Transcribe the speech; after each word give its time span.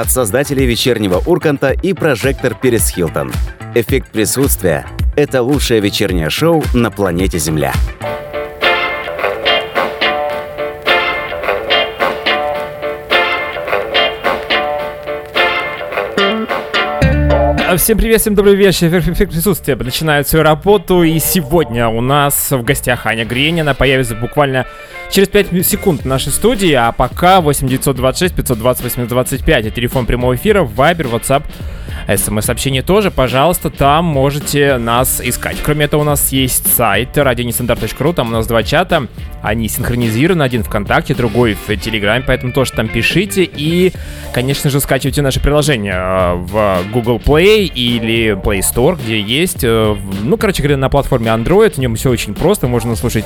от 0.00 0.10
создателей 0.10 0.64
вечернего 0.64 1.20
Урканта 1.26 1.70
и 1.70 1.92
прожектор 1.92 2.54
Перес 2.54 2.90
Хилтон. 2.90 3.32
Эффект 3.74 4.10
присутствия– 4.10 4.86
это 5.16 5.42
лучшее 5.42 5.80
вечернее 5.80 6.30
шоу 6.30 6.62
на 6.72 6.90
планете 6.92 7.38
Земля. 7.38 7.72
Всем 17.76 17.98
привет, 17.98 18.20
всем 18.20 18.34
добрый 18.34 18.54
вечер. 18.54 18.86
Эффект 18.96 19.32
присутствия 19.32 19.76
начинает 19.76 20.26
свою 20.26 20.44
работу. 20.44 21.02
И 21.02 21.18
сегодня 21.18 21.88
у 21.88 22.00
нас 22.00 22.50
в 22.50 22.62
гостях 22.62 23.04
Аня 23.06 23.24
Гренина 23.24 23.74
появится 23.74 24.14
буквально 24.14 24.64
через 25.10 25.28
5 25.28 25.66
секунд 25.66 26.02
в 26.02 26.06
нашей 26.06 26.32
студии. 26.32 26.72
А 26.72 26.92
пока 26.92 27.40
8926 27.40 28.34
520 28.34 28.84
825. 28.84 29.66
Это 29.66 29.74
телефон 29.74 30.06
прямого 30.06 30.34
эфира, 30.34 30.62
Viber, 30.62 31.10
WhatsApp 31.10 31.44
смс-сообщение 32.16 32.82
тоже, 32.82 33.10
пожалуйста, 33.10 33.70
там 33.70 34.04
можете 34.04 34.78
нас 34.78 35.20
искать. 35.22 35.58
Кроме 35.62 35.84
этого, 35.84 36.00
у 36.00 36.04
нас 36.04 36.32
есть 36.32 36.74
сайт 36.74 37.16
radionestandarт.ru, 37.16 38.14
там 38.14 38.28
у 38.28 38.32
нас 38.32 38.46
два 38.46 38.62
чата, 38.62 39.08
они 39.42 39.68
синхронизированы, 39.68 40.42
один 40.42 40.64
ВКонтакте, 40.64 41.14
другой 41.14 41.54
в 41.54 41.76
Телеграме, 41.76 42.24
поэтому 42.26 42.52
тоже 42.52 42.72
там 42.72 42.88
пишите. 42.88 43.44
И, 43.44 43.92
конечно 44.32 44.70
же, 44.70 44.80
скачивайте 44.80 45.22
наше 45.22 45.40
приложение 45.40 45.94
э, 45.94 46.34
в 46.34 46.78
Google 46.92 47.18
Play 47.18 47.66
или 47.66 48.32
Play 48.32 48.60
Store, 48.60 48.98
где 49.00 49.20
есть, 49.20 49.62
э, 49.62 49.96
ну, 50.22 50.36
короче 50.36 50.62
говоря, 50.62 50.78
на 50.78 50.88
платформе 50.88 51.28
Android, 51.28 51.74
в 51.74 51.78
нем 51.78 51.94
все 51.94 52.10
очень 52.10 52.34
просто, 52.34 52.68
можно 52.68 52.96
слушать 52.96 53.24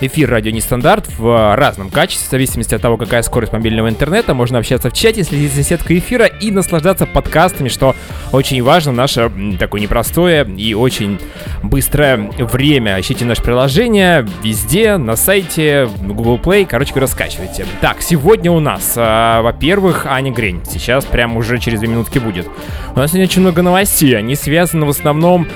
эфир 0.00 0.30
радио 0.30 0.52
нестандарт 0.52 1.06
в 1.18 1.56
разном 1.56 1.90
качестве, 1.90 2.28
в 2.28 2.30
зависимости 2.30 2.74
от 2.74 2.82
того, 2.82 2.96
какая 2.96 3.22
скорость 3.22 3.52
мобильного 3.52 3.88
интернета. 3.88 4.34
Можно 4.34 4.58
общаться 4.58 4.90
в 4.90 4.92
чате, 4.92 5.24
следить 5.24 5.52
за 5.52 5.62
сеткой 5.62 5.98
эфира 5.98 6.26
и 6.26 6.50
наслаждаться 6.50 7.06
подкастами, 7.06 7.68
что 7.68 7.96
очень 8.32 8.62
важно. 8.62 8.92
Наше 8.92 9.30
такое 9.58 9.80
непростое 9.80 10.48
и 10.56 10.74
очень 10.74 11.18
быстрое 11.62 12.30
время. 12.38 13.00
Ищите 13.00 13.24
наше 13.24 13.42
приложение 13.42 14.26
везде, 14.42 14.96
на 14.96 15.16
сайте, 15.16 15.88
Google 16.02 16.38
Play. 16.38 16.66
Короче 16.68 16.92
говоря, 16.92 17.06
скачивайте. 17.06 17.66
Так, 17.80 18.02
сегодня 18.02 18.50
у 18.50 18.60
нас, 18.60 18.94
э, 18.96 19.40
во-первых, 19.40 20.06
Аня 20.06 20.32
Грень. 20.32 20.62
Сейчас 20.68 21.04
прям 21.04 21.36
уже 21.36 21.58
через 21.58 21.80
две 21.80 21.88
минутки 21.88 22.18
будет. 22.18 22.46
У 22.94 22.98
нас 22.98 23.10
сегодня 23.10 23.26
очень 23.26 23.42
много 23.42 23.62
новостей. 23.62 24.16
Они 24.16 24.34
связаны 24.34 24.86
в 24.86 24.90
основном... 24.90 25.46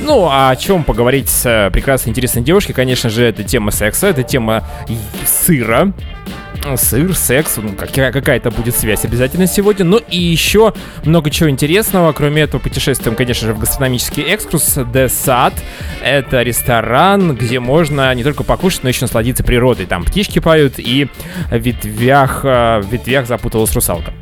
Ну, 0.00 0.28
о 0.30 0.54
чем 0.56 0.84
поговорить 0.84 1.28
с 1.28 1.46
э, 1.46 1.70
прекрасной, 1.70 2.10
интересной 2.10 2.42
девушкой, 2.42 2.72
конечно 2.72 3.10
же, 3.10 3.24
это 3.24 3.44
тема 3.44 3.70
секса, 3.70 4.08
это 4.08 4.22
тема 4.22 4.64
сыра, 5.24 5.92
сыр, 6.76 7.14
секс, 7.14 7.56
ну, 7.56 7.72
какая- 7.74 8.12
какая-то 8.12 8.50
будет 8.50 8.76
связь 8.76 9.04
обязательно 9.04 9.46
сегодня. 9.46 9.84
Ну 9.84 9.98
и 9.98 10.18
еще 10.18 10.72
много 11.04 11.30
чего 11.30 11.50
интересного. 11.50 12.12
Кроме 12.12 12.42
этого, 12.42 12.60
путешествуем, 12.60 13.16
конечно 13.16 13.46
же, 13.46 13.54
в 13.54 13.58
гастрономический 13.58 14.22
экскурс 14.22 14.76
The 14.78 15.06
Sad. 15.06 15.54
Это 16.02 16.42
ресторан, 16.42 17.34
где 17.36 17.60
можно 17.60 18.14
не 18.14 18.22
только 18.24 18.42
покушать, 18.44 18.82
но 18.82 18.88
еще 18.88 19.02
насладиться 19.02 19.44
природой. 19.44 19.86
Там 19.86 20.04
птички 20.04 20.38
поют 20.38 20.74
и 20.78 21.08
в 21.50 21.56
ветвях, 21.56 22.40
э, 22.44 22.80
в 22.80 22.90
ветвях 22.92 23.26
запуталась 23.26 23.74
русалка. 23.74 24.12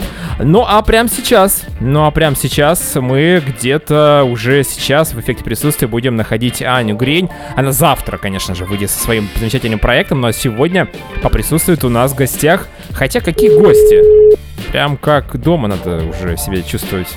Ну 0.42 0.64
а 0.66 0.80
прямо 0.80 1.08
сейчас, 1.08 1.64
ну 1.80 2.06
а 2.06 2.10
прямо 2.10 2.34
сейчас 2.34 2.94
мы 2.94 3.42
где-то 3.46 4.24
уже 4.24 4.64
сейчас 4.64 5.12
в 5.12 5.20
эффекте 5.20 5.44
присутствия 5.44 5.86
будем 5.86 6.16
находить 6.16 6.62
Аню 6.62 6.97
Грень. 6.97 7.28
Она 7.56 7.72
завтра, 7.72 8.16
конечно 8.16 8.55
же, 8.55 8.64
выйдет 8.64 8.91
со 8.91 8.98
своим 8.98 9.28
замечательным 9.36 9.78
проектом, 9.78 10.22
но 10.22 10.32
сегодня 10.32 10.88
поприсутствует 11.22 11.84
у 11.84 11.91
нас 11.91 12.12
в 12.12 12.16
гостях. 12.16 12.69
Хотя 12.92 13.20
какие 13.20 13.50
гости? 13.50 14.38
Прям 14.72 14.97
как 14.97 15.38
дома 15.38 15.69
надо 15.69 16.05
уже 16.05 16.38
себя 16.38 16.62
чувствовать. 16.62 17.08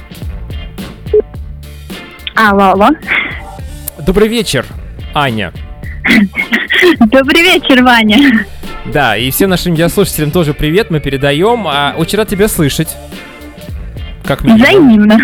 Алло, 2.35 2.71
алло. 2.71 2.89
Добрый 3.99 4.27
вечер, 4.27 4.65
Аня. 5.13 5.53
Добрый 6.99 7.41
вечер, 7.41 7.83
Ваня. 7.83 8.45
Да, 8.85 9.15
и 9.15 9.31
всем 9.31 9.49
нашим 9.49 9.73
радиослушателям 9.73 10.31
тоже 10.31 10.53
привет, 10.53 10.89
мы 10.89 10.99
передаем. 10.99 11.67
А, 11.67 11.93
очень 11.97 12.17
рад 12.17 12.27
тебя 12.27 12.47
слышать. 12.47 12.89
Как 14.25 14.43
минимум. 14.43 14.61
Взаимно. 14.61 15.17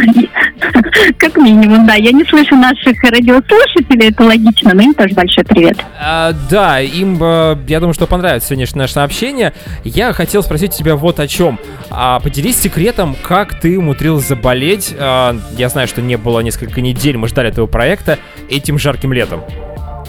Как 1.18 1.38
минимум, 1.38 1.86
да. 1.88 1.96
Я 1.96 2.12
не 2.12 2.24
слышу 2.25 2.56
наших 2.56 3.02
радиослушателей, 3.02 4.09
это 4.09 4.24
логично, 4.24 4.74
но 4.74 4.81
им 4.81 4.94
тоже 4.94 5.14
большой 5.14 5.46
привет. 5.46 5.78
А, 6.00 6.34
да, 6.50 6.81
им, 6.81 7.18
э, 7.22 7.58
я 7.68 7.80
думаю, 7.80 7.94
что 7.94 8.08
понравится 8.08 8.50
сегодняшнее 8.50 8.81
наше 8.81 8.94
сообщение. 8.94 9.53
Я 9.84 10.12
хотел 10.12 10.44
спросить 10.44 10.74
тебя 10.74 10.96
вот 10.96 11.19
о 11.19 11.28
чем. 11.28 11.59
А, 11.90 12.19
поделись 12.19 12.58
секретом, 12.58 13.16
как 13.22 13.59
ты 13.59 13.78
умудрилась 13.80 14.28
заболеть. 14.28 14.94
А, 14.98 15.38
я 15.58 15.69
знаю, 15.69 15.88
что 15.88 16.02
не 16.02 16.18
было 16.18 16.42
несколько 16.42 16.81
недель, 16.81 17.18
мы 17.18 17.28
ждали 17.30 17.50
этого 17.50 17.68
проекта 17.68 18.19
этим 18.50 18.78
жарким 18.78 19.14
летом. 19.14 19.44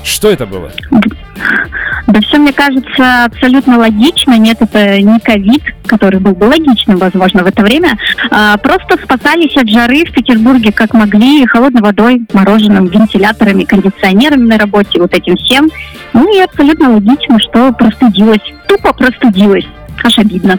Что 0.03 0.31
это 0.31 0.47
было? 0.47 0.73
Да 2.07 2.21
все, 2.21 2.39
мне 2.39 2.53
кажется, 2.53 3.25
абсолютно 3.25 3.79
логично. 3.79 4.37
Нет, 4.39 4.59
это 4.61 5.01
не 5.01 5.19
ковид, 5.21 5.63
который 5.87 6.21
был 6.21 6.35
бы 6.35 6.45
логичным, 6.45 6.99
возможно, 6.99 7.43
в 7.43 7.47
это 7.47 7.63
время. 7.63 7.99
А, 8.31 8.57
просто 8.59 8.99
спасались 9.03 9.57
от 9.57 9.69
жары 9.69 10.05
в 10.05 10.13
Петербурге 10.13 10.73
как 10.73 10.95
могли, 10.95 11.47
холодной 11.47 11.83
водой, 11.83 12.23
мороженым, 12.33 12.87
вентиляторами, 12.87 13.65
кондиционерами 13.65 14.45
на 14.45 14.59
работе, 14.59 15.01
вот 15.01 15.15
этим 15.15 15.37
всем. 15.37 15.71
Ну 16.13 16.37
и 16.37 16.41
абсолютно 16.41 16.91
логично, 16.91 17.39
что 17.39 17.73
простудилась. 17.73 18.43
Тупо 18.69 18.93
простудилась. 18.93 19.67
Аж 20.03 20.19
обидно. 20.19 20.59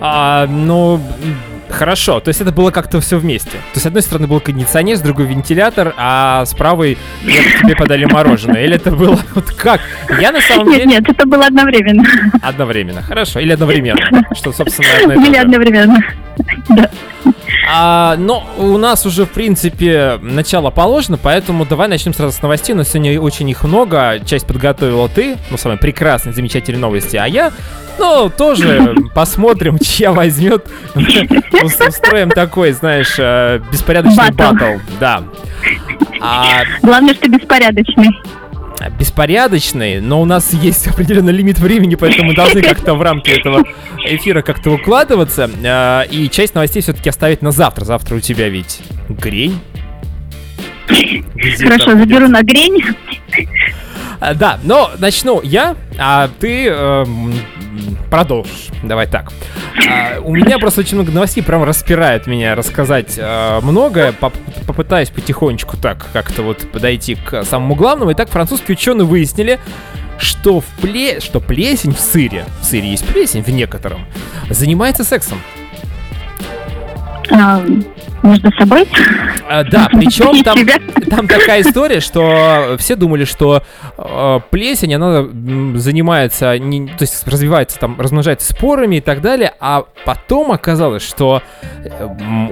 А, 0.00 0.46
ну, 0.46 1.00
хорошо. 1.74 2.20
То 2.20 2.28
есть 2.28 2.40
это 2.40 2.52
было 2.52 2.70
как-то 2.70 3.00
все 3.00 3.18
вместе. 3.18 3.50
То 3.50 3.56
есть 3.74 3.82
с 3.82 3.86
одной 3.86 4.02
стороны 4.02 4.26
был 4.26 4.40
кондиционер, 4.40 4.96
с 4.96 5.00
другой 5.00 5.26
вентилятор, 5.26 5.94
а 5.96 6.44
с 6.46 6.54
правой 6.54 6.96
я- 7.22 7.60
тебе 7.62 7.76
подали 7.76 8.04
мороженое. 8.06 8.64
Или 8.64 8.76
это 8.76 8.90
было 8.90 9.18
вот 9.34 9.50
как? 9.50 9.80
Я 10.20 10.32
на 10.32 10.40
самом 10.40 10.68
Нет, 10.68 10.76
деле... 10.78 10.86
нет, 10.90 11.08
это 11.08 11.26
было 11.26 11.46
одновременно. 11.46 12.04
Одновременно, 12.42 13.02
хорошо. 13.02 13.40
Или 13.40 13.52
одновременно. 13.52 14.24
Что, 14.34 14.52
собственно, 14.52 14.88
одно 15.14 15.26
Или 15.26 15.36
одновременно. 15.36 15.98
Да. 16.68 16.90
А, 17.72 18.16
но 18.18 18.46
у 18.58 18.76
нас 18.78 19.06
уже, 19.06 19.24
в 19.24 19.30
принципе, 19.30 20.18
начало 20.20 20.70
положено, 20.70 21.18
поэтому 21.20 21.64
давай 21.64 21.88
начнем 21.88 22.12
сразу 22.12 22.36
с 22.36 22.42
новостей. 22.42 22.74
У 22.74 22.78
нас 22.78 22.90
сегодня 22.90 23.18
очень 23.20 23.48
их 23.48 23.64
много. 23.64 24.20
Часть 24.24 24.46
подготовила 24.46 25.08
ты, 25.08 25.36
ну, 25.50 25.56
самые 25.56 25.78
прекрасные, 25.78 26.34
замечательные 26.34 26.80
новости. 26.80 27.16
А 27.16 27.26
я, 27.26 27.52
ну, 27.98 28.28
тоже 28.30 28.94
посмотрим, 29.14 29.78
чья 29.78 30.12
возьмет. 30.12 30.66
Ус- 30.94 31.80
Устроим 31.80 32.30
такой, 32.30 32.72
знаешь, 32.72 33.14
э, 33.18 33.60
беспорядочный 33.72 34.30
батл. 34.30 34.78
Да. 35.00 35.22
А, 36.20 36.62
Главное, 36.82 37.14
что 37.14 37.28
беспорядочный. 37.28 38.10
Беспорядочный, 38.90 40.00
но 40.00 40.20
у 40.20 40.24
нас 40.24 40.52
есть 40.52 40.86
определенный 40.86 41.32
лимит 41.32 41.58
времени, 41.58 41.94
поэтому 41.94 42.28
мы 42.28 42.34
должны 42.34 42.62
как-то 42.62 42.94
в 42.94 43.02
рамки 43.02 43.30
этого 43.30 43.64
эфира 44.04 44.42
как-то 44.42 44.70
укладываться. 44.70 45.50
А, 45.64 46.02
И 46.02 46.28
часть 46.28 46.54
новостей 46.54 46.82
все-таки 46.82 47.08
оставить 47.08 47.42
на 47.42 47.50
завтра. 47.50 47.84
Завтра 47.84 48.16
у 48.16 48.20
тебя 48.20 48.48
ведь 48.48 48.80
грень. 49.08 49.58
Хорошо, 51.58 51.96
заберу 51.96 52.28
на 52.28 52.42
грень. 52.42 52.82
А, 54.20 54.34
Да, 54.34 54.58
но 54.62 54.90
начну 54.98 55.40
я, 55.42 55.76
а 55.98 56.28
ты 56.40 56.66
эм, 56.66 57.34
продолжишь. 58.10 58.68
Давай 58.82 59.06
так. 59.06 59.32
А, 59.90 60.20
у 60.20 60.34
меня 60.34 60.58
просто 60.58 60.80
очень 60.80 60.96
много 60.96 61.12
новостей, 61.12 61.42
прям 61.42 61.64
распирает 61.64 62.26
меня 62.26 62.54
рассказать 62.54 63.14
э, 63.16 63.60
многое. 63.62 64.12
Поп- 64.12 64.34
попытаюсь 64.66 65.10
потихонечку 65.10 65.76
так 65.76 66.06
как-то 66.12 66.42
вот 66.42 66.70
подойти 66.70 67.16
к 67.16 67.44
самому 67.44 67.74
главному. 67.74 68.12
Итак, 68.12 68.28
французские 68.30 68.76
ученые 68.76 69.06
выяснили, 69.06 69.58
что 70.18 70.60
в 70.60 70.66
пле... 70.80 71.20
что 71.20 71.40
плесень 71.40 71.94
в 71.94 72.00
сыре, 72.00 72.44
в 72.60 72.64
сыре 72.64 72.90
есть 72.90 73.04
плесень 73.06 73.42
в 73.42 73.48
некотором, 73.48 74.06
занимается 74.48 75.04
сексом. 75.04 75.40
А, 77.30 77.62
между 78.24 78.50
собой. 78.58 78.86
А, 79.48 79.64
да, 79.64 79.88
причем 79.92 80.42
там, 80.42 80.58
там 81.08 81.28
такая 81.28 81.62
история, 81.62 82.00
что 82.00 82.76
все 82.78 82.96
думали, 82.96 83.24
что 83.24 83.62
э, 83.98 84.40
плесень, 84.50 84.94
она 84.94 85.24
занимается, 85.78 86.58
не- 86.58 86.86
то 86.88 87.02
есть 87.02 87.26
развивается 87.26 87.78
там, 87.78 88.00
размножается 88.00 88.52
спорами 88.52 88.96
и 88.96 89.00
так 89.00 89.20
далее, 89.20 89.52
а 89.60 89.84
потом 90.04 90.52
оказалось, 90.52 91.02
что 91.06 91.42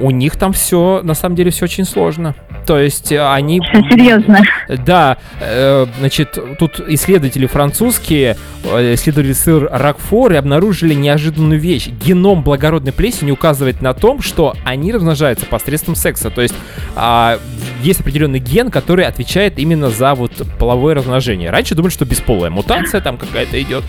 у 0.01 0.11
них 0.11 0.37
там 0.37 0.53
все, 0.53 1.01
на 1.03 1.15
самом 1.15 1.37
деле, 1.37 1.51
все 1.51 1.65
очень 1.65 1.85
сложно. 1.85 2.35
То 2.67 2.79
есть 2.79 3.11
э, 3.11 3.21
они... 3.33 3.61
Всё 3.61 3.83
серьезно. 3.91 4.41
Да, 4.85 5.17
э, 5.41 5.87
значит, 5.99 6.39
тут 6.59 6.81
исследователи 6.89 7.47
французские 7.47 8.37
э, 8.65 8.95
исследовали 8.95 9.33
сыр 9.33 9.69
Рокфор 9.71 10.33
и 10.33 10.37
обнаружили 10.37 10.95
неожиданную 10.95 11.59
вещь. 11.59 11.89
Геном 11.89 12.43
благородной 12.43 12.93
плесени 12.93 13.31
указывает 13.31 13.81
на 13.83 13.95
том, 13.95 14.23
что 14.23 14.55
они 14.65 14.93
размножаются 14.93 15.47
посредством 15.63 15.95
секса. 15.95 16.31
То 16.31 16.43
есть 16.43 16.55
а, 16.97 17.39
есть 17.83 18.01
определенный 18.01 18.41
ген, 18.41 18.71
который 18.71 19.05
отвечает 19.05 19.59
именно 19.59 19.91
за 19.91 20.15
вот 20.15 20.33
половое 20.59 20.95
размножение. 20.95 21.51
Раньше 21.51 21.75
думали, 21.75 21.93
что 21.93 22.05
бесполая 22.05 22.51
мутация 22.51 23.01
там 23.01 23.17
какая-то 23.17 23.61
идет. 23.63 23.85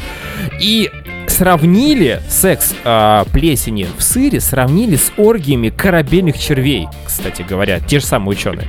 И 0.61 0.89
сравнили 1.27 2.21
секс 2.29 2.75
э, 2.83 3.23
плесени 3.31 3.87
в 3.97 4.03
сыре, 4.03 4.39
сравнили 4.39 4.95
с 4.95 5.11
оргиями 5.17 5.69
корабельных 5.69 6.37
червей, 6.39 6.87
кстати 7.05 7.43
говоря, 7.47 7.79
те 7.79 7.99
же 7.99 8.05
самые 8.05 8.37
ученые. 8.37 8.67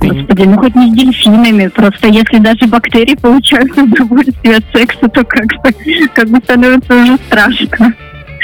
Господи, 0.00 0.42
ну 0.42 0.58
хоть 0.58 0.74
не 0.74 0.90
с 0.90 0.94
дельфинами, 0.96 1.68
просто 1.68 2.08
если 2.08 2.38
даже 2.38 2.66
бактерии 2.66 3.14
получают 3.14 3.70
удовольствие 3.78 4.56
от 4.56 4.64
секса, 4.74 5.08
то 5.08 5.24
как 5.24 5.46
бы, 5.46 5.72
как 6.14 6.28
бы 6.28 6.38
становится 6.38 6.94
уже 6.94 7.16
страшно. 7.26 7.94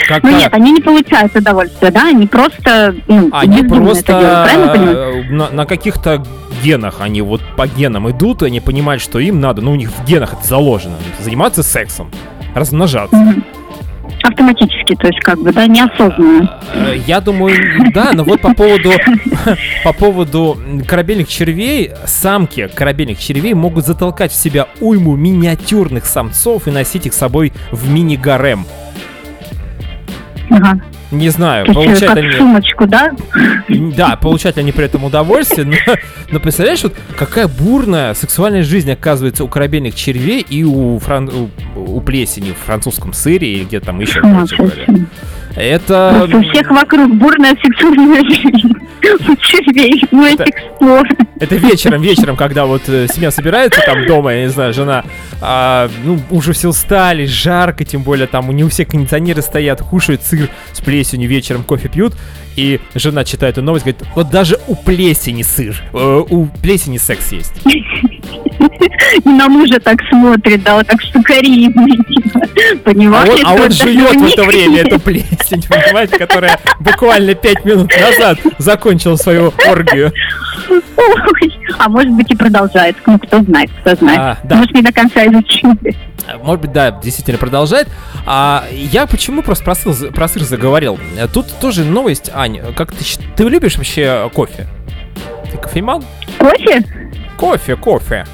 Как 0.09 0.23
Ну 0.23 0.31
нет, 0.31 0.53
они 0.53 0.73
не 0.73 0.81
получают 0.81 1.35
удовольствие, 1.37 1.91
да, 1.91 2.09
они 2.09 2.27
просто, 2.27 2.95
ну, 3.07 3.29
Они 3.33 3.63
бездумно 3.63 3.91
это 3.91 4.07
делают, 4.07 4.73
просто 4.73 5.29
э, 5.29 5.31
на, 5.31 5.51
на 5.51 5.67
каких-то 5.67 6.25
генах, 6.63 6.97
они 7.01 7.23
вот 7.23 7.41
по 7.57 7.67
генам 7.67 8.11
идут, 8.11 8.43
и 8.43 8.47
они 8.47 8.61
понимают, 8.61 9.03
что 9.03 9.19
им 9.19 9.41
надо, 9.41 9.63
ну 9.63 9.73
у 9.73 9.77
них 9.77 9.91
в 9.91 10.05
генах 10.05 10.35
это 10.35 10.47
заложено, 10.47 10.97
заниматься 11.21 11.63
сексом, 11.63 12.11
размножаться. 12.55 13.17
Мгм. 13.17 13.45
Автоматически, 14.23 14.95
то 14.97 15.07
есть 15.07 15.21
как 15.21 15.39
бы, 15.39 15.51
да, 15.51 15.67
неосознанно. 15.67 16.61
Э, 16.75 16.95
Я 17.07 17.21
думаю, 17.21 17.57
да, 17.95 18.13
но 18.13 18.23
вот 18.23 18.41
по 18.43 18.53
поводу 18.55 18.93
по 19.85 19.93
поводу 19.95 20.59
корабельных 20.87 21.29
червей, 21.29 21.93
самки 22.05 22.69
корабельных 22.69 23.19
червей 23.19 23.55
могут 23.55 23.87
затолкать 23.87 24.33
в 24.33 24.35
себя 24.35 24.67
уйму 24.81 25.17
миниатюрных 25.17 26.05
самцов 26.05 26.69
и 26.69 26.71
носить 26.71 27.07
их 27.07 27.15
с 27.15 27.17
собой 27.17 27.53
в 27.71 27.89
мини-гарем. 27.91 28.67
Ага. 30.51 30.81
Не 31.13 31.29
знаю, 31.31 31.67
То 31.67 31.75
получают 31.75 32.01
как 32.01 32.17
они... 32.19 32.33
сумочку, 32.33 32.87
да? 32.87 33.13
Да, 33.69 34.17
получают 34.17 34.59
они 34.59 34.73
при 34.73 34.85
этом 34.85 35.05
удовольствие, 35.05 35.65
но, 35.67 35.95
но 36.31 36.41
представляешь, 36.41 36.83
вот 36.83 36.95
какая 37.17 37.49
бурная 37.49 38.15
сексуальная 38.15 38.63
жизнь 38.63 38.91
оказывается 38.91 39.45
у 39.45 39.49
корабельных 39.49 39.95
червей 39.95 40.41
и 40.49 40.65
у, 40.65 40.99
фран- 40.99 41.31
у, 41.77 41.97
у 41.97 42.01
плесени 42.01 42.53
в 42.53 42.59
французском 42.67 43.13
сыре 43.13 43.53
или 43.53 43.65
где 43.65 43.81
там 43.81 44.01
еще, 44.01 44.21
короче 44.21 44.57
говоря. 44.57 44.87
Это... 45.57 46.15
Просто 46.19 46.37
у 46.37 46.43
всех 46.43 46.71
вокруг 46.71 47.15
бурная 47.15 47.57
сексуальная 47.63 48.23
жизнь. 48.25 48.73
У 49.03 49.37
червей, 49.37 50.05
у 50.13 50.23
этих 50.23 50.55
спор. 50.77 51.09
Это 51.41 51.57
вечером, 51.57 52.03
вечером, 52.03 52.37
когда 52.37 52.67
вот 52.67 52.83
э, 52.89 53.07
семья 53.13 53.31
собирается 53.31 53.81
там 53.85 54.07
дома, 54.07 54.35
я 54.35 54.43
не 54.43 54.51
знаю, 54.51 54.75
жена, 54.75 55.05
а, 55.41 55.89
ну, 56.05 56.21
уже 56.31 56.53
все 56.53 56.69
устали, 56.69 57.25
жарко, 57.25 57.85
тем 57.85 58.03
более 58.03 58.27
там 58.27 58.51
у 58.51 58.53
не 58.53 58.63
у 58.63 58.69
всех 58.69 58.89
кондиционеры 58.89 59.41
стоят, 59.41 59.81
кушают 59.81 60.23
сыр 60.23 60.51
с 60.73 60.81
плесенью, 60.81 61.29
вечером 61.29 61.65
кофе 61.65 61.89
пьют, 61.89 62.15
и 62.57 62.79
жена 62.95 63.25
читает 63.25 63.55
эту 63.55 63.63
новость, 63.63 63.87
говорит, 63.87 64.03
вот 64.15 64.31
даже 64.31 64.59
у 64.69 64.77
плесени 64.77 65.43
сыр, 65.43 65.83
э, 65.93 66.23
у 66.29 66.47
плесени 66.47 66.99
секс 66.99 67.33
есть. 67.33 67.55
И 69.25 69.29
на 69.29 69.49
мужа 69.49 69.81
так 69.81 69.99
смотрит, 70.09 70.63
да, 70.63 70.77
вот 70.77 70.87
так 70.87 71.01
сукоризный, 71.03 71.97
типа, 72.09 72.41
А 72.43 72.77
понимаешь? 72.85 73.29
он, 73.29 73.47
а 73.47 73.55
он 73.55 73.71
жует 73.71 74.17
в 74.17 74.27
это 74.33 74.45
время 74.45 74.83
эту 74.83 75.01
плесень, 75.01 75.63
понимаете, 75.69 76.19
которая 76.19 76.59
буквально 76.79 77.35
пять 77.35 77.65
минут 77.65 77.91
назад 78.01 78.39
закончила 78.59 79.17
свою 79.17 79.53
оргию. 79.69 80.13
Ой, 80.69 81.55
А 81.79 81.89
может 81.89 82.13
быть 82.13 82.31
и 82.31 82.37
продолжает, 82.37 82.97
ну 83.07 83.19
кто 83.19 83.43
знает, 83.43 83.71
кто 83.81 83.95
знает. 83.97 84.21
А, 84.21 84.39
да. 84.45 84.57
Может 84.57 84.75
не 84.75 84.83
до 84.83 84.93
конца 84.93 85.25
изучили. 85.27 85.97
Может 86.43 86.61
быть, 86.61 86.73
да, 86.73 86.91
действительно 86.91 87.39
продолжает. 87.39 87.89
А 88.27 88.65
я 88.73 89.07
почему 89.07 89.43
просто 89.43 89.65
про 89.65 89.75
сыр, 89.75 90.13
про 90.13 90.29
сыр 90.29 90.43
заговорил? 90.43 90.99
Тут 91.33 91.47
тоже 91.61 91.85
новость, 91.85 92.31
Ань, 92.33 92.61
как 92.77 92.93
ты, 92.93 93.05
ты 93.37 93.45
любишь 93.45 93.77
вообще 93.77 94.31
кофе? 94.35 94.67
Ты 95.51 95.57
кофеман? 95.57 96.05
Кофе? 96.39 96.85
Кофе, 97.37 97.77
кофе. 97.77 98.27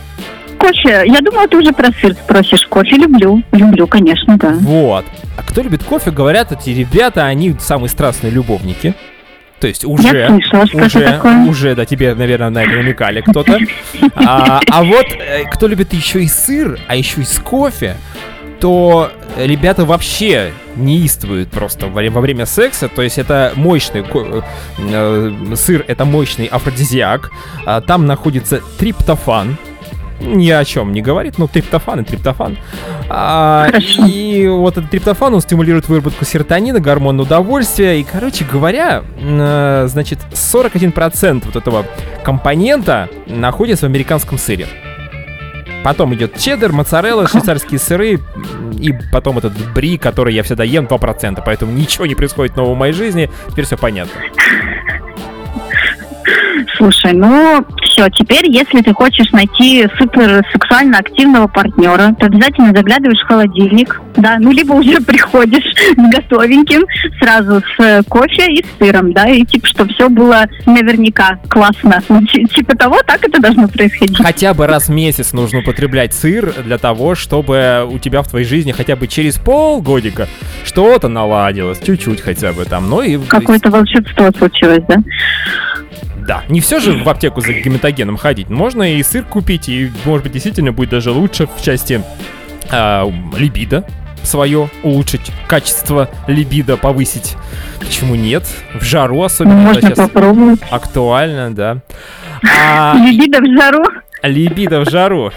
Кофе. 0.58 1.02
Я 1.06 1.20
думала, 1.20 1.46
ты 1.48 1.56
уже 1.56 1.72
про 1.72 1.90
сыр 2.00 2.14
спросишь. 2.14 2.66
Кофе 2.66 2.96
люблю. 2.96 3.42
Люблю, 3.52 3.86
конечно, 3.86 4.36
да. 4.36 4.50
Вот. 4.60 5.04
А 5.36 5.42
кто 5.42 5.62
любит 5.62 5.84
кофе, 5.84 6.10
говорят, 6.10 6.52
эти 6.52 6.70
ребята, 6.70 7.24
они 7.26 7.54
самые 7.58 7.88
страстные 7.88 8.30
любовники. 8.32 8.94
То 9.60 9.68
есть 9.68 9.84
уже... 9.84 10.16
Я 10.18 10.28
слышала, 10.28 10.66
что 10.66 10.76
уже, 10.78 11.00
такое. 11.00 11.44
уже, 11.46 11.74
да, 11.74 11.86
тебе, 11.86 12.14
наверное, 12.14 12.50
на 12.50 12.62
это 12.62 12.72
намекали 12.72 13.22
кто-то. 13.22 13.58
А, 14.14 14.60
а 14.70 14.82
вот 14.84 15.06
э, 15.18 15.44
кто 15.50 15.66
любит 15.66 15.94
еще 15.94 16.22
и 16.22 16.28
сыр, 16.28 16.78
а 16.88 16.94
еще 16.94 17.22
и 17.22 17.24
с 17.24 17.38
кофе, 17.38 17.96
то 18.60 19.10
ребята 19.38 19.86
вообще 19.86 20.52
неистовают 20.76 21.50
просто 21.50 21.86
во, 21.86 22.02
во 22.02 22.20
время 22.20 22.44
секса. 22.44 22.88
То 22.88 23.00
есть 23.00 23.16
это 23.16 23.52
мощный 23.56 24.02
ко- 24.02 24.44
э, 24.78 25.32
сыр, 25.54 25.84
это 25.88 26.04
мощный 26.04 26.46
афродизиак. 26.46 27.30
А, 27.64 27.80
там 27.80 28.04
находится 28.04 28.60
триптофан. 28.78 29.56
Ни 30.20 30.50
о 30.50 30.64
чем 30.64 30.92
не 30.92 31.02
говорит, 31.02 31.38
но 31.38 31.46
триптофан 31.46 32.00
и 32.00 32.04
триптофан. 32.04 32.56
А, 33.08 33.68
и 34.06 34.48
вот 34.48 34.78
этот 34.78 34.90
триптофан, 34.90 35.34
он 35.34 35.40
стимулирует 35.40 35.88
выработку 35.88 36.24
серотонина, 36.24 36.80
гормон 36.80 37.20
удовольствия. 37.20 38.00
И, 38.00 38.04
короче 38.04 38.44
говоря, 38.44 39.02
э, 39.18 39.86
значит, 39.88 40.18
41% 40.32 41.44
вот 41.44 41.56
этого 41.56 41.84
компонента 42.24 43.08
находится 43.26 43.86
в 43.86 43.90
американском 43.90 44.38
сыре. 44.38 44.66
Потом 45.84 46.12
идет 46.14 46.36
чеддер, 46.38 46.72
моцарелла, 46.72 47.28
швейцарские 47.28 47.78
сыры 47.78 48.18
и 48.80 48.92
потом 49.12 49.38
этот 49.38 49.52
бри, 49.72 49.98
который 49.98 50.34
я 50.34 50.42
всегда 50.42 50.64
ем 50.64 50.86
2%. 50.86 51.42
Поэтому 51.44 51.72
ничего 51.72 52.06
не 52.06 52.14
происходит 52.14 52.56
нового 52.56 52.74
в 52.74 52.78
моей 52.78 52.92
жизни. 52.92 53.30
Теперь 53.48 53.66
все 53.66 53.76
понятно. 53.76 54.20
Слушай, 56.76 57.12
ну 57.12 57.64
все, 57.82 58.08
теперь, 58.10 58.50
если 58.50 58.80
ты 58.82 58.92
хочешь 58.92 59.30
найти 59.32 59.86
супер 59.98 60.44
сексуально 60.52 60.98
активного 60.98 61.46
партнера, 61.46 62.14
то 62.18 62.26
обязательно 62.26 62.72
заглядываешь 62.74 63.20
в 63.22 63.26
холодильник, 63.26 64.00
да, 64.16 64.36
ну 64.38 64.50
либо 64.52 64.72
уже 64.74 65.00
приходишь 65.06 65.64
с 65.64 66.14
готовеньким, 66.14 66.84
сразу 67.20 67.60
с 67.60 67.80
э, 67.82 68.02
кофе 68.08 68.46
и 68.52 68.64
с 68.64 68.68
сыром, 68.78 69.12
да, 69.12 69.26
и 69.28 69.44
типа, 69.44 69.66
чтобы 69.66 69.92
все 69.94 70.08
было 70.08 70.44
наверняка 70.66 71.38
классно. 71.48 72.02
Ну, 72.08 72.22
ти- 72.26 72.44
Типа 72.46 72.76
того, 72.76 73.00
так 73.06 73.24
это 73.24 73.40
должно 73.40 73.68
происходить. 73.68 74.16
Хотя 74.18 74.54
бы 74.54 74.66
раз 74.66 74.88
в 74.88 74.92
месяц 74.92 75.32
нужно 75.32 75.58
употреблять 75.60 76.14
сыр 76.14 76.52
для 76.64 76.78
того, 76.78 77.14
чтобы 77.14 77.86
у 77.90 77.98
тебя 77.98 78.22
в 78.22 78.28
твоей 78.28 78.46
жизни 78.46 78.72
хотя 78.72 78.96
бы 78.96 79.06
через 79.08 79.36
полгодика 79.36 80.26
что-то 80.64 81.08
наладилось, 81.08 81.80
чуть-чуть 81.84 82.20
хотя 82.20 82.52
бы 82.52 82.64
там. 82.64 82.88
Ну 82.88 83.02
и 83.02 83.18
Какое-то 83.18 83.70
волшебство 83.70 84.30
случилось, 84.38 84.82
да? 84.88 84.96
Да, 86.26 86.42
не 86.48 86.60
все 86.60 86.80
же 86.80 86.92
в 86.92 87.08
аптеку 87.08 87.40
за 87.40 87.52
гематогеном 87.52 88.16
ходить. 88.16 88.48
Можно 88.50 88.94
и 88.94 89.02
сыр 89.02 89.24
купить, 89.24 89.68
и, 89.68 89.92
может 90.04 90.24
быть, 90.24 90.32
действительно 90.32 90.72
будет 90.72 90.90
даже 90.90 91.10
лучше 91.12 91.46
в 91.46 91.62
части 91.62 92.02
а, 92.70 93.10
либидо 93.36 93.84
свое 94.24 94.68
улучшить, 94.82 95.30
качество 95.46 96.10
либидо 96.26 96.76
повысить. 96.76 97.36
Почему 97.78 98.16
нет? 98.16 98.44
В 98.74 98.82
жару 98.82 99.22
особенно 99.22 99.54
можно 99.54 99.80
сейчас 99.80 99.98
попробовать. 99.98 100.60
актуально, 100.70 101.54
да. 101.54 101.78
А, 102.60 102.94
Либидо 102.98 103.40
в 103.40 103.46
жару. 103.58 103.84
Либидо 104.22 104.80
в 104.80 104.90
жару. 104.90 105.32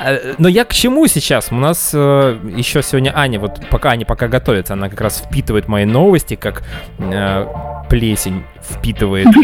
А, 0.00 0.34
Но 0.38 0.48
я 0.48 0.64
к 0.64 0.72
чему 0.72 1.06
сейчас? 1.06 1.48
У 1.50 1.56
нас 1.56 1.90
э, 1.92 2.38
еще 2.56 2.82
сегодня 2.82 3.12
Аня, 3.14 3.38
вот 3.38 3.60
пока 3.68 3.90
Аня 3.90 4.06
пока 4.06 4.28
готовится, 4.28 4.72
она 4.72 4.88
как 4.88 5.00
раз 5.02 5.18
впитывает 5.18 5.68
мои 5.68 5.84
новости, 5.84 6.36
как 6.36 6.62
э, 6.98 7.46
плесень 7.90 8.42
впитывает. 8.62 9.26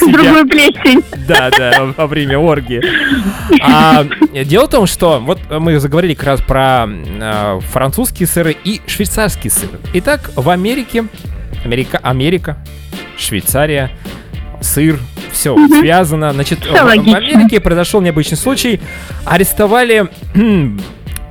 Другую 0.00 0.48
плесень. 0.48 1.04
Да, 1.28 1.50
да, 1.50 1.92
во 1.94 2.06
время 2.06 2.38
оргии. 2.38 2.82
А, 3.60 4.04
дело 4.44 4.66
в 4.66 4.70
том, 4.70 4.86
что 4.86 5.20
вот 5.20 5.38
мы 5.50 5.78
заговорили 5.78 6.14
как 6.14 6.26
раз 6.26 6.40
про 6.40 6.86
э, 6.88 7.60
французские 7.70 8.26
сыры 8.26 8.56
и 8.64 8.80
швейцарские 8.86 9.50
сыры. 9.50 9.78
Итак, 9.92 10.30
в 10.36 10.48
Америке, 10.48 11.04
Америка, 11.64 12.00
Америка, 12.02 12.56
Швейцария, 13.18 13.90
сыр, 14.62 14.98
все 15.32 15.56
связано. 15.68 16.32
Значит, 16.32 16.60
в, 16.60 16.62
Всё 16.62 16.82
в 16.82 16.86
логично. 16.86 17.18
Америке 17.18 17.60
произошел 17.60 18.00
необычный 18.00 18.36
случай. 18.36 18.80
Арестовали 19.24 20.08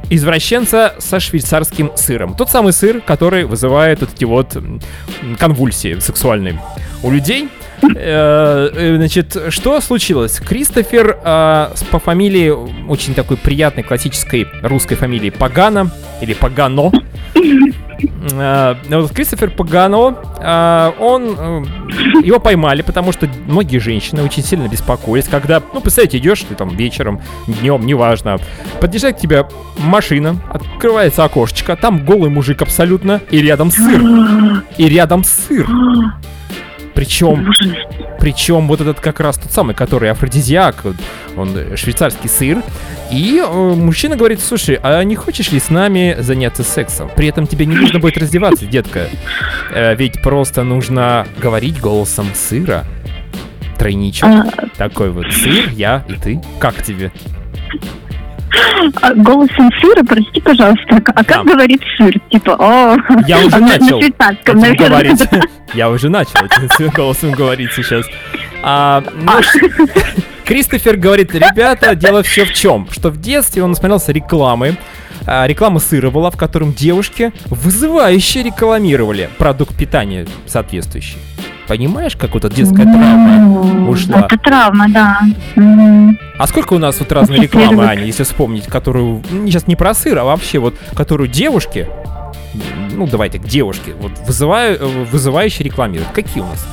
извращенца 0.09 0.95
со 0.99 1.19
швейцарским 1.19 1.91
сыром. 1.95 2.35
Тот 2.35 2.49
самый 2.49 2.73
сыр, 2.73 3.01
который 3.01 3.45
вызывает 3.45 4.01
вот 4.01 4.09
эти 4.13 4.25
вот 4.25 4.57
конвульсии 5.39 5.99
сексуальные 5.99 6.61
у 7.03 7.11
людей. 7.11 7.49
Э, 7.95 8.69
э, 8.73 8.95
Значит, 8.97 9.37
что 9.49 9.79
случилось? 9.81 10.39
Кристофер 10.39 11.17
э, 11.23 11.67
по 11.89 11.99
фамилии, 11.99 12.49
очень 12.87 13.15
такой 13.15 13.37
приятной 13.37 13.83
классической 13.83 14.47
русской 14.61 14.95
фамилии 14.95 15.29
Пагано, 15.29 15.91
или 16.21 16.33
Пагано. 16.33 16.91
Вот 18.89 19.11
Кристофер 19.13 19.51
Пагано, 19.51 20.15
э, 20.39 20.91
он, 20.99 21.35
э, 21.37 21.63
его 22.23 22.39
поймали, 22.39 22.81
потому 22.81 23.11
что 23.11 23.29
многие 23.45 23.77
женщины 23.77 24.23
очень 24.23 24.43
сильно 24.43 24.67
беспокоились, 24.67 25.27
когда, 25.27 25.61
ну, 25.73 25.81
представляете, 25.81 26.17
идешь 26.17 26.41
ты 26.41 26.55
там 26.55 26.69
вечером, 26.69 27.21
днем, 27.47 27.85
неважно, 27.85 28.39
подъезжает 28.79 29.17
к 29.17 29.19
тебе 29.19 29.45
машина, 29.77 30.37
открывается 30.49 31.23
окошечко, 31.23 31.75
там 31.75 32.03
голый 32.03 32.29
мужик 32.29 32.61
абсолютно, 32.61 33.21
и 33.29 33.39
рядом 33.41 33.71
сыр, 33.71 34.63
и 34.77 34.89
рядом 34.89 35.23
сыр. 35.23 35.67
Причем 36.95 37.51
причем 38.21 38.67
вот 38.67 38.79
этот 38.79 38.99
как 38.99 39.19
раз 39.19 39.39
тот 39.39 39.51
самый, 39.51 39.73
который 39.73 40.11
афродизиак, 40.11 40.75
он 41.37 41.55
э, 41.55 41.75
швейцарский 41.75 42.29
сыр. 42.29 42.61
И 43.11 43.41
э, 43.45 43.51
мужчина 43.75 44.15
говорит, 44.15 44.39
слушай, 44.41 44.79
а 44.81 45.01
не 45.03 45.15
хочешь 45.15 45.51
ли 45.51 45.59
с 45.59 45.69
нами 45.69 46.15
заняться 46.19 46.63
сексом? 46.63 47.09
При 47.15 47.27
этом 47.27 47.47
тебе 47.47 47.65
не 47.65 47.75
нужно 47.75 47.99
будет 47.99 48.17
раздеваться, 48.17 48.65
детка. 48.65 49.07
Э, 49.73 49.95
ведь 49.95 50.21
просто 50.21 50.63
нужно 50.63 51.27
говорить 51.41 51.79
голосом 51.79 52.27
сыра. 52.33 52.85
Тройничок. 53.77 54.29
А, 54.29 54.45
Такой 54.77 55.09
вот 55.11 55.25
сыр, 55.31 55.69
я 55.71 56.05
и 56.07 56.13
ты. 56.13 56.41
Как 56.59 56.83
тебе? 56.83 57.11
а, 59.01 59.13
голосом 59.13 59.71
сыра, 59.81 60.03
прости, 60.03 60.41
пожалуйста, 60.41 60.97
а 61.15 61.23
как 61.23 61.27
Да. 61.27 61.43
говорит 61.43 61.81
сыр? 61.97 62.13
Типа, 62.29 62.55
о, 62.59 62.97
Я 63.27 63.39
уже 63.39 63.55
а 63.55 63.59
на- 63.59 63.67
начал 63.67 63.97
На 63.99 64.01
швейцарском, 64.01 64.57
наверное. 64.59 64.87
говорить. 64.89 65.21
Я 65.73 65.89
уже 65.89 66.09
начал 66.09 66.47
голосом 66.95 67.31
говорить 67.31 67.71
сейчас. 67.73 68.05
А, 68.63 69.03
ну, 69.15 69.31
ш- 69.41 69.59
Кристофер 70.51 70.97
говорит, 70.97 71.33
ребята, 71.33 71.95
дело 71.95 72.23
все 72.23 72.43
в 72.43 72.51
чем, 72.51 72.85
что 72.91 73.09
в 73.09 73.21
детстве 73.21 73.63
он 73.63 73.69
насмотрелся 73.69 74.11
рекламы, 74.11 74.75
а, 75.25 75.47
реклама 75.47 75.79
сыра 75.79 76.09
была, 76.09 76.29
в 76.29 76.35
котором 76.35 76.73
девушки 76.73 77.31
вызывающе 77.45 78.43
рекламировали 78.43 79.29
продукт 79.37 79.73
питания 79.77 80.27
соответствующий. 80.47 81.19
Понимаешь, 81.69 82.17
как 82.17 82.33
вот 82.33 82.43
эта 82.43 82.53
детская 82.53 82.83
травма 82.83 83.89
ушла? 83.89 84.25
Это 84.25 84.37
травма, 84.37 84.87
да. 84.89 85.21
А 86.37 86.47
сколько 86.47 86.73
у 86.73 86.79
нас 86.79 86.99
вот 86.99 87.09
разной 87.13 87.39
рекламы. 87.39 87.85
Аня, 87.85 88.03
если 88.03 88.23
вспомнить, 88.23 88.65
которую, 88.65 89.23
ну, 89.29 89.47
сейчас 89.47 89.67
не 89.67 89.77
про 89.77 89.93
сыр, 89.93 90.19
а 90.19 90.25
вообще 90.25 90.59
вот, 90.59 90.75
которую 90.93 91.29
девушки, 91.29 91.87
ну 92.91 93.07
давайте, 93.07 93.39
к 93.39 93.45
девушке, 93.45 93.93
вот 94.01 94.11
вызываю, 94.27 94.77
э, 94.77 95.05
вызывающе 95.05 95.63
рекламируют. 95.63 96.11
Какие 96.11 96.43
у 96.43 96.47
нас? 96.47 96.67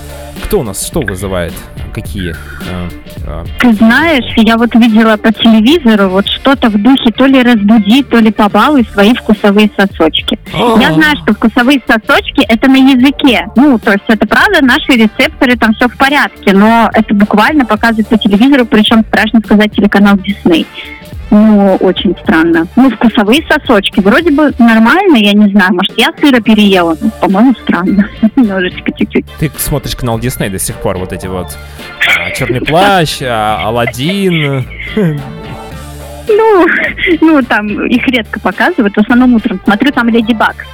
Кто 0.44 0.60
у 0.60 0.62
нас 0.62 0.86
что 0.86 1.00
вызывает? 1.00 1.52
Какие? 1.92 2.34
Э, 2.70 2.88
э, 3.26 3.44
Ты 3.60 3.72
знаешь, 3.74 4.24
я 4.36 4.56
вот 4.56 4.74
видела 4.74 5.16
по 5.16 5.32
телевизору 5.32 6.08
вот 6.08 6.26
что-то 6.28 6.68
в 6.70 6.80
духе 6.82 7.10
то 7.10 7.26
ли 7.26 7.42
разбуди, 7.42 8.02
то 8.02 8.18
ли 8.18 8.30
побалуй 8.30 8.86
свои 8.92 9.14
вкусовые 9.14 9.70
сосочки. 9.76 10.38
Я 10.54 10.88
А. 10.88 10.92
знаю, 10.94 11.16
что 11.22 11.34
вкусовые 11.34 11.82
сосочки 11.86 12.44
это 12.48 12.68
на 12.68 12.76
языке. 12.76 13.46
Ну, 13.56 13.78
то 13.78 13.92
есть 13.92 14.04
это 14.08 14.26
правда, 14.26 14.64
наши 14.64 14.92
рецепторы 14.92 15.56
там 15.56 15.74
все 15.74 15.88
в 15.88 15.96
порядке, 15.96 16.54
но 16.54 16.88
это 16.94 17.14
буквально 17.14 17.64
показывают 17.66 18.08
по 18.08 18.16
телевизору, 18.18 18.64
причем 18.64 19.04
страшно 19.08 19.40
сказать 19.40 19.72
телеканал 19.74 20.16
Дисней. 20.18 20.66
Ну, 21.30 21.76
очень 21.80 22.16
странно. 22.22 22.66
Ну, 22.76 22.90
вкусовые 22.90 23.44
сосочки. 23.48 24.00
Вроде 24.00 24.30
бы 24.30 24.50
нормально, 24.58 25.16
я 25.16 25.32
не 25.32 25.50
знаю. 25.50 25.72
Может, 25.74 25.96
я 25.98 26.10
сыра 26.18 26.40
переела. 26.40 26.96
Ну, 27.00 27.10
по-моему, 27.20 27.54
странно. 27.62 28.08
Немножечко 28.36 28.92
чуть-чуть. 28.92 29.26
Ты 29.38 29.50
смотришь 29.56 29.94
канал 29.94 30.18
Дисней 30.18 30.48
до 30.48 30.58
сих 30.58 30.76
пор, 30.76 30.98
вот 30.98 31.12
эти 31.12 31.26
вот 31.26 31.56
а, 32.18 32.30
Черный 32.30 32.60
плащ, 32.60 33.18
а, 33.22 33.60
Алладин. 33.64 34.66
Ну, 36.28 36.66
ну, 37.20 37.42
там 37.42 37.86
их 37.86 38.06
редко 38.08 38.40
показывают. 38.40 38.94
В 38.94 39.00
основном 39.00 39.34
утром 39.34 39.60
смотрю, 39.64 39.92
там 39.92 40.08
Леди 40.08 40.32
Баг. 40.32 40.66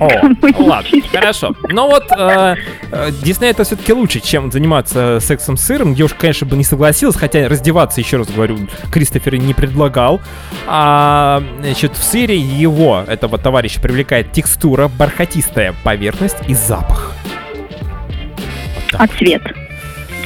О, 0.00 0.62
ладно, 0.62 0.90
хорошо. 1.12 1.54
Но 1.68 1.88
вот 1.88 2.04
э, 2.16 2.56
э, 2.90 3.10
Дисней 3.22 3.50
это 3.50 3.64
все-таки 3.64 3.92
лучше, 3.92 4.20
чем 4.20 4.50
заниматься 4.50 5.18
сексом 5.20 5.56
с 5.56 5.64
сыром. 5.64 5.94
Девушка, 5.94 6.18
конечно, 6.20 6.46
бы 6.46 6.56
не 6.56 6.64
согласилась, 6.64 7.16
хотя 7.16 7.48
раздеваться, 7.48 8.00
еще 8.00 8.18
раз 8.18 8.28
говорю, 8.28 8.58
Кристофер 8.90 9.36
не 9.36 9.54
предлагал. 9.54 10.20
А, 10.66 11.42
значит, 11.60 11.96
в 11.96 12.02
сыре 12.02 12.38
его, 12.38 13.04
этого 13.06 13.38
товарища, 13.38 13.80
привлекает 13.80 14.32
текстура, 14.32 14.88
бархатистая 14.88 15.74
поверхность 15.82 16.36
и 16.48 16.54
запах. 16.54 17.12
Вот. 18.92 19.00
А 19.00 19.06
цвет? 19.06 19.42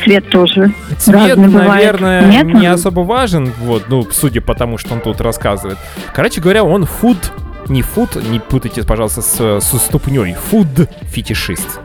Цвет 0.04 0.28
тоже. 0.30 0.72
Цвет, 0.98 1.38
бывает. 1.38 1.68
наверное, 1.68 2.26
Нет? 2.26 2.46
не 2.46 2.66
особо 2.66 3.00
важен, 3.00 3.52
вот, 3.60 3.84
ну, 3.88 4.06
судя 4.10 4.40
по 4.40 4.54
тому, 4.54 4.78
что 4.78 4.94
он 4.94 5.00
тут 5.00 5.20
рассказывает. 5.20 5.78
Короче 6.12 6.40
говоря, 6.40 6.64
он 6.64 6.84
фуд, 6.84 7.32
не 7.68 7.82
фуд, 7.82 8.16
не 8.16 8.38
путайте, 8.40 8.82
пожалуйста, 8.84 9.22
с, 9.22 9.60
со 9.60 9.78
ступней, 9.78 10.34
фуд-фетишист. 10.50 11.80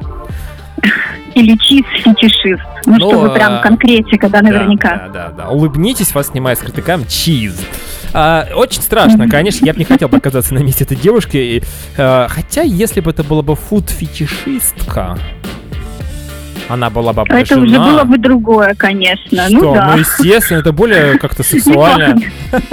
Или 1.34 1.56
чиз 1.58 1.86
фетишист. 2.04 2.62
Ну, 2.86 2.98
Ну, 2.98 3.10
чтобы 3.10 3.28
а, 3.28 3.30
прям 3.30 3.62
конкретика, 3.62 4.28
да, 4.28 4.42
наверняка. 4.42 5.10
Да, 5.14 5.30
да, 5.30 5.30
да. 5.30 5.50
Улыбнитесь, 5.50 6.14
вас 6.14 6.28
снимает 6.28 6.58
скрытый 6.58 6.84
кам 6.84 7.06
чиз. 7.08 7.56
А, 8.14 8.48
очень 8.54 8.82
страшно, 8.82 9.30
конечно, 9.30 9.66
я 9.66 9.74
бы 9.74 9.80
не 9.80 9.86
хотел 9.86 10.10
бы 10.10 10.18
оказаться 10.18 10.54
на 10.54 10.60
месте 10.60 10.84
этой 10.84 10.98
девушки. 10.98 11.38
и, 11.38 11.64
а, 11.98 12.28
хотя, 12.30 12.64
если 12.64 13.00
бы 13.00 13.12
это 13.12 13.24
была 13.24 13.44
бы 13.44 13.56
фуд-фетишистка, 13.56 15.18
она 16.68 16.90
была 16.90 17.14
бы 17.14 17.22
Это 17.24 17.34
обнажена. 17.34 17.62
уже 17.62 17.80
было 17.80 18.04
бы 18.04 18.18
другое, 18.18 18.76
конечно. 18.76 19.44
Что? 19.48 19.54
Ну 19.54 19.74
да. 19.74 19.92
Ну, 19.94 20.00
естественно, 20.00 20.60
это 20.60 20.72
более 20.74 21.18
как-то 21.18 21.44
сексуально. 21.44 22.18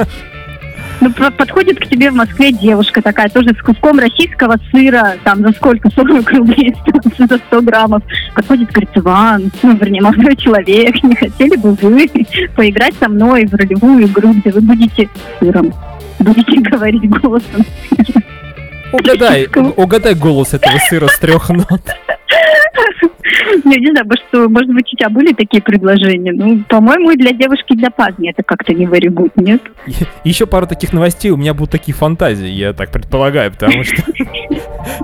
Ну, 1.01 1.13
подходит 1.13 1.79
к 1.79 1.87
тебе 1.87 2.11
в 2.11 2.15
Москве 2.15 2.53
девушка 2.53 3.01
такая, 3.01 3.29
тоже 3.29 3.51
с 3.51 3.63
куском 3.63 3.99
российского 3.99 4.57
сыра, 4.73 5.17
там, 5.25 5.41
за 5.41 5.53
сколько, 5.53 5.91
40 5.95 6.31
рублей 6.33 6.75
за 7.19 7.39
100 7.39 7.63
граммов. 7.63 8.03
Подходит, 8.35 8.71
говорит, 8.71 8.91
Иван, 8.95 9.51
ну, 9.63 9.77
вернее, 9.77 10.03
молодой 10.03 10.37
человек, 10.37 11.03
не 11.03 11.15
хотели 11.15 11.57
бы 11.57 11.75
вы 11.75 12.09
поиграть 12.57 12.95
со 12.99 13.09
мной 13.09 13.47
в 13.47 13.55
ролевую 13.55 14.07
игру, 14.07 14.33
где 14.33 14.51
вы 14.51 14.61
будете 14.61 15.09
сыром, 15.39 15.73
будете 16.19 16.61
говорить 16.71 17.09
голосом. 17.09 17.65
Угадай, 18.91 19.47
угадай 19.77 20.15
голос 20.15 20.55
этого 20.55 20.79
сыра 20.89 21.09
с 21.09 21.19
трех 21.19 21.51
нот. 21.51 21.83
Я 23.65 23.81
не 23.81 23.91
знаю, 23.91 24.07
может, 24.07 24.25
что, 24.29 24.49
может 24.49 24.73
быть, 24.73 24.93
у 24.93 24.97
тебя 24.97 25.09
были 25.09 25.33
такие 25.33 25.63
предложения. 25.63 26.33
Ну, 26.33 26.63
по-моему, 26.69 27.13
для 27.15 27.33
девушки 27.33 27.75
для 27.75 27.91
парня 27.91 28.31
это 28.31 28.43
как-то 28.43 28.75
не 28.75 28.87
варигут, 28.87 29.37
нет? 29.37 29.63
Еще 30.25 30.47
пару 30.47 30.67
таких 30.67 30.93
новостей, 30.93 31.31
у 31.31 31.37
меня 31.37 31.55
будут 31.55 31.71
такие 31.71 31.95
фантазии, 31.95 32.49
я 32.49 32.73
так 32.73 32.91
предполагаю, 32.91 33.53
потому 33.53 33.85
что 33.85 34.03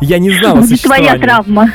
я 0.01 0.19
не 0.19 0.31
знал 0.31 0.59
о 0.59 0.61
Будет 0.61 0.83
твоя 0.83 1.19
травма. 1.19 1.71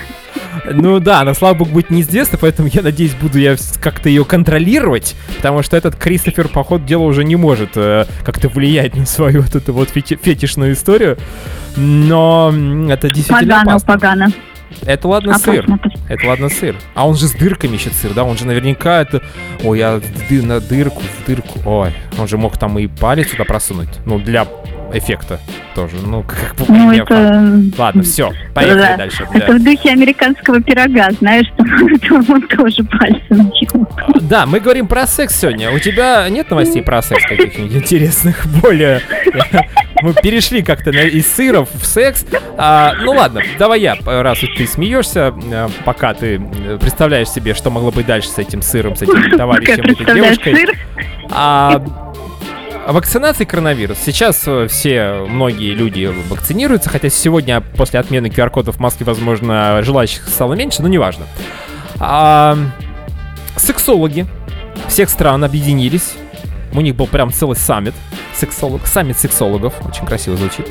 Ну 0.71 0.99
да, 0.99 1.21
она, 1.21 1.33
слава 1.33 1.53
богу, 1.55 1.71
будет 1.71 1.89
неизвестна, 1.89 2.37
поэтому 2.39 2.69
я 2.71 2.81
надеюсь, 2.81 3.13
буду 3.13 3.39
я 3.39 3.55
как-то 3.81 4.09
ее 4.09 4.25
контролировать, 4.25 5.15
потому 5.37 5.63
что 5.63 5.77
этот 5.77 5.95
Кристофер, 5.95 6.47
по 6.47 6.63
ходу 6.63 6.85
дела, 6.85 7.03
уже 7.03 7.23
не 7.23 7.35
может 7.35 7.71
э, 7.75 8.05
как-то 8.23 8.49
влиять 8.49 8.95
на 8.95 9.05
свою 9.05 9.41
вот 9.41 9.55
эту 9.55 9.73
вот 9.73 9.89
фети- 9.89 10.19
фетишную 10.21 10.73
историю. 10.73 11.17
Но 11.77 12.53
это 12.89 13.09
действительно 13.09 13.59
Погано, 13.59 13.71
опасно. 13.71 13.93
погано. 13.93 14.27
Это 14.85 15.07
ладно 15.07 15.37
сыр. 15.37 15.65
Опасно. 15.65 15.98
Это 16.09 16.27
ладно 16.27 16.49
сыр. 16.49 16.75
А 16.95 17.07
он 17.07 17.15
же 17.15 17.27
с 17.27 17.31
дырками 17.31 17.75
еще 17.75 17.91
сыр, 17.91 18.13
да? 18.13 18.23
Он 18.23 18.37
же 18.37 18.45
наверняка 18.45 19.01
это... 19.01 19.21
Ой, 19.63 19.77
я 19.79 20.01
на 20.29 20.59
дырку, 20.59 21.01
в 21.01 21.25
дырку. 21.25 21.59
Ой, 21.65 21.93
он 22.17 22.27
же 22.27 22.37
мог 22.37 22.57
там 22.57 22.77
и 22.79 22.87
палец 22.87 23.29
туда 23.29 23.45
просунуть. 23.45 23.89
Ну, 24.05 24.19
для 24.19 24.45
эффекта 24.93 25.39
тоже. 25.75 25.97
Ну, 26.03 26.23
как 26.23 26.55
бы... 26.55 26.65
Ну, 26.67 26.91
это... 26.91 27.61
Ладно, 27.77 28.03
все, 28.03 28.31
поехали 28.53 28.79
Да. 28.79 28.97
дальше. 28.97 29.27
Это 29.33 29.47
Да. 29.47 29.53
в 29.53 29.63
духе 29.63 29.89
американского 29.91 30.61
пирога, 30.61 31.09
знаешь, 31.19 31.45
что 32.03 32.15
он 32.15 32.41
тоже 32.47 32.83
пальцем. 32.83 33.51
Да, 34.21 34.45
мы 34.45 34.59
говорим 34.59 34.87
про 34.87 35.05
секс 35.07 35.39
сегодня. 35.39 35.71
У 35.71 35.79
тебя 35.79 36.27
нет 36.29 36.49
новостей 36.49 36.81
про 36.81 37.01
секс 37.01 37.23
каких-нибудь 37.25 37.75
интересных, 37.75 38.45
более... 38.61 39.01
Мы 40.01 40.13
перешли 40.13 40.61
как-то 40.61 40.91
из 40.91 41.29
сыров 41.29 41.67
в 41.73 41.85
секс. 41.85 42.25
А, 42.57 42.93
ну 43.03 43.11
ладно, 43.11 43.41
давай 43.57 43.81
я, 43.81 43.97
раз 44.05 44.39
ты 44.57 44.65
смеешься, 44.65 45.33
э, 45.51 45.67
пока 45.83 46.13
ты 46.13 46.35
э, 46.37 46.77
представляешь 46.79 47.27
себе, 47.27 47.53
что 47.53 47.69
могло 47.69 47.91
быть 47.91 48.05
дальше 48.05 48.29
с 48.29 48.37
этим 48.37 48.61
сыром, 48.61 48.95
с 48.95 49.01
этим 49.01 49.29
товарищем, 49.37 49.73
этой 49.83 50.15
девушкой. 50.15 50.55
сыр. 50.55 50.77
А, 51.31 51.83
вакцинация 52.87 53.45
коронавирус. 53.45 53.97
Сейчас 53.99 54.43
э, 54.47 54.67
все, 54.67 55.25
многие 55.27 55.73
люди 55.73 56.11
вакцинируются, 56.29 56.89
хотя 56.89 57.09
сегодня 57.09 57.61
после 57.61 57.99
отмены 57.99 58.27
QR-кодов 58.27 58.77
в 58.77 58.79
возможно, 59.03 59.81
желающих 59.83 60.27
стало 60.27 60.53
меньше, 60.53 60.81
но 60.81 60.87
неважно. 60.87 61.25
А, 61.99 62.57
сексологи 63.57 64.25
всех 64.87 65.09
стран 65.09 65.43
объединились. 65.43 66.13
У 66.73 66.81
них 66.81 66.95
был 66.95 67.07
прям 67.07 67.31
целый 67.31 67.55
саммит. 67.55 67.93
Сексолог, 68.33 68.85
саммит 68.85 69.17
сексологов. 69.17 69.73
Очень 69.85 70.05
красиво 70.05 70.37
звучит. 70.37 70.67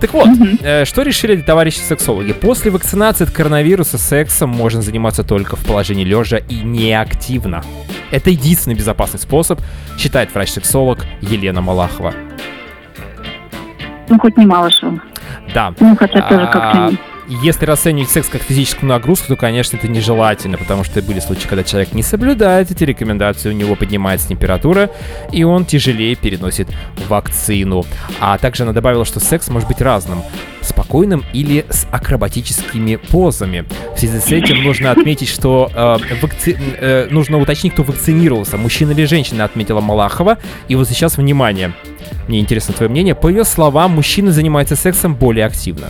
Так 0.00 0.12
вот, 0.12 0.26
Мгм. 0.26 0.58
э, 0.62 0.84
что 0.84 1.02
решили 1.02 1.36
товарищи 1.40 1.78
сексологи? 1.78 2.32
После 2.32 2.70
вакцинации 2.70 3.24
от 3.24 3.30
коронавируса 3.30 3.96
сексом 3.96 4.50
можно 4.50 4.82
заниматься 4.82 5.22
только 5.24 5.56
в 5.56 5.64
положении 5.64 6.04
лежа 6.04 6.38
и 6.38 6.56
неактивно. 6.56 7.62
Это 8.10 8.30
единственный 8.30 8.74
безопасный 8.74 9.18
способ, 9.20 9.60
считает 9.98 10.34
врач-сексолог 10.34 10.98
Елена 11.22 11.62
Малахова. 11.62 12.12
Ну, 14.08 14.18
хоть 14.18 14.36
не 14.36 14.44
Малышева. 14.46 15.00
Да. 15.54 15.72
Ну, 15.80 15.96
хотя 15.96 16.20
тоже 16.22 16.42
А, 16.44 16.52
как-то... 16.52 16.96
если 17.28 17.64
расценивать 17.64 18.10
секс 18.10 18.28
как 18.28 18.42
физическую 18.42 18.88
нагрузку, 18.88 19.28
то, 19.28 19.36
конечно, 19.36 19.76
это 19.76 19.88
нежелательно, 19.88 20.58
потому 20.58 20.84
что 20.84 21.00
были 21.02 21.20
случаи, 21.20 21.46
когда 21.46 21.64
человек 21.64 21.92
не 21.92 22.02
соблюдает 22.02 22.70
эти 22.70 22.84
рекомендации, 22.84 23.48
у 23.48 23.52
него 23.52 23.74
поднимается 23.76 24.28
температура, 24.28 24.90
и 25.32 25.44
он 25.44 25.64
тяжелее 25.64 26.14
переносит 26.16 26.68
вакцину. 27.08 27.84
А 28.20 28.38
также 28.38 28.64
она 28.64 28.72
добавила, 28.72 29.04
что 29.04 29.20
секс 29.20 29.48
может 29.48 29.68
быть 29.68 29.80
разным 29.80 30.22
спокойным 30.60 31.24
или 31.32 31.66
с 31.68 31.86
акробатическими 31.90 32.96
позами. 32.96 33.64
В 33.94 33.98
связи 33.98 34.18
с 34.18 34.32
этим 34.32 34.62
нужно 34.62 34.90
отметить, 34.90 35.28
что 35.28 35.70
э, 35.74 35.98
вакци... 36.22 36.56
э, 36.80 37.08
нужно 37.10 37.38
уточнить, 37.38 37.74
кто 37.74 37.82
вакцинировался, 37.82 38.56
мужчина 38.56 38.92
или 38.92 39.04
женщина, 39.04 39.44
отметила 39.44 39.80
Малахова. 39.80 40.38
И 40.68 40.74
вот 40.74 40.88
сейчас 40.88 41.16
внимание. 41.16 41.74
Мне 42.28 42.40
интересно 42.40 42.74
твое 42.74 42.90
мнение. 42.90 43.14
По 43.14 43.28
ее 43.28 43.44
словам, 43.44 43.92
мужчины 43.92 44.30
занимаются 44.30 44.76
сексом 44.76 45.14
более 45.14 45.46
активно. 45.46 45.88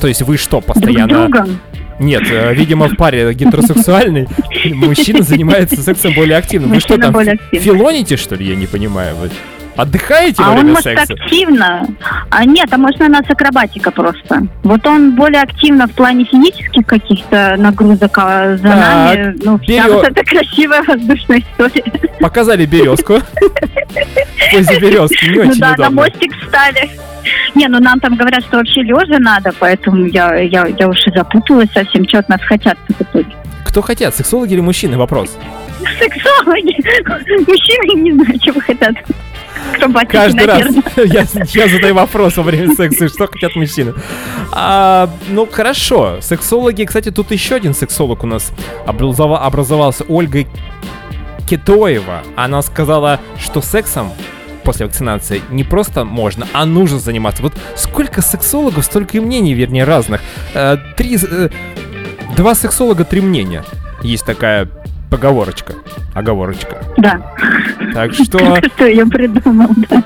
То 0.00 0.08
есть 0.08 0.22
вы 0.22 0.36
что, 0.36 0.60
постоянно... 0.60 1.28
Друг 1.28 1.48
Нет, 1.98 2.22
э, 2.30 2.54
видимо, 2.54 2.88
в 2.88 2.96
паре 2.96 3.32
гетеросексуальный 3.34 4.28
мужчина 4.72 5.22
занимается 5.22 5.82
сексом 5.82 6.14
более 6.14 6.36
активно. 6.36 6.68
Вы 6.68 6.80
что 6.80 6.96
там, 6.96 7.14
филоните, 7.52 8.16
что 8.16 8.36
ли? 8.36 8.46
Я 8.46 8.56
не 8.56 8.66
понимаю. 8.66 9.16
Отдыхаете 9.78 10.42
А 10.42 10.46
во 10.46 10.50
он 10.50 10.54
время 10.56 10.70
может 10.70 10.82
секса? 10.82 11.14
активно. 11.14 11.86
А 12.30 12.44
нет, 12.44 12.66
а 12.72 12.76
может 12.78 13.00
у 13.00 13.04
нас 13.06 13.22
акробатика 13.28 13.92
просто. 13.92 14.42
Вот 14.64 14.84
он 14.84 15.14
более 15.14 15.40
активно 15.40 15.86
в 15.86 15.92
плане 15.92 16.24
физических 16.24 16.84
каких-то 16.84 17.54
нагрузок, 17.56 18.18
а 18.18 18.56
за 18.56 18.62
Так, 18.64 18.74
нами, 18.76 19.36
ну, 19.44 19.56
вся 19.60 19.84
берё- 19.86 19.94
вот 19.94 20.04
эта 20.08 20.24
красивая 20.24 20.82
воздушная 20.82 21.38
история. 21.38 21.84
Показали 22.18 22.66
березку. 22.66 23.20
Позе 24.52 24.80
березки 24.80 25.24
не 25.30 25.44
ну 25.44 25.50
очень 25.50 25.60
да, 25.60 25.74
на 25.78 25.90
мостик 25.90 26.32
встали. 26.42 26.90
Не, 27.54 27.68
ну 27.68 27.78
нам 27.78 28.00
там 28.00 28.16
говорят, 28.16 28.42
что 28.42 28.56
вообще 28.56 28.82
лежа 28.82 29.18
надо, 29.20 29.52
поэтому 29.60 30.06
я, 30.06 30.34
я, 30.40 30.66
я 30.66 30.88
уж 30.88 31.06
и 31.06 31.10
запуталась 31.16 31.70
совсем, 31.72 32.08
что 32.08 32.18
от 32.18 32.28
нас 32.28 32.40
хотят 32.42 32.76
в 32.88 33.00
итоге. 33.00 33.32
Кто 33.64 33.80
хотят, 33.82 34.12
сексологи 34.16 34.54
или 34.54 34.60
мужчины? 34.60 34.96
Вопрос. 34.98 35.36
Сексологи. 36.00 36.74
Мужчины 37.48 38.00
не 38.02 38.12
знаю, 38.12 38.38
чего 38.40 38.60
хотят. 38.60 38.94
Каждый 40.08 40.46
раз 40.46 40.62
наверное. 40.62 40.82
я, 40.96 41.26
я 41.62 41.68
задаю 41.68 41.94
вопрос 41.94 42.36
во 42.36 42.42
время 42.42 42.74
секса, 42.74 43.08
что 43.08 43.26
хотят 43.26 43.54
мужчины. 43.56 43.94
А, 44.52 45.08
ну, 45.28 45.46
хорошо. 45.50 46.18
Сексологи, 46.20 46.84
кстати, 46.84 47.10
тут 47.10 47.30
еще 47.30 47.56
один 47.56 47.74
сексолог 47.74 48.24
у 48.24 48.26
нас 48.26 48.52
образова- 48.86 49.38
образовался. 49.38 50.04
Ольга 50.08 50.44
Кетоева. 51.48 52.22
Она 52.36 52.62
сказала, 52.62 53.20
что 53.38 53.60
сексом 53.62 54.12
после 54.64 54.86
вакцинации 54.86 55.40
не 55.50 55.64
просто 55.64 56.04
можно, 56.04 56.46
а 56.52 56.66
нужно 56.66 56.98
заниматься. 56.98 57.42
Вот 57.42 57.54
сколько 57.74 58.20
сексологов, 58.20 58.84
столько 58.84 59.16
и 59.16 59.20
мнений, 59.20 59.54
вернее, 59.54 59.84
разных. 59.84 60.20
Э, 60.54 60.76
три, 60.96 61.16
э, 61.16 61.48
два 62.36 62.54
сексолога, 62.54 63.04
три 63.04 63.20
мнения. 63.22 63.64
Есть 64.02 64.26
такая 64.26 64.68
поговорочка, 65.10 65.74
оговорочка. 66.14 66.82
Да. 66.96 67.20
Так 67.94 68.12
что... 68.14 68.38
Что 68.76 68.86
я 68.86 69.06
придумал, 69.06 69.68
да. 69.90 70.02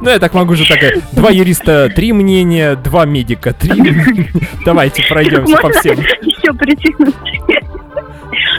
Ну, 0.00 0.10
я 0.10 0.18
так 0.18 0.32
могу 0.34 0.54
же 0.54 0.66
так. 0.68 0.82
э, 0.82 1.00
Два 1.12 1.30
юриста, 1.30 1.88
три 1.94 2.12
мнения, 2.12 2.76
два 2.76 3.04
медика, 3.04 3.52
три. 3.52 3.96
Давайте 4.64 5.02
пройдемся 5.08 5.56
по 5.56 5.70
всем. 5.70 5.98
еще 5.98 6.52
притянуть. 6.54 7.14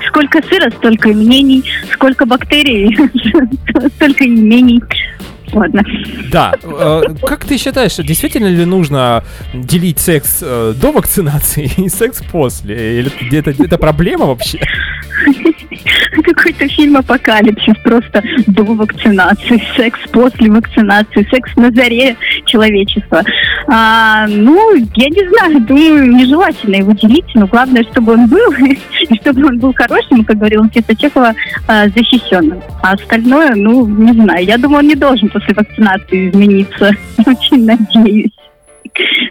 Сколько 0.07 0.41
сыра, 0.47 0.69
столько 0.71 1.09
мнений. 1.09 1.63
Сколько 1.93 2.25
бактерий, 2.25 2.97
столько 3.95 4.23
мнений. 4.25 4.81
Ладно. 5.53 5.81
Да. 6.31 6.53
э, 6.61 7.01
Как 7.25 7.45
ты 7.45 7.57
считаешь, 7.57 7.95
действительно 7.95 8.47
ли 8.47 8.65
нужно 8.65 9.23
делить 9.53 9.99
секс 9.99 10.39
э, 10.41 10.73
до 10.75 10.91
вакцинации 10.91 11.71
и 11.77 11.89
секс 11.89 12.21
после? 12.31 12.99
Или 12.99 13.11
где-то 13.21 13.51
это 13.51 13.77
проблема 13.77 14.25
вообще? 14.25 14.59
Какой-то 16.23 16.67
фильм 16.67 16.97
«Апокалипсис» 16.97 17.75
просто 17.83 18.23
до 18.47 18.63
вакцинации, 18.63 19.61
секс 19.75 19.99
после 20.11 20.49
вакцинации, 20.51 21.27
секс 21.29 21.55
на 21.55 21.71
заре 21.71 22.15
человечества. 22.45 23.23
А, 23.67 24.27
ну, 24.27 24.75
я 24.75 25.07
не 25.09 25.29
знаю, 25.29 25.61
думаю, 25.61 26.11
нежелательно 26.15 26.75
его 26.75 26.91
делить, 26.93 27.25
но 27.35 27.47
главное, 27.47 27.83
чтобы 27.83 28.13
он 28.13 28.27
был, 28.27 28.51
и 29.09 29.15
чтобы 29.21 29.45
он 29.45 29.59
был 29.59 29.73
хорошим, 29.73 30.23
как 30.23 30.37
говорила 30.37 30.63
Никита 30.63 30.95
Чехова, 30.95 31.33
а, 31.67 31.87
защищенным. 31.89 32.61
А 32.81 32.93
остальное, 32.93 33.55
ну, 33.55 33.87
не 33.87 34.13
знаю, 34.13 34.45
я 34.45 34.57
думаю, 34.57 34.79
он 34.79 34.87
не 34.87 34.95
должен 34.95 35.29
после 35.29 35.53
вакцинации 35.53 36.29
измениться. 36.29 36.91
Очень 37.25 37.65
надеюсь. 37.65 38.31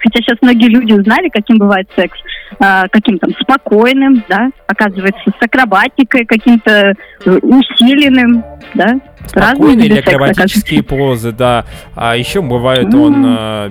Хотя 0.03 0.21
сейчас 0.21 0.39
многие 0.41 0.69
люди 0.69 0.93
узнали, 0.93 1.29
каким 1.29 1.59
бывает 1.59 1.89
секс. 1.97 2.19
А, 2.61 2.89
каким 2.89 3.19
там 3.19 3.31
спокойным, 3.41 4.25
да, 4.29 4.51
оказывается, 4.67 5.31
с 5.39 5.43
акробатикой, 5.45 6.25
каким-то 6.25 6.95
э, 7.25 7.31
усиленным, 7.43 8.45
да. 8.75 8.97
Спокойные 9.27 9.87
или 9.87 9.99
акробатические 9.99 10.83
позы, 10.83 11.33
да. 11.33 11.65
А 11.95 12.17
еще 12.17 12.41
бывает 12.41 12.93
он... 12.95 13.25
э, 13.27 13.71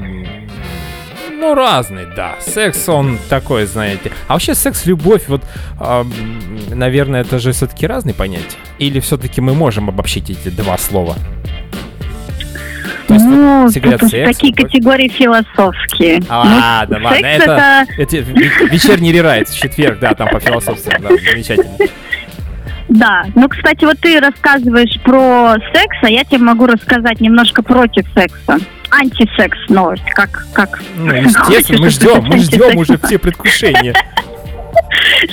Ну, 1.39 1.53
разный, 1.55 2.05
да. 2.15 2.35
Секс, 2.39 2.87
он 2.89 3.17
такой, 3.29 3.65
знаете. 3.65 4.11
А 4.27 4.33
вообще 4.33 4.55
секс-любовь, 4.55 5.23
вот, 5.27 5.41
а, 5.79 6.01
м, 6.01 6.09
наверное, 6.79 7.21
это 7.21 7.37
же 7.39 7.51
все-таки 7.51 7.85
разные 7.87 8.13
понятия. 8.15 8.57
Или 8.79 8.99
все-таки 8.99 9.39
мы 9.41 9.53
можем 9.53 9.89
обобщить 9.89 10.29
эти 10.29 10.49
два 10.49 10.77
слова? 10.77 11.15
То 13.07 13.13
есть, 13.13 13.25
Ну, 13.25 13.67
все 13.69 13.79
говорят 13.79 14.01
тут 14.01 14.09
секс, 14.11 14.35
такие 14.37 14.53
любовь. 14.53 14.71
категории 14.71 15.07
философские. 15.07 16.21
А, 16.29 16.43
Ну, 16.45 16.55
ладно, 16.57 16.99
ладно, 17.09 17.25
это- 17.25 17.85
это... 17.97 18.17
ве- 18.17 18.69
вечерний 18.69 19.11
рерайт, 19.13 19.47
в 19.49 19.57
четверг, 19.57 19.99
да, 19.99 20.13
там 20.13 20.27
по 20.29 20.39
философству, 20.39 20.91
да, 20.99 21.09
замечательно. 21.09 21.71
Да, 22.89 23.25
ну, 23.35 23.49
кстати, 23.49 23.83
вот 23.85 23.99
ты 23.99 24.19
рассказываешь 24.19 24.99
про 25.03 25.55
секс, 25.73 25.97
а 26.01 26.09
я 26.09 26.23
тебе 26.23 26.39
могу 26.39 26.67
рассказать 26.67 27.19
немножко 27.19 27.61
против 27.61 28.05
секса. 28.13 28.57
Антисекс 28.89 29.57
новость, 29.67 30.09
как, 30.11 30.45
как... 30.53 30.79
Ну, 30.95 31.13
естественно, 31.13 31.81
мы 31.81 31.89
ждем, 31.89 32.23
мы 32.25 32.37
ждем 32.39 32.77
уже 32.77 32.97
все 32.97 33.17
предвкушения. 33.17 33.93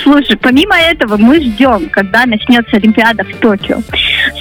Слушай, 0.02 0.36
помимо 0.36 0.76
этого, 0.76 1.16
мы 1.16 1.40
ждем, 1.40 1.88
когда 1.90 2.26
начнется 2.26 2.76
Олимпиада 2.76 3.22
в 3.24 3.36
Токио. 3.36 3.78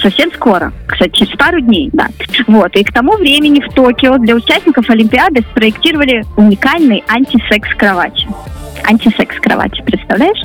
Совсем 0.00 0.32
скоро, 0.32 0.72
кстати, 1.04 1.24
через 1.24 1.36
пару 1.36 1.60
дней, 1.60 1.90
да. 1.92 2.08
Вот, 2.46 2.74
и 2.76 2.84
к 2.84 2.92
тому 2.92 3.16
времени 3.16 3.60
в 3.60 3.72
Токио 3.74 4.16
для 4.18 4.34
участников 4.34 4.88
Олимпиады 4.88 5.42
спроектировали 5.50 6.24
уникальный 6.36 7.02
антисекс-кровати. 7.08 8.26
Антисекс-кровати, 8.86 9.82
представляешь? 9.82 10.40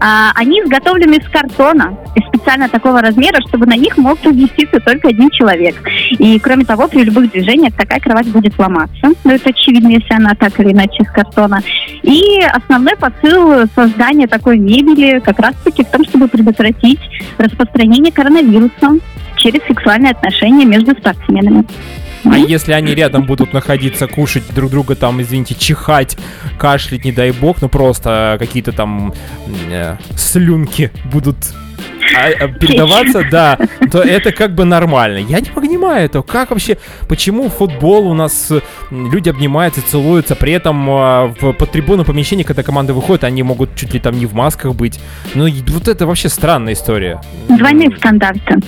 А, 0.00 0.32
они 0.34 0.60
изготовлены 0.60 1.14
из 1.14 1.28
картона 1.28 1.96
и 2.16 2.20
специально 2.22 2.68
такого 2.68 3.00
размера, 3.00 3.40
чтобы 3.48 3.66
на 3.66 3.76
них 3.76 3.96
мог 3.96 4.18
поместиться 4.18 4.80
только 4.80 5.08
один 5.08 5.30
человек. 5.30 5.76
И, 6.10 6.38
кроме 6.40 6.64
того, 6.64 6.88
при 6.88 7.04
любых 7.04 7.30
движениях 7.30 7.74
такая 7.74 8.00
кровать 8.00 8.26
будет 8.28 8.58
ломаться. 8.58 9.12
Ну, 9.22 9.30
это 9.30 9.50
очевидно, 9.50 9.88
если 9.88 10.14
она 10.14 10.34
так 10.34 10.58
или 10.58 10.72
иначе 10.72 11.02
из 11.02 11.10
картона. 11.10 11.60
И 12.02 12.40
основной 12.52 12.96
посыл 12.96 13.66
создания 13.74 14.26
такой 14.26 14.58
мебели 14.58 15.20
как 15.20 15.38
раз-таки 15.38 15.84
в 15.84 15.90
том, 15.90 16.04
чтобы 16.04 16.26
предотвратить 16.26 17.00
распространение 17.38 18.12
коронавируса 18.12 18.98
через 19.44 19.60
сексуальные 19.66 20.12
отношения 20.12 20.64
между 20.64 20.92
спортсменами. 20.92 21.64
А 22.24 22.38
если 22.38 22.72
они 22.72 22.94
рядом 22.94 23.26
будут 23.26 23.52
находиться, 23.52 24.06
кушать 24.06 24.44
друг 24.54 24.70
друга, 24.70 24.96
там, 24.96 25.20
извините, 25.20 25.54
чихать, 25.54 26.16
кашлять, 26.58 27.04
не 27.04 27.12
дай 27.12 27.32
бог, 27.32 27.60
ну 27.60 27.68
просто 27.68 28.36
какие-то 28.38 28.72
там 28.72 29.12
э, 29.70 29.96
слюнки 30.16 30.90
будут 31.12 31.36
а, 32.16 32.44
а, 32.44 32.48
передаваться, 32.48 33.26
да, 33.30 33.58
то 33.90 34.00
это 34.00 34.32
как 34.32 34.54
бы 34.54 34.64
нормально. 34.64 35.18
Я 35.18 35.40
не 35.40 35.50
понимаю 35.50 36.06
этого. 36.06 36.22
Как 36.22 36.50
вообще, 36.50 36.78
почему 37.08 37.50
футбол 37.50 38.06
у 38.08 38.14
нас 38.14 38.50
э, 38.50 38.60
люди 38.90 39.28
обнимаются, 39.28 39.82
целуются, 39.82 40.34
при 40.34 40.52
этом 40.52 40.88
а, 40.88 41.34
в 41.38 41.52
по 41.52 41.66
трибуну 41.66 42.04
помещения, 42.04 42.44
когда 42.44 42.62
команда 42.62 42.94
выходит, 42.94 43.24
они 43.24 43.42
могут 43.42 43.74
чуть 43.74 43.92
ли 43.92 44.00
там 44.00 44.18
не 44.18 44.24
в 44.24 44.32
масках 44.32 44.74
быть. 44.74 44.98
Ну, 45.34 45.46
вот 45.68 45.88
это 45.88 46.06
вообще 46.06 46.30
странная 46.30 46.72
история. 46.72 47.20
Двойные 47.48 47.94
стандарты. 47.96 48.60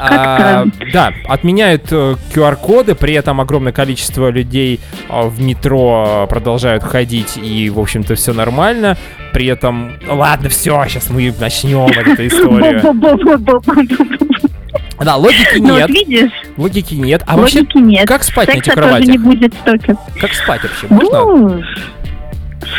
А, 0.00 0.64
да, 0.92 1.12
отменяют 1.26 1.86
э, 1.90 2.16
QR-коды, 2.34 2.94
при 2.94 3.14
этом 3.14 3.40
огромное 3.40 3.72
количество 3.72 4.28
людей 4.30 4.80
а, 5.08 5.24
в 5.28 5.40
метро 5.40 6.26
продолжают 6.28 6.82
ходить, 6.82 7.36
и, 7.36 7.70
в 7.70 7.78
общем-то, 7.78 8.14
все 8.14 8.32
нормально. 8.32 8.96
При 9.32 9.46
этом, 9.46 9.94
ладно, 10.06 10.48
все, 10.48 10.84
сейчас 10.88 11.10
мы 11.10 11.34
начнем 11.38 11.86
эту 11.86 12.26
историю. 12.26 12.82
Да, 15.00 15.16
логики 15.16 15.58
Ну 15.58 15.76
нет, 15.76 15.88
вот 15.88 15.90
видишь, 15.90 16.30
логики 16.56 16.94
нет. 16.94 17.22
А 17.26 17.36
вообще, 17.36 17.60
логики 17.60 17.78
нет. 17.78 18.08
как 18.08 18.22
спать 18.22 18.48
на 18.48 18.52
этих 18.52 18.66
Секса 18.66 18.80
тоже 18.80 19.02
не 19.04 19.18
кроватях? 19.18 19.20
будет 19.24 19.54
столько. 19.54 19.96
Как 20.20 20.32
спать 20.32 20.62
вообще? 20.62 20.86
Можно? 20.88 21.64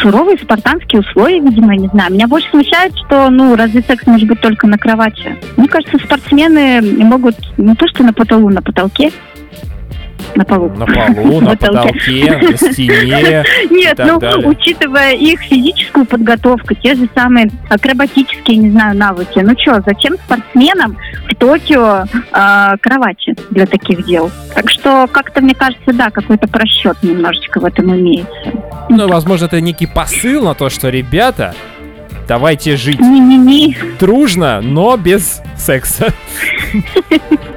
Суровые 0.01 0.37
спартанские 0.37 1.01
условия, 1.01 1.39
видимо, 1.39 1.73
я 1.73 1.81
не 1.81 1.87
знаю. 1.87 2.13
Меня 2.13 2.27
больше 2.27 2.49
смущает, 2.49 2.93
что, 2.97 3.29
ну, 3.29 3.55
разве 3.55 3.81
секс 3.81 4.05
может 4.05 4.27
быть 4.27 4.41
только 4.41 4.67
на 4.67 4.77
кровати? 4.77 5.37
Мне 5.57 5.67
кажется, 5.67 5.97
спортсмены 5.97 6.81
могут 6.81 7.35
не 7.57 7.75
то, 7.75 7.87
что 7.87 8.03
на 8.03 8.13
потолу, 8.13 8.49
на 8.49 8.61
потолке. 8.61 9.11
На 10.35 10.45
полу. 10.45 10.69
На 10.69 10.85
полу, 10.85 11.41
на 11.41 11.49
потолке, 11.55 12.38
на 12.38 12.57
стене. 12.57 13.43
Нет, 13.69 13.99
ну, 13.99 14.19
учитывая 14.47 15.13
их 15.13 15.41
физическую 15.41 16.05
подготовку, 16.05 16.73
те 16.75 16.95
же 16.95 17.07
самые 17.15 17.49
акробатические, 17.69 18.57
не 18.57 18.71
знаю, 18.71 18.97
навыки. 18.97 19.39
Ну 19.39 19.53
что, 19.59 19.81
зачем 19.85 20.15
спортсменам 20.17 20.97
в 21.29 21.35
Токио 21.35 22.05
э, 22.05 22.77
кровати 22.79 23.35
для 23.51 23.65
таких 23.65 24.05
дел? 24.05 24.31
Так 24.53 24.69
что 24.69 25.07
как-то, 25.11 25.41
мне 25.41 25.53
кажется, 25.53 25.93
да, 25.93 26.09
какой-то 26.09 26.47
просчет 26.47 26.97
немножечко 27.03 27.59
в 27.59 27.65
этом 27.65 27.95
имеется. 27.95 28.51
Ну, 28.89 29.07
возможно, 29.07 29.45
это 29.45 29.61
некий 29.61 29.88
посыл 29.88 30.43
на 30.43 30.53
то, 30.53 30.69
что, 30.69 30.89
ребята, 30.89 31.53
давайте 32.27 32.75
жить 32.77 32.99
не, 32.99 33.19
не, 33.19 33.38
не. 33.38 33.77
дружно, 33.99 34.61
но 34.61 34.97
без 34.97 35.41
секса. 35.57 36.13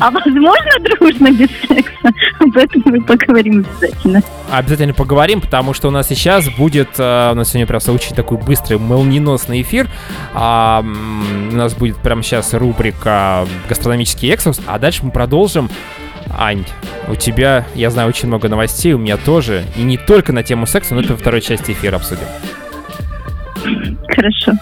А 0.00 0.10
возможно 0.10 0.70
дружно 0.80 1.30
без 1.32 1.50
секса? 1.68 2.12
Об 2.38 2.56
этом 2.56 2.82
мы 2.84 3.00
поговорим 3.02 3.64
обязательно. 3.66 4.22
Обязательно 4.50 4.94
поговорим, 4.94 5.40
потому 5.40 5.74
что 5.74 5.88
у 5.88 5.90
нас 5.90 6.08
сейчас 6.08 6.48
будет, 6.48 6.88
э, 6.98 7.30
у 7.32 7.34
нас 7.34 7.50
сегодня 7.50 7.66
прям 7.66 7.80
очень 7.88 8.14
такой 8.14 8.38
быстрый, 8.38 8.78
молниеносный 8.78 9.62
эфир. 9.62 9.88
А, 10.34 10.82
у 10.82 11.54
нас 11.54 11.74
будет 11.74 11.96
прямо 11.98 12.22
сейчас 12.22 12.54
рубрика 12.54 13.46
«Гастрономический 13.68 14.30
экскурс», 14.30 14.60
а 14.66 14.78
дальше 14.78 15.04
мы 15.04 15.10
продолжим 15.10 15.70
Ань, 16.38 16.64
у 17.08 17.16
тебя, 17.16 17.66
я 17.74 17.90
знаю, 17.90 18.08
очень 18.08 18.28
много 18.28 18.48
новостей, 18.48 18.92
у 18.92 18.98
меня 18.98 19.16
тоже. 19.16 19.64
И 19.76 19.82
не 19.82 19.96
только 19.96 20.32
на 20.32 20.42
тему 20.42 20.66
секса, 20.66 20.94
но 20.94 21.00
это 21.00 21.12
во 21.12 21.18
второй 21.18 21.40
части 21.40 21.72
эфира 21.72 21.96
обсудим. 21.96 22.26
Хорошо. 24.08 24.52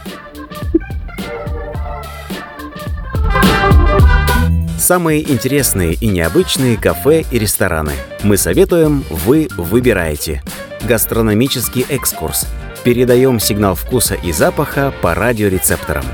Самые 4.79 5.29
интересные 5.29 5.95
и 5.95 6.07
необычные 6.07 6.77
кафе 6.77 7.25
и 7.33 7.39
рестораны. 7.41 7.95
Мы 8.23 8.37
советуем, 8.37 9.03
вы 9.11 9.49
выбираете. 9.57 10.41
Гастрономический 10.85 11.85
экскурс. 11.89 12.47
Передаем 12.85 13.41
сигнал 13.41 13.75
вкуса 13.75 14.15
и 14.15 14.31
запаха 14.31 14.95
по 15.03 15.17
радиорецепторам. 15.17 16.05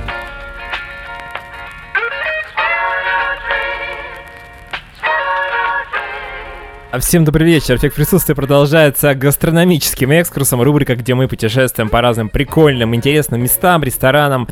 Всем 7.00 7.24
добрый 7.26 7.46
вечер. 7.46 7.76
Эффект 7.76 7.96
присутствия 7.96 8.34
продолжается 8.34 9.14
гастрономическим 9.14 10.10
экскурсом. 10.12 10.62
Рубрика, 10.62 10.96
где 10.96 11.14
мы 11.14 11.28
путешествуем 11.28 11.90
по 11.90 12.00
разным 12.00 12.30
прикольным, 12.30 12.94
интересным 12.94 13.42
местам, 13.42 13.82
ресторанам, 13.82 14.48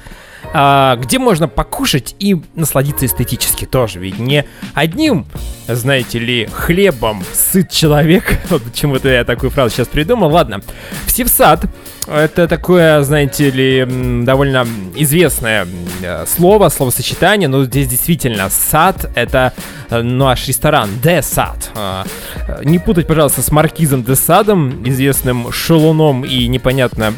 а, 0.53 0.97
где 0.97 1.19
можно 1.19 1.49
покушать 1.49 2.15
и 2.19 2.37
насладиться 2.55 3.07
эстетически 3.07 3.65
тоже. 3.65 3.99
Ведь 3.99 4.19
не 4.19 4.45
одним, 4.75 5.27
знаете 5.67 6.19
ли, 6.19 6.49
хлебом 6.53 7.25
сыт 7.33 7.71
человек. 7.71 8.39
Вот 8.51 8.63
почему-то 8.63 9.09
я 9.09 9.25
такую 9.25 9.51
фразу 9.51 9.75
сейчас 9.75 9.89
придумал. 9.89 10.31
Ладно. 10.31 10.61
В 11.07 11.11
Севсад 11.11 11.65
это 12.07 12.49
такое, 12.49 13.03
знаете 13.03 13.51
ли, 13.51 14.25
довольно 14.25 14.67
известное 14.97 15.67
э, 16.03 16.25
слово, 16.27 16.69
словосочетание, 16.69 17.49
но 17.49 17.65
здесь 17.65 17.87
действительно 17.87 18.51
сад— 18.51 19.11
это 19.15 19.53
э, 19.89 20.03
наш 20.03 20.49
ресторан 20.49 20.91
Де 21.03 21.23
Сад. 21.23 21.71
А, 21.77 22.05
э, 22.49 22.63
не 22.65 22.79
путать, 22.79 23.07
пожалуйста, 23.07 23.43
с 23.43 23.53
маркизом 23.53 24.03
Де 24.03 24.17
Садом, 24.17 24.83
известным 24.85 25.53
шалуном 25.53 26.25
и 26.25 26.49
непонятно, 26.49 27.15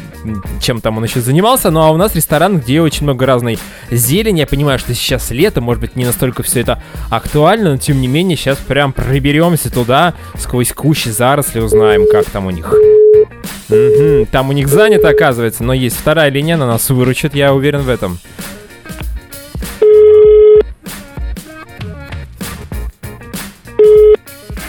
чем 0.61 0.81
там 0.81 0.97
он 0.97 1.03
еще 1.03 1.19
занимался, 1.19 1.71
ну 1.71 1.81
а 1.81 1.89
у 1.89 1.97
нас 1.97 2.15
ресторан, 2.15 2.59
где 2.59 2.81
очень 2.81 3.03
много 3.03 3.14
разной 3.23 3.57
зелени. 3.89 4.39
Я 4.39 4.47
понимаю, 4.47 4.79
что 4.79 4.93
сейчас 4.93 5.31
лето, 5.31 5.61
может 5.61 5.81
быть, 5.81 5.95
не 5.95 6.05
настолько 6.05 6.43
все 6.43 6.61
это 6.61 6.81
актуально, 7.09 7.71
но 7.71 7.77
тем 7.77 8.01
не 8.01 8.07
менее 8.07 8.37
сейчас 8.37 8.57
прям 8.57 8.93
проберемся 8.93 9.71
туда, 9.71 10.13
сквозь 10.37 10.71
кущи 10.73 11.09
заросли 11.09 11.59
узнаем, 11.59 12.05
как 12.11 12.29
там 12.29 12.45
у 12.47 12.49
них. 12.49 12.73
Угу, 13.69 14.27
там 14.31 14.49
у 14.49 14.51
них 14.51 14.67
занято, 14.67 15.09
оказывается, 15.09 15.63
но 15.63 15.73
есть 15.73 15.97
вторая 15.97 16.29
линия, 16.29 16.57
на 16.57 16.67
нас 16.67 16.89
выручит, 16.89 17.33
я 17.33 17.53
уверен 17.53 17.81
в 17.81 17.89
этом. 17.89 18.19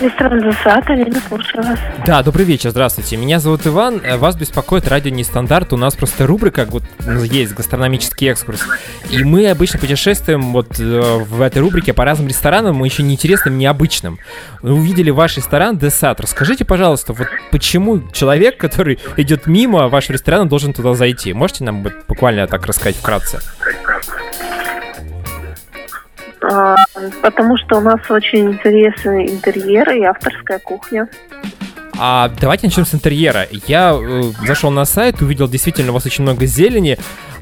Ресторан 0.01 0.41
«Засад», 0.43 0.91
Алина, 0.91 1.19
слушаю 1.27 1.65
вас. 1.65 1.79
Да, 2.07 2.23
добрый 2.23 2.45
вечер, 2.45 2.69
здравствуйте. 2.69 3.17
Меня 3.17 3.39
зовут 3.41 3.67
Иван, 3.67 4.03
э, 4.05 4.19
вас 4.19 4.37
беспокоит 4.37 4.87
радио 4.89 5.11
Нестандарт. 5.11 5.73
У 5.73 5.79
нас 5.79 5.97
просто 5.97 6.27
рубрика 6.27 6.67
вот, 6.69 6.83
есть 7.25 7.55
«Гастрономический 7.55 8.29
экскурс». 8.29 8.61
И 9.11 9.25
мы 9.25 9.49
обычно 9.49 9.79
путешествуем 9.79 10.53
вот 10.53 10.79
э, 10.79 11.01
в 11.01 11.41
этой 11.41 11.63
рубрике 11.63 11.95
по 11.95 12.05
разным 12.05 12.29
ресторанам, 12.29 12.77
мы 12.77 12.89
еще 12.89 13.03
неинтересным, 13.05 13.57
необычным. 13.57 14.19
Вы 14.61 14.75
увидели 14.75 15.09
ваш 15.09 15.39
ресторан 15.39 15.79
«Десат». 15.79 16.21
Расскажите, 16.21 16.67
пожалуйста, 16.67 17.15
вот 17.15 17.29
почему 17.51 18.03
человек, 18.13 18.59
который 18.59 18.99
идет 19.17 19.47
мимо 19.47 19.89
вашего 19.89 20.13
ресторана, 20.13 20.47
должен 20.47 20.75
туда 20.75 20.93
зайти? 20.93 21.33
Можете 21.33 21.65
нам 21.65 21.87
буквально 22.07 22.47
так 22.47 22.67
рассказать 22.67 22.97
вкратце? 22.97 23.41
А, 26.49 26.77
потому 27.23 27.57
что 27.57 27.79
у 27.79 27.81
нас 27.81 28.01
очень 28.09 28.53
интересный 28.53 29.29
интерьер 29.29 29.91
и 29.91 30.03
авторская 30.03 30.59
кухня. 30.59 31.09
А 31.99 32.31
давайте 32.41 32.67
начнем 32.67 32.85
с 32.85 32.95
интерьера. 32.95 33.47
Я 33.67 33.99
э, 33.99 34.23
зашел 34.47 34.71
на 34.71 34.85
сайт, 34.85 35.23
увидел 35.23 35.49
действительно 35.49 35.91
у 35.91 35.95
вас 35.95 36.07
очень 36.07 36.23
много 36.23 36.45
зелени. 36.47 36.99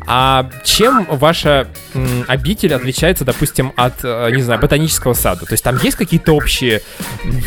А 0.06 0.48
чем 0.62 1.06
ваша 1.10 1.66
м, 1.94 2.24
обитель 2.28 2.74
отличается, 2.74 3.24
допустим, 3.24 3.72
от, 3.74 4.04
э, 4.04 4.30
не 4.32 4.42
знаю, 4.42 4.60
ботанического 4.60 5.14
сада? 5.14 5.44
То 5.44 5.52
есть 5.52 5.64
там 5.64 5.76
есть 5.82 5.96
какие-то 5.96 6.32
общие 6.32 6.82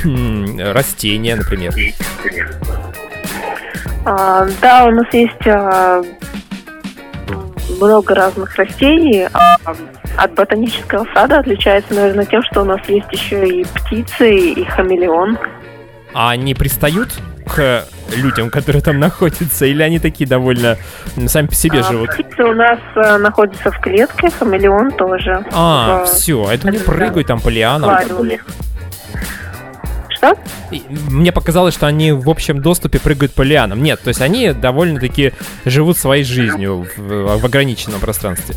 м, 0.03 0.59
растения, 0.59 1.35
например? 1.35 1.73
А, 4.05 4.47
да, 4.61 4.85
у 4.85 4.91
нас 4.91 5.05
есть 5.13 5.47
а, 5.47 6.01
много 7.77 8.15
разных 8.15 8.55
растений. 8.55 9.27
А 9.33 9.57
от 10.17 10.33
ботанического 10.33 11.07
сада 11.13 11.39
отличается, 11.39 11.93
наверное, 11.93 12.25
тем, 12.25 12.43
что 12.43 12.61
у 12.61 12.65
нас 12.65 12.81
есть 12.87 13.11
еще 13.11 13.47
и 13.47 13.65
птицы, 13.65 14.35
и 14.35 14.65
хамелеон. 14.65 15.37
А 16.13 16.31
они 16.31 16.55
пристают 16.55 17.09
к 17.45 17.85
людям, 18.15 18.49
которые 18.49 18.81
там 18.81 18.99
находятся, 18.99 19.65
или 19.65 19.81
они 19.83 19.99
такие 19.99 20.27
довольно 20.27 20.77
сами 21.27 21.47
по 21.47 21.55
себе 21.55 21.79
а, 21.79 21.83
живут? 21.83 22.09
Птицы 22.11 22.43
у 22.43 22.53
нас 22.53 22.79
а, 22.95 23.17
находятся 23.17 23.71
в 23.71 23.79
клетке, 23.79 24.29
хамелеон 24.29 24.91
тоже. 24.91 25.45
А, 25.51 26.05
в, 26.05 26.09
все, 26.09 26.49
это 26.51 26.69
не 26.71 26.79
прыгают 26.79 27.27
там 27.27 27.39
по 27.39 27.49
лианам. 27.49 27.97
Что? 30.27 30.37
Мне 31.09 31.31
показалось, 31.31 31.73
что 31.73 31.87
они 31.87 32.11
в 32.11 32.29
общем 32.29 32.61
доступе 32.61 32.99
прыгают 32.99 33.33
по 33.33 33.41
лианам. 33.41 33.81
Нет, 33.81 34.01
то 34.01 34.09
есть 34.09 34.21
они 34.21 34.51
довольно-таки 34.51 35.33
живут 35.65 35.97
своей 35.97 36.23
жизнью 36.23 36.87
в, 36.97 37.37
в 37.37 37.45
ограниченном 37.45 37.99
пространстве. 37.99 38.55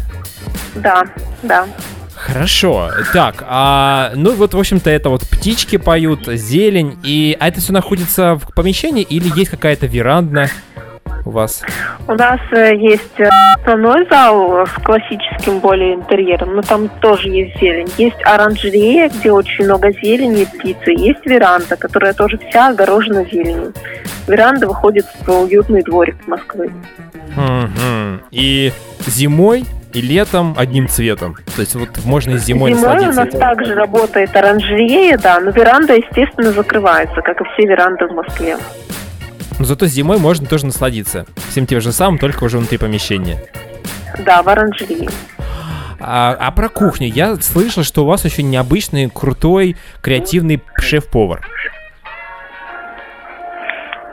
Да, 0.74 1.04
да. 1.42 1.66
Хорошо. 2.14 2.90
Так, 3.14 3.44
а, 3.46 4.12
ну 4.14 4.35
вот, 4.35 4.52
в 4.52 4.59
общем-то, 4.59 4.90
это 4.90 5.09
вот 5.09 5.22
птички 5.22 5.76
поют, 5.76 6.26
зелень, 6.26 6.98
и 7.02 7.35
а 7.40 7.48
это 7.48 7.61
все 7.61 7.72
находится 7.72 8.35
в 8.35 8.52
помещении 8.54 9.02
или 9.02 9.30
есть 9.38 9.50
какая-то 9.50 9.87
веранда 9.87 10.50
у 11.24 11.30
вас? 11.30 11.62
У 12.09 12.14
нас 12.14 12.40
э, 12.52 12.76
есть 12.76 13.18
э, 13.18 13.28
основной 13.61 14.06
зал 14.09 14.66
с 14.66 14.83
классическим 14.83 15.59
более 15.61 15.94
интерьером, 15.94 16.56
но 16.56 16.62
там 16.62 16.88
тоже 17.00 17.28
есть 17.28 17.59
зелень. 17.61 17.88
Есть 17.98 18.22
оранжерея, 18.24 19.09
где 19.09 19.30
очень 19.30 19.64
много 19.64 19.92
зелени 19.92 20.42
и 20.42 20.46
птицы. 20.46 20.90
Есть 20.90 21.24
веранда, 21.26 21.76
которая 21.76 22.12
тоже 22.12 22.38
вся 22.38 22.68
огорожена 22.68 23.24
зеленью. 23.24 23.72
Веранда 24.26 24.66
выходит 24.66 25.06
в 25.26 25.28
уютный 25.28 25.83
дворик 25.83 26.16
Москвы. 26.26 26.72
Угу. 27.37 28.24
И 28.30 28.72
зимой 29.06 29.64
и 29.92 30.00
летом 30.00 30.54
одним 30.56 30.88
цветом. 30.88 31.37
То 31.54 31.61
есть 31.61 31.74
вот 31.74 31.88
можно 32.04 32.35
и 32.35 32.38
зимой, 32.38 32.72
зимой 32.72 32.94
насладиться. 32.94 33.20
у 33.20 33.24
нас 33.24 33.35
также 33.35 33.74
работает 33.74 34.35
оранжерея, 34.35 35.18
да, 35.18 35.40
но 35.40 35.50
веранда, 35.50 35.94
естественно, 35.94 36.52
закрывается, 36.52 37.20
как 37.22 37.40
и 37.40 37.44
все 37.52 37.66
веранды 37.66 38.06
в 38.06 38.12
Москве. 38.12 38.56
Но 39.61 39.66
зато 39.66 39.87
зимой 39.87 40.18
можно 40.18 40.46
тоже 40.46 40.64
насладиться. 40.64 41.27
Всем 41.51 41.66
тем 41.66 41.83
же 41.83 41.92
самым, 41.92 42.18
только 42.18 42.44
уже 42.44 42.57
внутри 42.57 42.79
помещения. 42.79 43.42
Да, 44.25 44.42
в 44.42 44.49
оранжерее. 44.49 45.11
А, 46.01 46.35
а 46.40 46.51
про 46.51 46.70
кухню. 46.70 47.09
Я 47.09 47.37
слышал, 47.37 47.83
что 47.83 48.05
у 48.05 48.07
вас 48.07 48.25
очень 48.25 48.49
необычный, 48.49 49.11
крутой, 49.11 49.77
креативный 50.01 50.62
шеф-повар. 50.79 51.46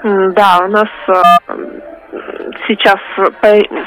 Да, 0.04 0.66
у 0.66 0.68
нас 0.68 0.90
э, 1.08 1.14
сейчас 2.68 2.98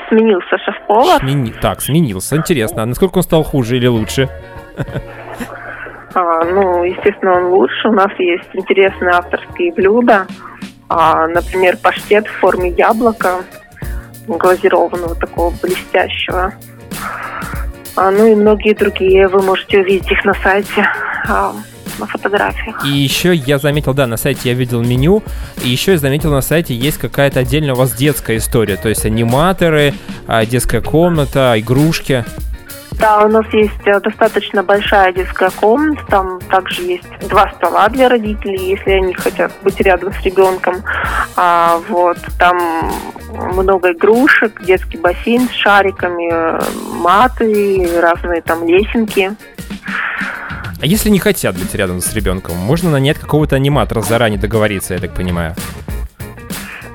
сменился 0.09 0.57
шеф-повар. 0.65 1.21
Смени... 1.21 1.53
Так, 1.61 1.83
сменился. 1.83 2.37
Интересно. 2.37 2.85
А 2.85 2.87
насколько 2.87 3.19
он 3.19 3.23
стал 3.23 3.43
хуже 3.43 3.77
или 3.77 3.87
лучше? 3.87 4.31
А, 6.15 6.45
ну, 6.45 6.85
естественно, 6.85 7.35
он 7.37 7.45
лучше. 7.53 7.89
У 7.89 7.93
нас 7.93 8.11
есть 8.19 8.49
интересные 8.55 9.13
авторские 9.13 9.75
блюда. 9.75 10.27
А, 10.93 11.29
например, 11.29 11.77
паштет 11.77 12.27
в 12.27 12.41
форме 12.41 12.71
яблока, 12.71 13.45
глазированного, 14.27 15.15
такого 15.15 15.55
блестящего. 15.63 16.53
А, 17.95 18.11
ну 18.11 18.27
и 18.27 18.35
многие 18.35 18.75
другие. 18.75 19.29
Вы 19.29 19.41
можете 19.41 19.79
увидеть 19.79 20.11
их 20.11 20.25
на 20.25 20.35
сайте. 20.35 20.85
А, 21.29 21.55
на 22.01 22.07
фотографиях. 22.07 22.85
И 22.85 22.89
еще 22.89 23.33
я 23.33 23.59
заметил, 23.59 23.95
да, 23.95 24.09
на 24.09 24.17
сайте 24.17 24.49
я 24.49 24.55
видел 24.55 24.83
меню, 24.83 25.23
и 25.63 25.69
еще 25.69 25.93
я 25.93 25.99
заметил 25.99 26.33
на 26.33 26.41
сайте 26.41 26.75
есть 26.75 26.99
какая-то 26.99 27.41
отдельная 27.41 27.75
у 27.75 27.77
вас 27.77 27.93
детская 27.93 28.39
история, 28.39 28.77
то 28.77 28.89
есть 28.89 29.05
аниматоры, 29.05 29.95
а, 30.27 30.45
детская 30.47 30.81
комната, 30.81 31.55
игрушки. 31.59 32.25
Да, 33.01 33.25
у 33.25 33.29
нас 33.29 33.47
есть 33.55 33.87
э, 33.87 33.99
достаточно 34.01 34.63
большая 34.63 35.15
детская 35.15 35.49
комната, 35.51 36.05
там 36.07 36.39
также 36.51 36.83
есть 36.83 37.29
два 37.31 37.51
стола 37.57 37.89
для 37.89 38.11
родителей, 38.11 38.59
если 38.69 38.91
они 38.91 39.15
хотят 39.15 39.53
быть 39.63 39.81
рядом 39.81 40.13
с 40.13 40.21
ребенком. 40.23 40.83
А, 41.35 41.81
вот, 41.89 42.19
там 42.39 42.93
много 43.55 43.93
игрушек, 43.93 44.63
детский 44.63 44.99
бассейн 44.99 45.49
с 45.49 45.53
шариками, 45.53 46.61
маты, 47.01 47.89
разные 48.03 48.43
там 48.43 48.69
лесенки. 48.69 49.33
А 50.83 50.87
если 50.87 51.09
не 51.09 51.19
хотят 51.19 51.57
быть 51.57 51.75
рядом 51.75 52.03
с 52.03 52.13
ребенком, 52.13 52.57
можно 52.57 52.91
нанять 52.91 53.19
какого-то 53.19 53.57
аниматора 53.57 54.03
заранее 54.03 54.39
договориться, 54.39 54.93
я 54.93 55.01
так 55.01 55.15
понимаю. 55.15 55.55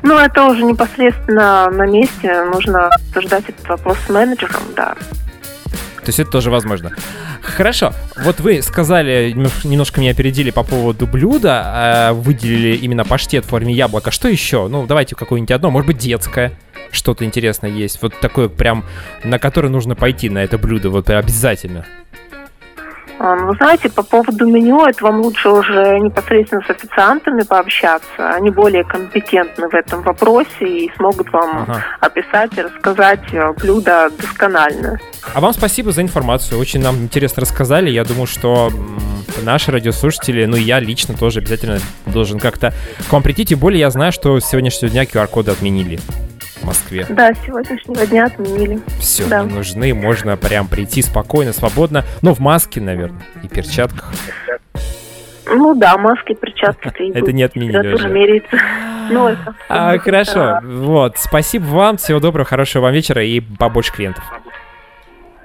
Ну, 0.04 0.20
это 0.20 0.44
уже 0.44 0.64
непосредственно 0.64 1.68
на 1.72 1.88
месте, 1.88 2.44
нужно 2.44 2.90
обсуждать 2.90 3.46
этот 3.50 3.68
вопрос 3.68 3.98
с 4.06 4.10
менеджером, 4.10 4.62
да. 4.76 4.94
То 6.06 6.10
есть 6.10 6.20
это 6.20 6.30
тоже 6.30 6.52
возможно. 6.52 6.92
Хорошо. 7.42 7.94
Вот 8.24 8.40
вы 8.40 8.62
сказали, 8.62 9.34
немножко 9.64 10.00
меня 10.00 10.12
опередили 10.12 10.52
по 10.52 10.64
поводу 10.64 11.08
блюда, 11.08 12.12
э, 12.12 12.14
выделили 12.14 12.76
именно 12.76 13.04
паштет 13.04 13.44
в 13.44 13.50
форме 13.50 13.74
яблока. 13.74 14.12
Что 14.12 14.28
еще? 14.28 14.68
Ну, 14.68 14.86
давайте 14.86 15.16
какое-нибудь 15.16 15.52
одно, 15.52 15.72
может 15.72 15.88
быть, 15.88 15.98
детское. 15.98 16.52
Что-то 16.92 17.26
интересное 17.26 17.72
есть. 17.72 18.02
Вот 18.04 18.20
такое 18.20 18.50
прям, 18.50 18.86
на 19.24 19.40
которое 19.40 19.70
нужно 19.70 19.96
пойти, 19.96 20.30
на 20.30 20.44
это 20.44 20.60
блюдо, 20.60 20.92
вот 20.92 21.10
обязательно. 21.10 21.86
А, 23.20 23.36
ну, 23.36 23.48
вы 23.48 23.56
знаете, 23.56 23.90
по 23.90 24.04
поводу 24.04 24.46
меню, 24.48 24.86
это 24.86 25.04
вам 25.04 25.22
лучше 25.22 25.50
уже 25.50 26.00
непосредственно 26.00 26.62
с 26.62 26.70
официантами 26.70 27.44
пообщаться. 27.44 28.30
Они 28.34 28.50
более 28.50 28.84
компетентны 28.84 29.70
в 29.70 29.74
этом 29.74 30.02
вопросе 30.02 30.66
и 30.66 30.92
смогут 30.98 31.32
вам 31.32 31.64
ага. 31.64 31.84
описать 32.02 32.58
и 32.58 32.62
рассказать 32.62 33.34
э, 33.34 33.54
блюдо 33.54 34.10
досконально. 34.20 35.00
А 35.34 35.40
вам 35.40 35.54
спасибо 35.54 35.92
за 35.92 36.02
информацию. 36.02 36.60
Очень 36.60 36.82
нам 36.82 36.96
интересно 36.98 37.42
рассказали. 37.42 37.90
Я 37.90 38.04
думаю, 38.04 38.28
что 38.28 38.70
наши 39.44 39.72
радиослушатели, 39.72 40.46
ну 40.46 40.58
и 40.58 40.62
я 40.62 40.80
лично 40.80 41.16
тоже 41.16 41.40
обязательно 41.40 41.80
должен 42.06 42.40
как-то 42.40 42.74
к 43.08 43.12
вам 43.12 43.24
прийти. 43.24 43.46
Тем 43.46 43.60
более 43.60 43.80
я 43.80 43.90
знаю, 43.90 44.12
что 44.12 44.40
с 44.40 44.46
сегодняшнего 44.46 44.92
дня 44.92 45.04
QR-коды 45.04 45.52
отменили 45.52 46.00
в 46.56 46.64
Москве. 46.66 47.06
Да, 47.10 47.34
с 47.34 47.46
сегодняшнего 47.46 48.06
дня 48.06 48.26
отменили. 48.26 48.80
Все, 49.00 49.28
да. 49.28 49.44
не 49.44 49.54
нужны, 49.54 49.94
можно 49.94 50.38
прям 50.38 50.68
прийти 50.68 51.02
спокойно, 51.02 51.54
свободно, 51.54 52.04
но 52.22 52.34
в 52.34 52.40
маске, 52.40 52.82
наверное, 52.82 53.22
и 53.44 53.48
перчатках. 53.48 54.12
Ну 55.48 55.76
да, 55.76 55.98
маски, 55.98 56.34
перчатки. 56.34 57.12
Это 57.14 57.32
не 57.32 57.44
отменили 57.44 57.94
уже. 57.94 58.10
меряется. 58.10 58.58
Ну, 59.08 59.28
это... 59.28 59.54
А, 59.70 60.00
хорошо, 60.00 60.62
вот, 60.64 61.20
спасибо 61.20 61.66
вам, 61.66 61.98
всего 61.98 62.20
доброго, 62.20 62.44
хорошего 62.44 62.86
вам 62.86 62.94
вечера 62.94 63.24
и 63.24 63.40
побольше 63.40 63.94
клиентов. 63.94 64.24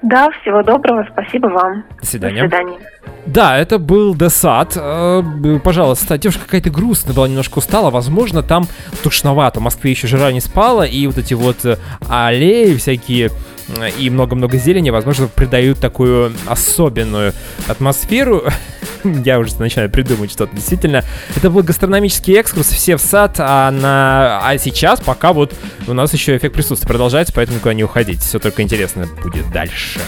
Да, 0.01 0.31
всего 0.41 0.63
доброго, 0.63 1.07
спасибо 1.11 1.45
вам. 1.45 1.83
До 1.99 2.05
свидания. 2.07 2.41
До 2.41 2.49
свидания. 2.49 2.79
Да, 3.25 3.57
это 3.57 3.77
был 3.77 4.15
Десад. 4.15 4.73
Э, 4.75 5.21
пожалуйста, 5.63 6.17
девушка 6.17 6.43
какая-то 6.45 6.69
грустная 6.69 7.13
была, 7.13 7.27
немножко 7.27 7.59
устала. 7.59 7.89
Возможно, 7.89 8.43
там 8.43 8.67
тушновато. 9.03 9.59
В 9.59 9.63
Москве 9.63 9.91
еще 9.91 10.07
жара 10.07 10.31
не 10.31 10.41
спала, 10.41 10.85
и 10.85 11.05
вот 11.07 11.17
эти 11.17 11.33
вот 11.33 11.63
э, 11.63 11.77
аллеи 12.09 12.75
всякие 12.75 13.31
э, 13.69 13.89
и 13.99 14.09
много-много 14.09 14.57
зелени, 14.57 14.89
возможно, 14.89 15.27
придают 15.27 15.79
такую 15.79 16.33
особенную 16.47 17.33
атмосферу. 17.67 18.43
Я 19.03 19.39
уже 19.39 19.55
начинаю 19.59 19.89
придумывать 19.89 20.31
что-то. 20.31 20.55
Действительно, 20.55 21.03
это 21.35 21.49
был 21.49 21.63
гастрономический 21.63 22.35
экскурс, 22.35 22.67
все 22.67 22.97
в 22.97 23.01
сад, 23.01 23.35
а, 23.37 23.69
на... 23.71 24.41
а 24.43 24.57
сейчас 24.57 24.99
пока 24.99 25.33
вот 25.33 25.53
у 25.87 25.93
нас 25.93 26.13
еще 26.13 26.35
эффект 26.35 26.55
присутствия 26.55 26.87
продолжается, 26.87 27.33
поэтому 27.33 27.57
никуда 27.57 27.73
не 27.73 27.83
уходить. 27.83 28.21
Все 28.21 28.39
только 28.39 28.61
интересно 28.61 29.07
будет 29.23 29.51
дальше. 29.51 29.99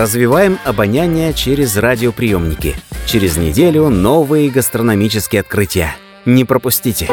Развиваем 0.00 0.58
обоняние 0.64 1.34
через 1.34 1.76
радиоприемники. 1.76 2.74
Через 3.04 3.36
неделю 3.36 3.90
новые 3.90 4.48
гастрономические 4.48 5.40
открытия. 5.40 5.94
Не 6.24 6.46
пропустите. 6.46 7.06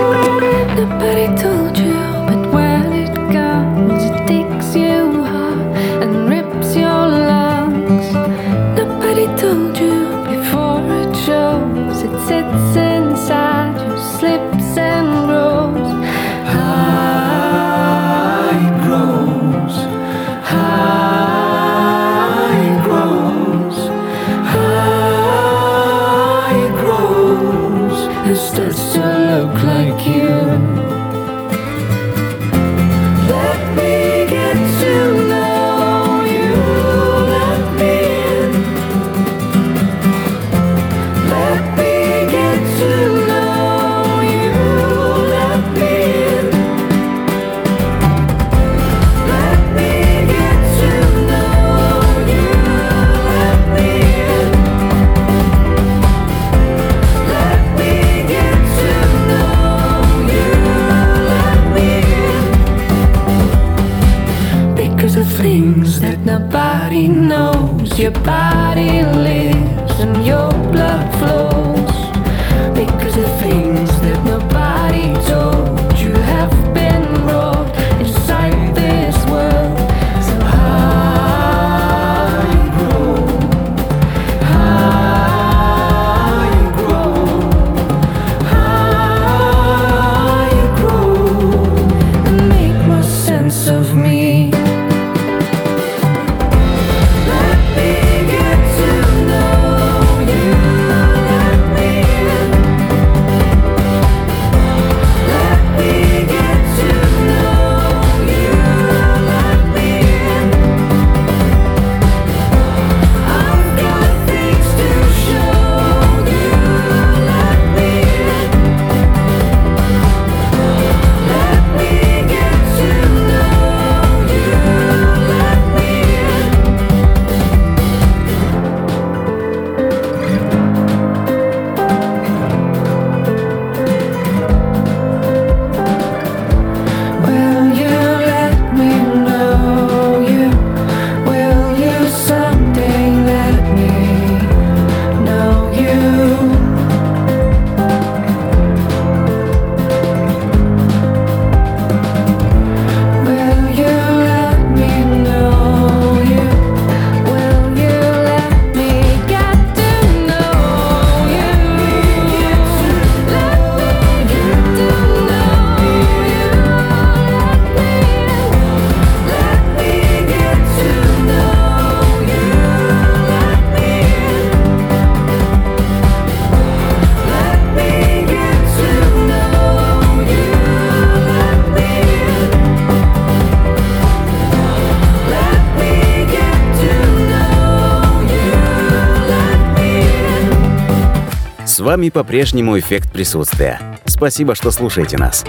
Вами 191.97 192.10
по-прежнему 192.10 192.77
эффект 192.77 193.12
присутствия. 193.12 193.81
Спасибо, 194.05 194.53
что 194.53 194.69
слушаете 194.69 195.17
нас. 195.17 195.43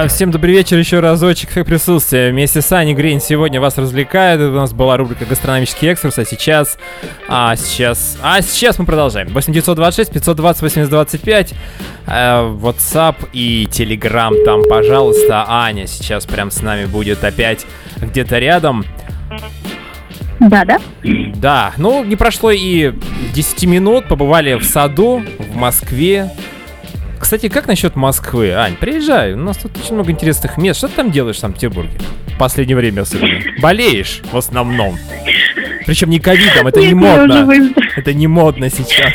А, 0.00 0.06
Всем 0.08 0.32
добрый 0.32 0.54
вечер 0.54 0.76
еще 0.78 0.98
разочек 0.98 1.50
как 1.54 1.66
присутствие. 1.66 2.32
Вместе 2.32 2.62
с 2.62 2.72
Аней 2.72 2.94
Грин 2.94 3.20
сегодня 3.20 3.60
вас 3.60 3.78
развлекает. 3.78 4.40
У 4.40 4.50
нас 4.50 4.72
была 4.72 4.96
рубрика 4.96 5.24
«Гастрономический 5.24 5.88
экскурс», 5.88 6.18
а 6.18 6.24
сейчас... 6.24 6.78
А 7.28 7.54
сейчас... 7.54 8.16
А 8.20 8.42
сейчас 8.42 8.78
мы 8.80 8.86
продолжаем. 8.86 9.28
8926 9.28 10.12
520 10.12 10.62
8025 10.62 11.52
э, 11.52 11.54
WhatsApp 12.08 13.28
и 13.32 13.68
Telegram 13.70 14.32
там, 14.44 14.62
пожалуйста. 14.68 15.44
Аня 15.46 15.86
сейчас 15.86 16.26
прям 16.26 16.50
с 16.50 16.62
нами 16.62 16.86
будет 16.86 17.22
опять 17.24 17.66
где-то 18.00 18.38
рядом. 18.38 18.84
Да, 20.40 20.64
да? 20.64 20.78
Да, 21.02 21.72
ну 21.76 22.04
не 22.04 22.16
прошло 22.16 22.50
и 22.50 22.92
10 23.34 23.64
минут, 23.66 24.06
побывали 24.06 24.54
в 24.54 24.64
саду 24.64 25.22
в 25.38 25.56
Москве. 25.56 26.30
Кстати, 27.18 27.48
как 27.48 27.66
насчет 27.66 27.96
Москвы? 27.96 28.52
Ань, 28.52 28.76
приезжай, 28.76 29.32
у 29.32 29.38
нас 29.38 29.56
тут 29.56 29.76
очень 29.76 29.94
много 29.94 30.12
интересных 30.12 30.56
мест. 30.56 30.78
Что 30.78 30.88
ты 30.88 30.94
там 30.94 31.10
делаешь 31.10 31.36
в 31.36 31.40
Санкт-Петербурге? 31.40 31.98
В 32.28 32.38
последнее 32.38 32.76
время 32.76 33.02
особенно. 33.02 33.40
Болеешь 33.60 34.20
в 34.30 34.36
основном. 34.36 34.96
Причем 35.84 36.10
не 36.10 36.20
ковидом, 36.20 36.68
это 36.68 36.80
не 36.80 36.92
Нет, 36.92 37.28
уже 37.28 37.44
модно. 37.44 37.74
Это 37.96 38.14
не 38.14 38.26
модно 38.28 38.70
сейчас. 38.70 39.14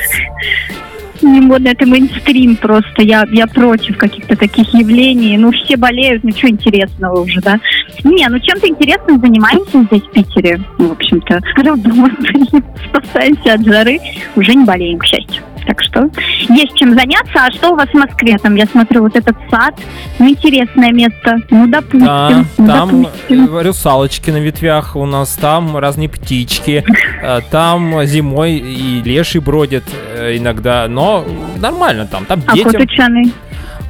Не 1.24 1.40
модно, 1.40 1.70
это 1.70 1.86
мейнстрим 1.86 2.58
просто. 2.58 3.02
Я, 3.02 3.26
я 3.32 3.48
против 3.48 3.98
каких-то 3.98 4.36
таких 4.36 4.74
явлений. 4.74 5.38
Ну, 5.38 5.52
все 5.52 5.78
болеют, 5.78 6.24
ну, 6.24 6.32
что 6.32 6.50
интересного 6.50 7.22
уже, 7.22 7.40
да? 7.40 7.60
Не, 8.04 8.28
ну, 8.28 8.40
чем-то 8.40 8.68
интересным 8.68 9.22
занимаемся 9.22 9.84
здесь, 9.84 10.02
в 10.02 10.12
Питере. 10.12 10.60
В 10.78 10.92
общем-то, 10.92 11.40
дома 11.78 12.12
спасаемся 12.90 13.54
от 13.54 13.66
жары. 13.66 14.00
Уже 14.36 14.54
не 14.54 14.66
болеем, 14.66 15.00
к 15.00 15.06
счастью. 15.06 15.42
Так 15.66 15.82
что 15.82 16.10
есть 16.50 16.76
чем 16.76 16.94
заняться. 16.94 17.34
А 17.36 17.52
что 17.52 17.72
у 17.72 17.76
вас 17.76 17.88
в 17.90 17.94
Москве? 17.94 18.38
Там, 18.38 18.56
я 18.56 18.66
смотрю, 18.66 19.04
вот 19.04 19.16
этот 19.16 19.36
сад. 19.50 19.76
Ну, 20.20 20.30
интересное 20.30 20.92
место. 20.92 21.38
Ну, 21.50 21.68
допустим. 21.68 22.06
Да, 22.06 22.46
ну, 22.58 22.68
там 22.68 23.04
допустим. 23.04 23.56
э, 23.58 23.64
русалочки 23.64 24.30
на 24.32 24.38
ветвях 24.38 24.96
у 24.96 25.06
нас, 25.06 25.34
там 25.36 25.78
разные 25.78 26.10
птички, 26.10 26.84
э, 27.22 27.42
там 27.50 28.04
зимой 28.06 28.54
и 28.56 29.02
леший 29.04 29.42
бродят 29.42 29.84
э, 30.16 30.38
иногда, 30.38 30.88
но 30.90 31.24
нормально 31.58 32.08
там, 32.08 32.26
там 32.26 32.42
А 32.46 32.52
кот 32.52 32.66
детям. 32.66 32.82
ученый? 32.82 33.34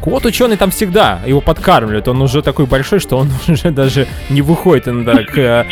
Кот 0.04 0.26
ученый 0.26 0.58
там 0.58 0.70
всегда, 0.70 1.22
его 1.26 1.40
подкармливают, 1.40 2.10
он 2.10 2.22
уже 2.22 2.42
такой 2.42 2.66
большой, 2.66 3.00
что 3.00 3.18
он 3.18 3.32
уже 3.48 3.72
даже 3.72 4.06
не 4.30 4.42
выходит 4.42 4.90
иногда 4.90 5.24
к, 5.24 5.38
э, 5.38 5.66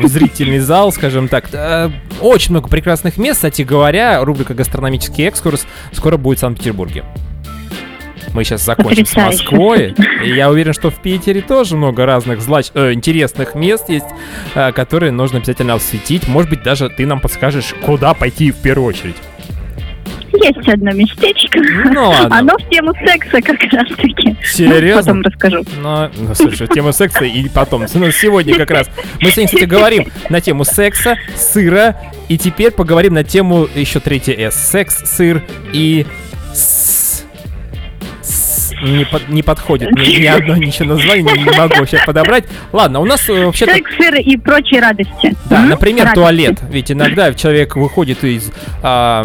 в 0.00 0.06
зрительный 0.06 0.60
зал, 0.60 0.92
скажем 0.92 1.26
так. 1.26 1.48
Э, 1.52 1.90
Очень 2.20 2.52
много 2.52 2.68
прекрасных 2.68 3.16
мест, 3.16 3.38
кстати 3.38 3.62
говоря, 3.62 4.24
рубрика 4.24 4.54
«Гастрономический 4.54 5.26
экскурс» 5.26 5.66
скоро 5.90 6.16
будет 6.16 6.38
в 6.38 6.42
Санкт-Петербурге. 6.42 7.02
Мы 8.34 8.44
сейчас 8.44 8.64
закончим 8.64 9.04
с. 9.04 9.16
Москвой, 9.16 9.96
и 10.24 10.32
я 10.32 10.48
уверен, 10.48 10.72
что 10.72 10.90
в 10.90 11.02
Питере 11.02 11.40
тоже 11.42 11.76
много 11.76 12.06
разных 12.06 12.40
злач... 12.40 12.66
э, 12.74 12.92
интересных 12.92 13.56
мест 13.56 13.88
есть, 13.88 14.06
э, 14.54 14.70
которые 14.70 15.10
нужно 15.10 15.38
обязательно 15.38 15.74
осветить. 15.74 16.28
Может 16.28 16.50
быть, 16.50 16.62
даже 16.62 16.88
ты 16.88 17.04
нам 17.04 17.18
подскажешь, 17.20 17.74
куда 17.84 18.14
пойти 18.14 18.52
в 18.52 18.58
первую 18.58 18.86
очередь. 18.86 19.16
Есть 20.32 20.68
одно 20.68 20.92
местечко. 20.92 21.60
Ну 21.92 22.10
ладно. 22.10 22.38
Оно 22.38 22.56
в 22.56 22.68
тему 22.70 22.92
секса 23.04 23.42
как 23.42 23.62
раз-таки. 23.72 24.36
Серьезно? 24.44 25.12
Ну, 25.12 25.20
потом 25.20 25.22
расскажу. 25.22 25.64
Ну, 25.80 26.10
ну, 26.16 26.34
слушай, 26.34 26.66
тема 26.68 26.92
секса 26.92 27.24
и 27.24 27.48
потом. 27.48 27.86
Ну, 27.94 28.10
сегодня 28.10 28.56
как 28.56 28.70
раз. 28.70 28.90
Мы 29.20 29.30
сегодня, 29.30 29.46
кстати, 29.46 29.64
говорим 29.64 30.06
на 30.28 30.40
тему 30.40 30.64
секса, 30.64 31.16
сыра, 31.36 31.96
и 32.28 32.38
теперь 32.38 32.70
поговорим 32.72 33.14
на 33.14 33.24
тему 33.24 33.68
еще 33.74 34.00
третье 34.00 34.34
S. 34.34 34.54
Секс, 34.54 35.02
сыр 35.04 35.42
и... 35.72 36.06
Не, 38.82 39.04
под- 39.04 39.28
не 39.28 39.42
подходит 39.42 39.92
ни, 39.92 40.20
ни 40.22 40.26
одно 40.26 40.56
ничего 40.56 40.94
название, 40.94 41.22
не, 41.36 41.44
не 41.44 41.56
могу 41.56 41.86
сейчас 41.86 42.04
подобрать. 42.04 42.44
Ладно, 42.72 43.00
у 43.00 43.04
нас 43.04 43.28
э, 43.28 43.44
вообще-то... 43.46 43.72
Секс, 43.72 43.90
сыр 43.96 44.14
и 44.16 44.36
прочие 44.36 44.80
радости. 44.80 45.34
Да, 45.48 45.62
М? 45.62 45.68
например, 45.68 46.04
Радости. 46.06 46.14
туалет. 46.16 46.60
Ведь 46.70 46.90
иногда 46.90 47.32
человек 47.34 47.76
выходит 47.76 48.24
из 48.24 48.50
а, 48.82 49.24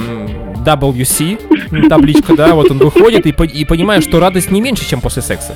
WC, 0.63 1.87
табличка, 1.89 2.35
да, 2.35 2.53
вот 2.53 2.69
он 2.71 2.77
выходит 2.77 3.25
и, 3.25 3.29
и 3.29 3.65
понимает, 3.65 4.03
что 4.03 4.19
радость 4.19 4.51
не 4.51 4.61
меньше, 4.61 4.87
чем 4.87 5.01
после 5.01 5.21
секса. 5.21 5.55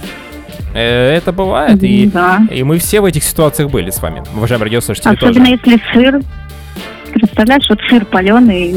Э, 0.74 1.14
Это 1.18 1.32
бывает, 1.32 1.84
и, 1.84 2.08
Да. 2.08 2.40
и 2.50 2.64
мы 2.64 2.80
все 2.80 3.02
в 3.02 3.06
этих 3.06 3.24
ситуациях 3.24 3.70
были 3.70 3.90
с 3.92 4.02
вами, 4.02 4.24
уважаемые 4.36 4.66
радиослушатели 4.68 5.14
Особенно 5.16 5.34
тоже. 5.46 5.60
если 5.64 5.82
сыр. 5.94 6.22
Представляешь, 7.14 7.66
вот 7.70 7.80
сыр 7.90 8.06
паленый, 8.06 8.74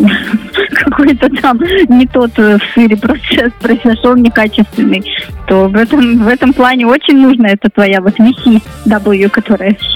какой-то 0.75 1.29
там 1.41 1.59
не 1.89 2.07
тот 2.07 2.33
э, 2.39 2.59
в 2.59 2.75
сыре 2.75 2.97
процесс 2.97 3.53
произошел 3.61 4.17
некачественный, 4.17 5.05
то 5.47 5.69
в 5.69 5.77
этом, 5.77 6.25
в 6.25 6.29
этом 6.29 6.53
плане 6.53 6.87
очень 6.87 7.21
нужна 7.21 7.51
эта 7.51 7.71
твоя 7.71 8.01
вот 8.01 8.19
миссия 8.19 8.61
W, 8.87 9.29
которая 9.29 9.77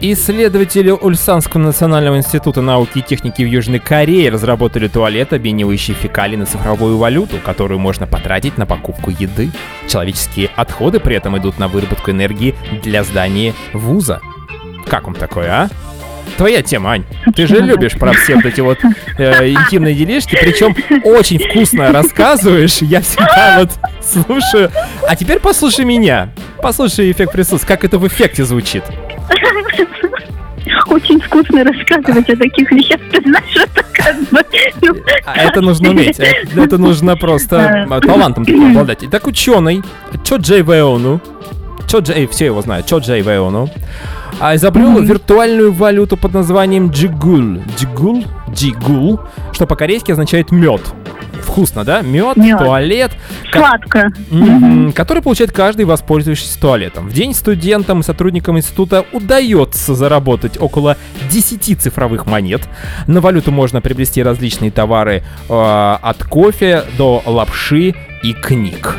Исследователи 0.00 0.90
Ульсанского 0.90 1.62
национального 1.62 2.18
института 2.18 2.60
науки 2.60 2.98
и 2.98 3.02
техники 3.02 3.42
в 3.42 3.46
Южной 3.46 3.78
Корее 3.78 4.28
разработали 4.28 4.86
туалет, 4.86 5.32
обменивающий 5.32 5.94
фекалии 5.94 6.36
на 6.36 6.44
цифровую 6.44 6.98
валюту, 6.98 7.38
которую 7.42 7.78
можно 7.78 8.06
потратить 8.06 8.58
на 8.58 8.66
покупку 8.66 9.10
еды. 9.10 9.50
Человеческие 9.88 10.50
отходы 10.56 11.00
при 11.00 11.16
этом 11.16 11.38
идут 11.38 11.58
на 11.58 11.68
выработку 11.68 12.10
энергии 12.10 12.54
для 12.82 13.02
здания 13.02 13.54
вуза. 13.72 14.20
Как 14.86 15.04
вам 15.04 15.14
такое, 15.14 15.50
а? 15.50 15.68
Твоя 16.36 16.62
тема, 16.62 16.92
Ань. 16.92 17.04
Ты 17.34 17.46
же 17.46 17.60
любишь 17.60 17.92
про 17.92 18.12
все 18.12 18.36
вот 18.36 18.44
эти 18.44 18.60
вот 18.60 18.78
э, 19.18 19.48
интимные 19.50 19.94
делишки, 19.94 20.36
причем 20.40 20.74
очень 21.04 21.38
вкусно 21.38 21.92
рассказываешь. 21.92 22.78
Я 22.78 23.00
всегда 23.00 23.60
вот 23.60 23.70
слушаю. 24.02 24.70
А 25.08 25.16
теперь 25.16 25.38
послушай 25.38 25.84
меня. 25.84 26.30
Послушай 26.62 27.10
эффект 27.10 27.32
присутствия, 27.32 27.68
как 27.68 27.84
это 27.84 27.98
в 27.98 28.06
эффекте 28.06 28.44
звучит. 28.44 28.84
очень 30.94 31.20
вкусно 31.20 31.64
рассказывать 31.64 32.28
о 32.30 32.36
таких 32.36 32.70
вещах. 32.72 33.00
Ты 33.10 33.20
знаешь, 33.22 33.56
это 33.56 33.84
как 33.92 34.16
бы... 34.30 34.44
ну, 34.82 34.94
А 35.26 35.36
это 35.36 35.60
нужно 35.60 35.90
уметь. 35.90 36.18
Это, 36.18 36.60
это 36.60 36.78
нужно 36.78 37.16
просто 37.16 37.86
а, 37.90 38.00
талантом 38.00 38.44
обладать. 38.70 39.00
Итак, 39.02 39.26
ученый 39.26 39.82
Чо 40.24 40.36
Джей 40.36 40.62
Веону, 40.62 41.20
Чо 41.88 41.98
Джей, 41.98 42.26
все 42.26 42.46
его 42.46 42.62
знают, 42.62 42.86
Чо 42.86 42.98
Джей 42.98 43.22
Веону, 43.22 43.68
а, 44.40 44.54
изобрел 44.56 45.00
виртуальную 45.00 45.72
валюту 45.72 46.16
под 46.16 46.34
названием 46.34 46.90
Джигул. 46.90 47.62
Джигул? 47.78 48.24
Джигул, 48.52 49.20
что 49.52 49.66
по-корейски 49.66 50.12
означает 50.12 50.50
мед. 50.50 50.80
Вкусно, 51.42 51.84
да? 51.84 52.00
Мед, 52.00 52.36
Мёд. 52.36 52.58
туалет. 52.58 53.12
ко- 53.52 53.58
Сладко. 53.58 54.12
Который 54.94 55.22
получает 55.22 55.52
каждый, 55.52 55.84
воспользовавшись 55.84 56.56
туалетом. 56.60 57.08
В 57.08 57.12
день 57.12 57.34
студентам 57.34 58.00
и 58.00 58.02
сотрудникам 58.02 58.56
института 58.58 59.04
удается 59.12 59.94
заработать 59.94 60.56
около 60.60 60.96
10 61.30 61.76
цифровых 61.80 62.26
монет. 62.26 62.62
На 63.06 63.20
валюту 63.20 63.52
можно 63.52 63.80
приобрести 63.80 64.22
различные 64.22 64.70
товары 64.70 65.22
э, 65.48 65.96
от 66.02 66.24
кофе 66.24 66.84
до 66.98 67.22
лапши 67.26 67.94
и 68.22 68.32
книг. 68.32 68.96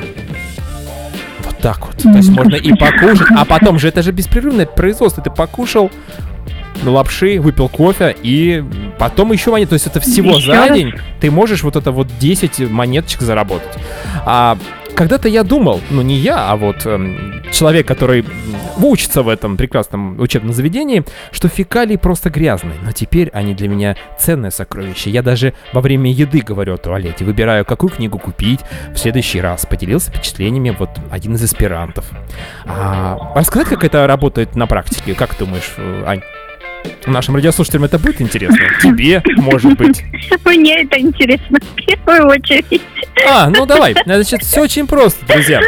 Так 1.65 1.87
вот. 1.87 1.97
То 1.97 2.09
есть 2.11 2.29
можно 2.29 2.53
и 2.53 2.75
покушать, 2.75 3.27
а 3.35 3.43
потом 3.43 3.79
же 3.79 3.87
это 3.87 4.03
же 4.03 4.11
беспрерывное 4.11 4.67
производство. 4.67 5.23
Ты 5.23 5.31
покушал 5.31 5.89
лапши, 6.83 7.39
выпил 7.39 7.69
кофе 7.69 8.15
и 8.21 8.63
потом 8.99 9.31
еще 9.31 9.49
монет. 9.49 9.69
То 9.69 9.73
есть 9.73 9.87
это 9.87 9.99
всего 9.99 10.35
Еще 10.35 10.45
за 10.45 10.53
раз? 10.53 10.77
день 10.77 10.93
ты 11.19 11.31
можешь 11.31 11.63
вот 11.63 11.75
это 11.75 11.91
вот 11.91 12.07
10 12.19 12.69
монеточек 12.69 13.21
заработать. 13.21 13.79
А 14.27 14.59
когда-то 14.95 15.27
я 15.27 15.41
думал, 15.41 15.81
ну 15.89 16.03
не 16.03 16.17
я, 16.17 16.51
а 16.51 16.55
вот 16.55 16.85
эм, 16.85 17.34
человек, 17.55 17.87
который 17.87 18.25
учится 18.77 19.23
в 19.23 19.29
этом 19.29 19.57
прекрасном 19.57 20.19
учебном 20.19 20.53
заведении, 20.53 21.03
что 21.31 21.47
фекалии 21.47 21.95
просто 21.95 22.29
грязные. 22.29 22.75
Но 22.83 22.91
теперь 22.91 23.29
они 23.29 23.53
для 23.53 23.69
меня 23.69 23.95
ценное 24.19 24.51
сокровище. 24.51 25.09
Я 25.09 25.21
даже 25.21 25.53
во 25.73 25.81
время 25.81 26.11
еды 26.11 26.41
говорю 26.41 26.73
о 26.73 26.77
туалете, 26.77 27.23
выбираю, 27.23 27.65
какую 27.65 27.91
книгу 27.91 28.19
купить 28.19 28.59
в 28.93 28.97
следующий 28.97 29.39
раз. 29.39 29.65
Поделился 29.65 30.11
впечатлениями 30.11 30.75
вот 30.77 30.89
один 31.09 31.35
из 31.35 31.43
аспирантов. 31.43 32.05
А, 32.65 33.33
рассказать, 33.35 33.69
как 33.69 33.83
это 33.83 34.05
работает 34.05 34.55
на 34.55 34.67
практике? 34.67 35.15
Как 35.15 35.37
думаешь, 35.37 35.71
э, 35.77 36.03
Ань? 36.05 36.21
Нашим 37.05 37.35
радиослушателям 37.35 37.83
это 37.85 37.99
будет 37.99 38.21
интересно? 38.21 38.57
Тебе, 38.81 39.21
может 39.37 39.77
быть. 39.77 40.03
Мне 40.45 40.83
это 40.83 40.99
интересно 40.99 41.59
в 41.59 41.75
первую 41.75 42.27
очередь. 42.27 42.81
А, 43.27 43.49
ну 43.49 43.65
давай. 43.65 43.95
Значит, 44.05 44.43
все 44.43 44.61
очень 44.61 44.87
просто, 44.87 45.25
друзья. 45.25 45.61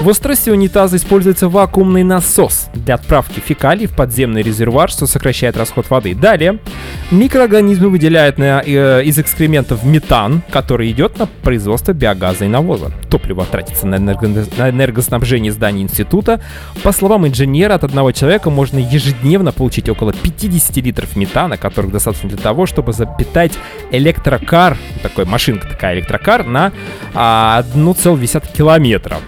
В 0.00 0.08
устройстве 0.08 0.52
унитаза 0.52 0.96
используется 0.96 1.48
вакуумный 1.48 2.02
насос 2.02 2.68
для 2.74 2.94
отправки 2.94 3.40
фекалий 3.40 3.86
в 3.86 3.94
подземный 3.94 4.42
резервуар, 4.42 4.90
что 4.90 5.06
сокращает 5.06 5.56
расход 5.56 5.88
воды. 5.90 6.14
Далее, 6.14 6.58
микроорганизмы 7.10 7.88
выделяют 7.88 8.38
на, 8.38 8.62
э, 8.64 9.02
из 9.04 9.18
экскрементов 9.18 9.84
метан, 9.84 10.42
который 10.50 10.90
идет 10.90 11.18
на 11.18 11.26
производство 11.26 11.92
биогаза 11.92 12.44
и 12.44 12.48
навоза. 12.48 12.92
Топливо 13.10 13.44
тратится 13.44 13.86
на, 13.86 13.96
энерго- 13.96 14.48
на 14.58 14.70
энергоснабжение 14.70 15.52
зданий 15.52 15.82
института. 15.82 16.40
По 16.82 16.92
словам 16.92 17.26
инженера, 17.26 17.74
от 17.74 17.84
одного 17.84 18.12
человека 18.12 18.50
можно 18.50 18.78
ежедневно 18.78 19.52
получить 19.52 19.88
около 19.88 20.12
50 20.12 20.57
литров 20.76 21.16
метана, 21.16 21.56
которых 21.56 21.92
достаточно 21.92 22.28
для 22.28 22.38
того, 22.38 22.66
чтобы 22.66 22.92
запитать 22.92 23.52
электрокар, 23.90 24.76
такой 25.02 25.24
машинка 25.24 25.68
такая 25.68 25.96
электрокар, 25.96 26.44
на 26.44 26.72
а, 27.14 27.64
1,1 27.74 28.52
километра. 28.56 29.18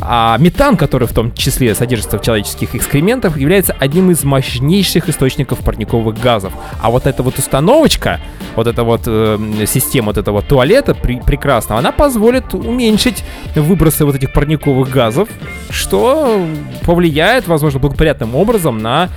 А 0.00 0.36
метан, 0.38 0.76
который 0.76 1.06
в 1.06 1.12
том 1.12 1.32
числе 1.34 1.74
содержится 1.74 2.18
в 2.18 2.22
человеческих 2.22 2.74
экскрементах, 2.74 3.36
является 3.36 3.74
одним 3.78 4.10
из 4.10 4.24
мощнейших 4.24 5.08
источников 5.08 5.58
парниковых 5.60 6.18
газов. 6.18 6.52
А 6.80 6.90
вот 6.90 7.06
эта 7.06 7.22
вот 7.22 7.38
установочка, 7.38 8.20
вот 8.56 8.66
эта 8.66 8.82
вот 8.82 9.02
э, 9.06 9.38
система 9.66 10.06
вот 10.06 10.18
этого 10.18 10.42
туалета 10.42 10.94
при- 10.94 11.20
прекрасного, 11.20 11.80
она 11.80 11.92
позволит 11.92 12.54
уменьшить 12.54 13.24
выбросы 13.54 14.04
вот 14.04 14.14
этих 14.14 14.32
парниковых 14.32 14.90
газов, 14.90 15.28
что 15.68 16.46
повлияет, 16.84 17.46
возможно, 17.46 17.78
благоприятным 17.78 18.34
образом 18.34 18.78
на 18.78 19.10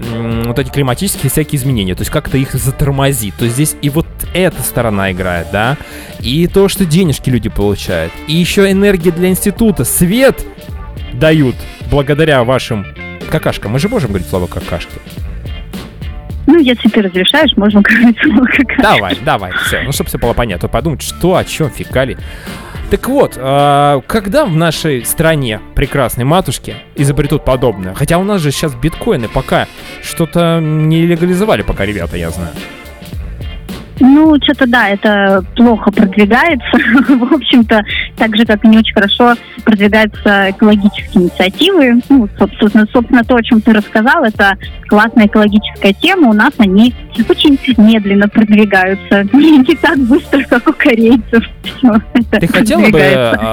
вот 0.00 0.58
эти 0.58 0.70
климатические 0.70 1.30
всякие 1.30 1.60
изменения, 1.60 1.94
то 1.94 2.02
есть 2.02 2.10
как-то 2.10 2.38
их 2.38 2.52
затормозит. 2.54 3.34
То 3.36 3.44
есть 3.44 3.54
здесь 3.54 3.76
и 3.82 3.90
вот 3.90 4.06
эта 4.34 4.60
сторона 4.62 5.12
играет, 5.12 5.48
да, 5.52 5.76
и 6.20 6.46
то, 6.46 6.68
что 6.68 6.84
денежки 6.84 7.30
люди 7.30 7.48
получают, 7.48 8.12
и 8.26 8.34
еще 8.34 8.70
энергия 8.70 9.10
для 9.10 9.28
института, 9.28 9.84
свет 9.84 10.44
дают 11.12 11.56
благодаря 11.90 12.44
вашим 12.44 12.86
какашкам. 13.30 13.72
Мы 13.72 13.78
же 13.78 13.88
можем 13.88 14.10
говорить 14.10 14.28
слово 14.28 14.46
какашки. 14.46 14.92
Ну, 16.46 16.58
если 16.58 16.88
ты 16.88 17.02
разрешаешь, 17.02 17.56
можно 17.56 17.80
говорить 17.84 18.18
слово 18.20 18.44
как 18.46 18.82
Давай, 18.82 19.16
давай, 19.24 19.52
все. 19.66 19.82
Ну, 19.82 19.92
чтобы 19.92 20.08
все 20.08 20.18
было 20.18 20.32
понятно. 20.32 20.68
Подумать, 20.68 21.02
что, 21.02 21.36
о 21.36 21.44
чем, 21.44 21.70
фекали. 21.70 22.18
Так 22.90 23.08
вот, 23.08 23.34
а, 23.36 24.00
когда 24.08 24.44
в 24.44 24.56
нашей 24.56 25.04
стране 25.04 25.60
прекрасной 25.76 26.24
матушке 26.24 26.74
изобретут 26.96 27.44
подобное? 27.44 27.94
Хотя 27.94 28.18
у 28.18 28.24
нас 28.24 28.40
же 28.40 28.50
сейчас 28.50 28.74
биткоины 28.74 29.28
пока 29.28 29.68
что-то 30.02 30.58
не 30.60 31.06
легализовали 31.06 31.62
пока, 31.62 31.86
ребята, 31.86 32.16
я 32.16 32.30
знаю. 32.30 32.50
Ну, 34.00 34.36
что-то 34.42 34.66
да, 34.66 34.88
это 34.88 35.44
плохо 35.54 35.92
продвигается. 35.92 36.66
В 37.14 37.34
общем-то, 37.34 37.82
так 38.16 38.36
же, 38.36 38.46
как 38.46 38.64
и 38.64 38.68
не 38.68 38.78
очень 38.78 38.94
хорошо 38.94 39.34
продвигаются 39.64 40.50
экологические 40.50 41.24
инициативы. 41.24 42.00
Ну, 42.08 42.28
собственно, 42.38 42.86
собственно, 42.92 43.24
то, 43.24 43.36
о 43.36 43.42
чем 43.42 43.60
ты 43.60 43.72
рассказал, 43.72 44.24
это 44.24 44.56
классная 44.88 45.26
экологическая 45.26 45.92
тема. 45.92 46.30
У 46.30 46.32
нас 46.32 46.52
они 46.58 46.94
очень 47.28 47.58
медленно 47.76 48.28
продвигаются. 48.28 49.24
Не 49.32 49.76
так 49.76 49.98
быстро, 49.98 50.42
как 50.44 50.68
у 50.68 50.72
корейцев. 50.72 51.44
Это 52.14 52.40
Ты 52.40 52.46
хотела 52.48 52.88
бы 52.88 53.00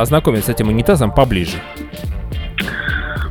ознакомиться 0.02 0.52
с 0.52 0.56
этим 0.56 0.70
унитазом 0.70 1.12
поближе? 1.12 1.58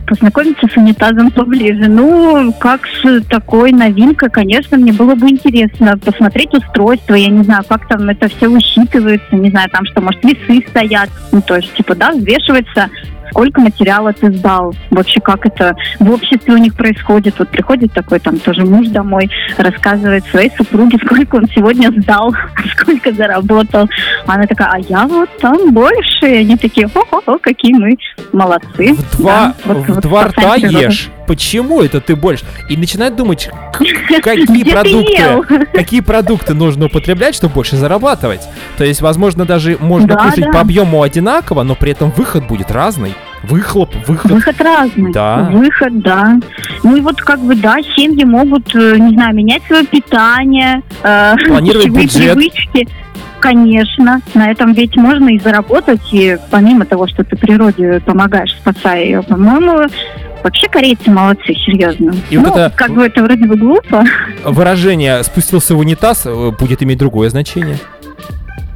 Познакомиться 0.07 0.67
с 0.69 0.77
унитазом 0.77 1.31
поближе. 1.31 1.89
Ну, 1.89 2.53
как 2.61 2.83
с 2.87 3.23
такой 3.23 3.73
новинкой, 3.73 4.31
конечно, 4.31 4.77
мне 4.77 4.93
было 4.93 5.15
бы 5.15 5.29
интересно 5.29 5.99
посмотреть 5.99 6.55
устройство. 6.55 7.15
Я 7.15 7.29
не 7.29 7.43
знаю, 7.43 7.65
как 7.69 7.89
там 7.89 8.09
это 8.09 8.29
все 8.29 8.49
высчитывается. 8.49 9.35
Не 9.35 9.51
знаю, 9.51 9.69
там 9.71 9.85
что, 9.87 10.01
может, 10.01 10.23
весы 10.23 10.65
стоят. 10.69 11.11
Ну, 11.33 11.43
то 11.43 11.57
есть, 11.57 11.75
типа, 11.75 11.95
да, 11.97 12.13
взвешивается 12.13 12.89
сколько 13.31 13.61
материала 13.61 14.13
ты 14.13 14.33
сдал, 14.33 14.75
вообще 14.91 15.21
как 15.21 15.47
это 15.47 15.75
в 15.99 16.11
обществе 16.11 16.55
у 16.55 16.59
них 16.59 16.75
происходит. 16.75 17.35
Вот 17.39 17.49
приходит 17.49 17.93
такой 17.93 18.19
там 18.21 18.39
тоже 18.39 18.65
муж 18.65 18.89
домой, 18.89 19.31
рассказывает 19.57 20.25
своей 20.27 20.51
супруге, 20.57 20.99
сколько 21.05 21.37
он 21.37 21.47
сегодня 21.55 21.91
сдал, 22.01 22.35
сколько 22.77 23.13
заработал. 23.13 23.89
Она 24.27 24.47
такая, 24.47 24.69
а 24.73 24.79
я 24.79 25.07
вот 25.07 25.29
там 25.39 25.73
больше. 25.73 26.27
И 26.27 26.37
они 26.37 26.57
такие, 26.57 26.89
о 27.27 27.39
какие 27.39 27.75
мы 27.75 27.97
молодцы. 28.33 28.95
В 28.95 29.19
два, 29.19 29.31
Да, 29.31 29.55
вот- 29.65 29.85
в 29.87 29.95
вот 29.95 30.03
два 30.03 30.25
рта 30.29 30.55
ешь. 30.57 31.09
Почему 31.27 31.83
это 31.83 32.01
ты 32.01 32.15
больше? 32.17 32.45
И 32.69 32.77
начинает 32.77 33.17
думать, 33.17 33.51
какие 34.23 34.63
продукты, 34.65 35.67
какие 35.73 36.01
продукты 36.01 36.55
нужно 36.55 36.87
употреблять, 36.87 37.35
чтобы 37.35 37.55
больше 37.55 37.77
зарабатывать. 37.77 38.43
То 38.79 38.85
есть, 38.85 39.01
возможно, 39.01 39.45
даже 39.45 39.77
можно 39.81 40.09
Да, 40.09 40.17
кушать 40.17 40.45
да. 40.45 40.51
по 40.53 40.61
объему 40.61 41.03
одинаково, 41.03 41.63
но 41.63 41.75
при 41.75 41.93
этом 41.93 42.11
выход 42.17 42.47
будет 42.47 42.71
разный. 42.71 43.15
Выхлоп, 43.43 43.95
выход. 44.09 44.31
Выход 44.33 44.61
разный. 44.61 45.13
Да. 45.13 45.49
Выход, 45.53 46.01
да. 46.01 46.37
Ну 46.83 46.97
и 46.97 47.01
вот 47.01 47.21
как 47.21 47.39
бы, 47.41 47.55
да, 47.55 47.77
семьи 47.95 48.25
могут, 48.25 48.75
э, 48.75 48.97
не 48.99 49.15
знаю, 49.15 49.35
менять 49.37 49.63
свое 49.67 49.85
питание, 49.85 50.83
э, 51.03 51.35
Планировать 51.47 51.89
бюджет. 51.91 52.35
привычки. 52.35 52.89
Конечно, 53.47 54.21
на 54.35 54.51
этом 54.51 54.73
ведь 54.73 54.97
можно 54.97 55.29
и 55.29 55.39
заработать, 55.39 56.01
и 56.11 56.37
помимо 56.51 56.85
того, 56.85 57.07
что 57.07 57.23
ты 57.23 57.37
природе 57.37 58.01
помогаешь, 58.05 58.53
спасая 58.61 59.05
ее, 59.05 59.23
по-моему, 59.23 59.89
вообще 60.43 60.67
корейцы 60.69 61.13
молодцы, 61.13 61.55
серьезно. 61.55 62.13
И 62.29 62.39
вот 62.39 62.49
ну, 62.49 62.53
это- 62.57 62.73
как 62.75 62.91
бы 62.91 63.07
это 63.07 63.23
вроде 63.23 63.47
бы 63.47 63.57
глупо. 63.57 64.03
Выражение 64.43 65.23
«спустился 65.23 65.77
в 65.77 65.79
унитаз» 65.79 66.27
э, 66.27 66.51
будет 66.59 66.83
иметь 66.83 66.99
другое 66.99 67.31
значение. 67.31 67.79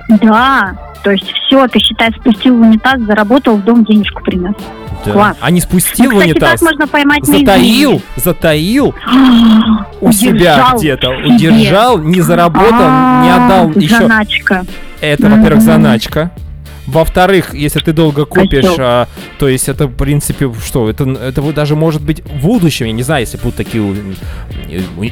Да, 0.09 0.77
то 1.03 1.11
есть 1.11 1.33
все, 1.33 1.67
ты 1.67 1.81
считай, 1.81 2.13
спустил 2.13 2.57
в 2.57 2.61
унитаз, 2.61 3.01
заработал, 3.01 3.57
в 3.57 3.65
дом 3.65 3.85
денежку 3.85 4.23
принес. 4.23 4.55
Да. 5.05 5.13
Класс. 5.13 5.37
А 5.41 5.51
не 5.51 5.61
спустил 5.61 6.11
Ну, 6.11 6.19
кстати, 6.19 6.31
унитаз, 6.31 6.63
можно 6.63 6.87
поймать 6.87 7.25
затаил, 7.25 8.03
затаил 8.17 8.95
у 10.01 10.13
себя 10.13 10.73
где-то, 10.77 11.11
удержал, 11.11 11.99
не 11.99 12.21
заработал, 12.21 12.71
не 12.71 13.31
А, 13.31 13.47
отдал 13.47 13.81
еще 13.81 13.99
Заначка. 13.99 14.65
Это, 15.01 15.29
во-первых, 15.29 15.63
заначка. 15.63 16.31
Во-вторых, 16.91 17.55
если 17.55 17.79
ты 17.79 17.93
долго 17.93 18.25
купишь, 18.25 18.65
а, 18.79 19.07
то 19.39 19.49
есть 19.49 19.69
это, 19.69 19.87
в 19.87 19.95
принципе, 19.95 20.53
что, 20.65 20.91
это, 20.91 21.05
это 21.09 21.41
даже 21.53 21.77
может 21.77 22.03
быть 22.03 22.21
в 22.25 22.43
будущем, 22.43 22.87
я 22.87 22.93
не 22.93 23.03
знаю, 23.03 23.21
если 23.23 23.37
будут 23.37 23.57
такие 23.57 23.83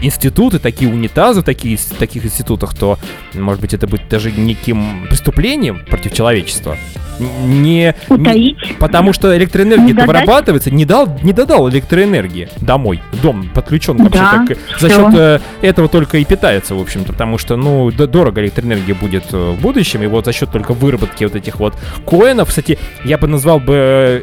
институты, 0.02 0.58
такие 0.58 0.90
унитазы 0.92 1.40
в 1.40 1.44
таких, 1.44 1.78
в 1.80 1.94
таких 1.94 2.24
институтах, 2.24 2.74
то, 2.76 2.98
может 3.34 3.60
быть, 3.60 3.74
это 3.74 3.86
будет 3.86 4.08
даже 4.08 4.32
неким 4.32 5.06
преступлением 5.08 5.84
против 5.88 6.12
человечества. 6.14 6.76
Не, 7.20 7.94
не- 8.10 8.56
потому 8.78 9.12
что 9.12 9.36
электроэнергия 9.36 9.92
Не 9.92 10.06
вырабатывается, 10.06 10.70
не 10.70 10.84
дал, 10.84 11.18
не 11.22 11.32
додал 11.32 11.68
электроэнергии 11.68 12.48
домой, 12.58 13.02
дом 13.22 13.50
подключен 13.52 13.96
вообще 13.96 14.20
Да, 14.20 14.44
так, 14.46 14.58
за 14.80 14.88
всё. 14.88 15.10
счет 15.10 15.14
э, 15.18 15.40
этого 15.62 15.88
только 15.88 16.18
и 16.18 16.24
питается, 16.24 16.76
в 16.76 16.80
общем-то, 16.80 17.12
потому 17.12 17.38
что, 17.38 17.56
ну, 17.56 17.90
дорого 17.90 18.40
электроэнергия 18.40 18.94
будет 18.94 19.24
э, 19.32 19.50
в 19.50 19.60
будущем, 19.60 20.02
и 20.04 20.06
вот 20.06 20.26
за 20.26 20.32
счет 20.32 20.52
только 20.52 20.74
выработки 20.74 21.24
вот 21.24 21.34
этих 21.34 21.58
вот 21.58 21.67
коинов, 22.06 22.48
кстати, 22.48 22.78
я 23.04 23.18
бы 23.18 23.26
назвал 23.28 23.58
бы 23.60 23.74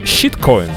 э, 0.01 0.05
щиткоин. 0.05 0.69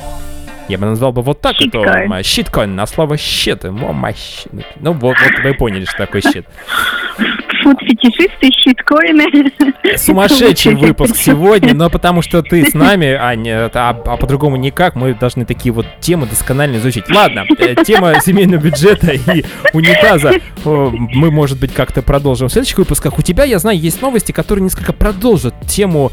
Я 0.68 0.76
бы 0.76 0.84
назвал 0.86 1.12
бы 1.12 1.22
вот 1.22 1.40
так 1.40 1.54
это 1.56 1.62
Щиткоин. 1.82 2.12
м, 2.12 2.22
щиткоин 2.22 2.76
на 2.76 2.86
слово 2.86 3.16
щит. 3.16 3.64
Ну 3.64 4.92
вот, 4.92 5.16
вот 5.18 5.44
вы 5.44 5.54
поняли, 5.54 5.84
что 5.86 5.96
такое 5.98 6.20
щит. 6.20 6.46
Фуд-фетишисты, 7.68 8.50
щиткоины. 8.50 9.52
Сумасшедший 9.98 10.74
выпуск 10.74 11.16
сегодня, 11.16 11.74
но 11.74 11.90
потому 11.90 12.22
что 12.22 12.40
ты 12.42 12.64
с 12.64 12.72
нами, 12.74 13.08
а, 13.08 13.34
не, 13.34 13.50
а, 13.50 13.70
а 13.74 14.16
по-другому 14.16 14.56
никак, 14.56 14.94
мы 14.94 15.12
должны 15.12 15.44
такие 15.44 15.70
вот 15.70 15.84
темы 16.00 16.26
досконально 16.26 16.78
изучить. 16.78 17.10
Ладно, 17.10 17.44
э, 17.58 17.74
тема 17.84 18.20
семейного 18.22 18.62
бюджета 18.62 19.12
и 19.12 19.44
унитаза 19.74 20.32
мы, 20.64 21.30
может 21.30 21.60
быть, 21.60 21.74
как-то 21.74 22.00
продолжим 22.00 22.48
в 22.48 22.52
следующих 22.52 22.78
выпусках. 22.78 23.18
У 23.18 23.22
тебя, 23.22 23.44
я 23.44 23.58
знаю, 23.58 23.78
есть 23.78 24.00
новости, 24.00 24.32
которые 24.32 24.62
несколько 24.64 24.94
продолжат 24.94 25.54
тему, 25.66 26.10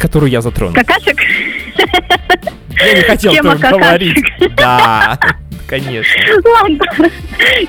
которую 0.00 0.30
я 0.30 0.40
затронул. 0.40 0.74
Какашек? 0.74 1.18
Я 2.78 2.94
не 2.94 3.02
хотел 3.02 3.32
Тема 3.32 3.56
говорить. 3.56 4.24
Да, 4.56 5.18
конечно. 5.66 6.14
Ладно, 6.44 7.10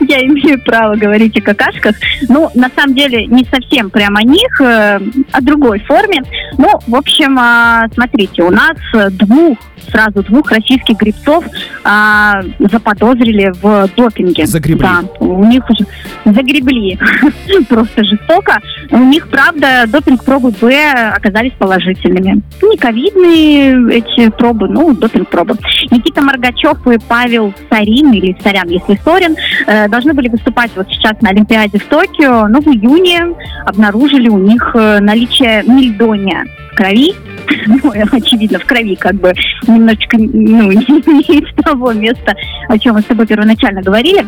я 0.07 0.21
имею 0.21 0.61
право 0.63 0.95
говорить 0.95 1.37
о 1.37 1.41
какашках. 1.41 1.95
Ну, 2.29 2.49
на 2.55 2.69
самом 2.75 2.95
деле, 2.95 3.25
не 3.25 3.45
совсем 3.45 3.89
прямо 3.89 4.19
о 4.19 4.23
них, 4.23 4.61
э, 4.61 4.99
о 5.31 5.41
другой 5.41 5.79
форме. 5.81 6.21
Ну, 6.57 6.79
в 6.87 6.95
общем, 6.95 7.37
а, 7.39 7.85
смотрите, 7.93 8.43
у 8.43 8.49
нас 8.49 8.77
двух, 9.11 9.57
сразу 9.89 10.23
двух 10.23 10.51
российских 10.51 10.97
грибцов 10.97 11.45
а, 11.83 12.41
заподозрили 12.59 13.51
в 13.61 13.89
допинге. 13.95 14.45
Загребли. 14.45 14.83
Да, 14.83 15.03
у 15.19 15.43
них 15.45 15.63
уже 15.69 15.85
загребли 16.25 16.99
просто 17.69 18.03
жестоко. 18.03 18.57
У 18.91 18.97
них, 18.97 19.27
правда, 19.29 19.85
допинг-пробы 19.87 20.51
Б 20.59 21.11
оказались 21.15 21.53
положительными. 21.53 22.41
Не 22.61 22.77
ковидные 22.77 23.97
эти 23.97 24.29
пробы, 24.29 24.67
ну, 24.67 24.93
допинг-пробы. 24.93 25.55
Никита 25.91 26.21
Моргачев 26.21 26.85
и 26.87 26.97
Павел 27.07 27.53
Сарин, 27.87 28.11
или 28.11 28.35
Сорян, 28.43 28.67
если 28.67 28.99
Сорин, 29.03 29.35
э, 29.65 29.87
должны 29.87 30.13
были 30.13 30.27
выступать 30.27 30.71
вот 30.75 30.87
сейчас 30.89 31.21
на 31.21 31.29
Олимпиаде 31.29 31.79
в 31.79 31.85
Токио, 31.85 32.47
но 32.47 32.59
в 32.59 32.67
июне 32.67 33.33
обнаружили 33.65 34.27
у 34.29 34.37
них 34.37 34.71
э, 34.75 34.99
наличие 34.99 35.63
мельдония 35.63 36.45
в 36.71 36.75
крови, 36.75 37.13
ну, 37.67 37.91
очевидно, 38.11 38.59
в 38.59 38.65
крови 38.65 38.95
как 38.95 39.15
бы 39.15 39.33
немножечко 39.67 40.17
ну, 40.17 40.71
не 40.71 41.39
из 41.39 41.63
того 41.63 41.93
места, 41.93 42.35
о 42.67 42.77
чем 42.77 42.95
мы 42.95 43.01
с 43.01 43.05
тобой 43.05 43.25
первоначально 43.25 43.81
говорили. 43.81 44.27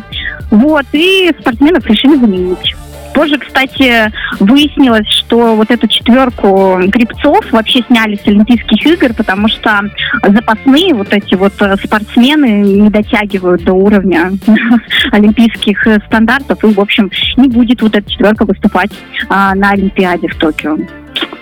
Вот, 0.50 0.86
и 0.92 1.30
спортсменов 1.38 1.86
решили 1.86 2.16
заменить. 2.16 2.74
Позже, 3.14 3.38
кстати, 3.38 4.12
выяснилось, 4.38 5.08
что 5.08 5.54
вот 5.56 5.70
эту 5.70 5.86
четверку 5.88 6.78
грибцов 6.86 7.50
вообще 7.52 7.82
сняли 7.82 8.16
с 8.16 8.26
Олимпийских 8.26 8.86
игр, 8.86 9.14
потому 9.14 9.48
что 9.48 9.80
запасные 10.22 10.94
вот 10.94 11.12
эти 11.12 11.34
вот 11.34 11.52
э, 11.60 11.76
спортсмены 11.82 12.62
не 12.62 12.88
дотягивают 12.88 13.64
до 13.64 13.72
уровня 13.72 14.32
олимпийских 15.12 15.86
э, 15.86 15.98
стандартов, 16.06 16.62
и, 16.64 16.68
в 16.68 16.80
общем, 16.80 17.10
не 17.36 17.48
будет 17.48 17.82
вот 17.82 17.96
эта 17.96 18.08
четверка 18.08 18.44
выступать 18.44 18.90
а, 19.28 19.54
на 19.54 19.70
Олимпиаде 19.70 20.28
в 20.28 20.36
Токио. 20.36 20.76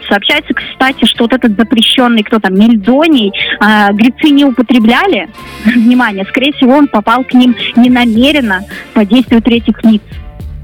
Сообщается, 0.09 0.55
кстати, 0.55 1.05
что 1.05 1.25
вот 1.25 1.35
этот 1.35 1.57
запрещенный, 1.57 2.23
кто 2.23 2.39
там, 2.39 2.55
мельдоний, 2.55 3.31
э, 3.31 3.93
грецы 3.93 4.31
не 4.31 4.45
употребляли. 4.45 5.29
Внимание, 5.65 6.25
скорее 6.25 6.53
всего, 6.53 6.73
он 6.73 6.89
попал 6.89 7.25
к 7.25 7.35
ним 7.35 7.55
ненамеренно 7.77 8.63
по 8.95 9.05
действию 9.05 9.43
третьих 9.43 9.83
лиц 9.85 10.03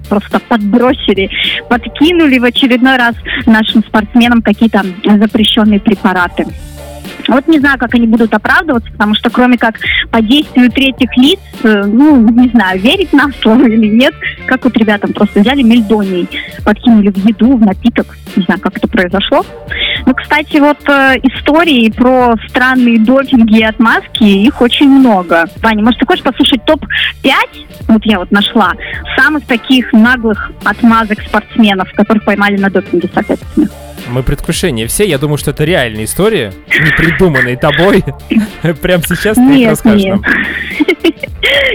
просто 0.09 0.39
подбросили, 0.41 1.31
подкинули 1.69 2.39
в 2.39 2.45
очередной 2.45 2.97
раз 2.97 3.15
нашим 3.47 3.83
спортсменам 3.83 4.43
какие-то 4.43 4.83
запрещенные 5.05 5.81
препараты. 5.81 6.47
Вот 7.29 7.47
не 7.49 7.59
знаю, 7.59 7.79
как 7.79 7.95
они 7.95 8.07
будут 8.07 8.35
оправдываться, 8.35 8.91
потому 8.93 9.15
что 9.15 9.31
кроме 9.31 9.57
как 9.57 9.77
по 10.11 10.21
действию 10.21 10.71
третьих 10.71 11.17
лиц, 11.17 11.41
э, 11.63 11.85
ну, 11.85 12.29
не 12.29 12.49
знаю, 12.49 12.81
верить 12.81 13.13
на 13.13 13.31
слово 13.41 13.67
или 13.67 13.87
нет, 13.87 14.15
как 14.47 14.65
вот 14.65 14.77
ребятам 14.77 15.13
просто 15.13 15.41
взяли 15.41 15.63
мельдоний, 15.63 16.29
подкинули 16.65 17.11
в 17.11 17.17
еду, 17.27 17.57
в 17.57 17.61
напиток, 17.61 18.17
не 18.37 18.43
знаю, 18.45 18.61
как 18.61 18.77
это 18.77 18.89
произошло. 18.89 19.45
Ну, 20.07 20.15
кстати, 20.15 20.59
вот 20.59 20.79
э, 20.89 21.19
истории 21.23 21.91
про 21.91 22.35
странные 22.49 22.99
допинги 22.99 23.59
и 23.59 23.65
отмазки, 23.65 24.25
их 24.25 24.61
очень 24.61 24.89
много. 24.89 25.47
Ваня, 25.63 25.83
может, 25.83 26.01
ты 26.01 26.07
хочешь 26.07 26.23
послушать 26.23 26.65
топ-5, 26.65 27.31
вот 27.89 28.05
я 28.05 28.19
вот 28.19 28.31
нашла, 28.31 28.73
самых 29.17 29.47
таких 29.47 29.93
наглых 29.93 30.53
отмазок 30.65 31.21
спортсменов, 31.23 31.91
которых 31.93 32.25
поймали 32.25 32.57
на 32.57 32.71
допинге, 32.71 33.09
соответственно? 33.13 33.69
Мы 34.09 34.23
предвкушение 34.23 34.87
все. 34.87 35.07
Я 35.07 35.19
думаю, 35.19 35.39
что 35.39 35.51
это 35.51 35.65
реальная 35.65 36.05
история, 36.05 36.53
не 36.69 36.91
придуманная 36.97 37.57
тобой. 37.57 38.05
Прямо 38.83 39.03
сейчас 39.03 39.37
ты 39.37 39.63
их 39.63 39.71
расскажешь 39.71 40.05
нам. 40.05 40.23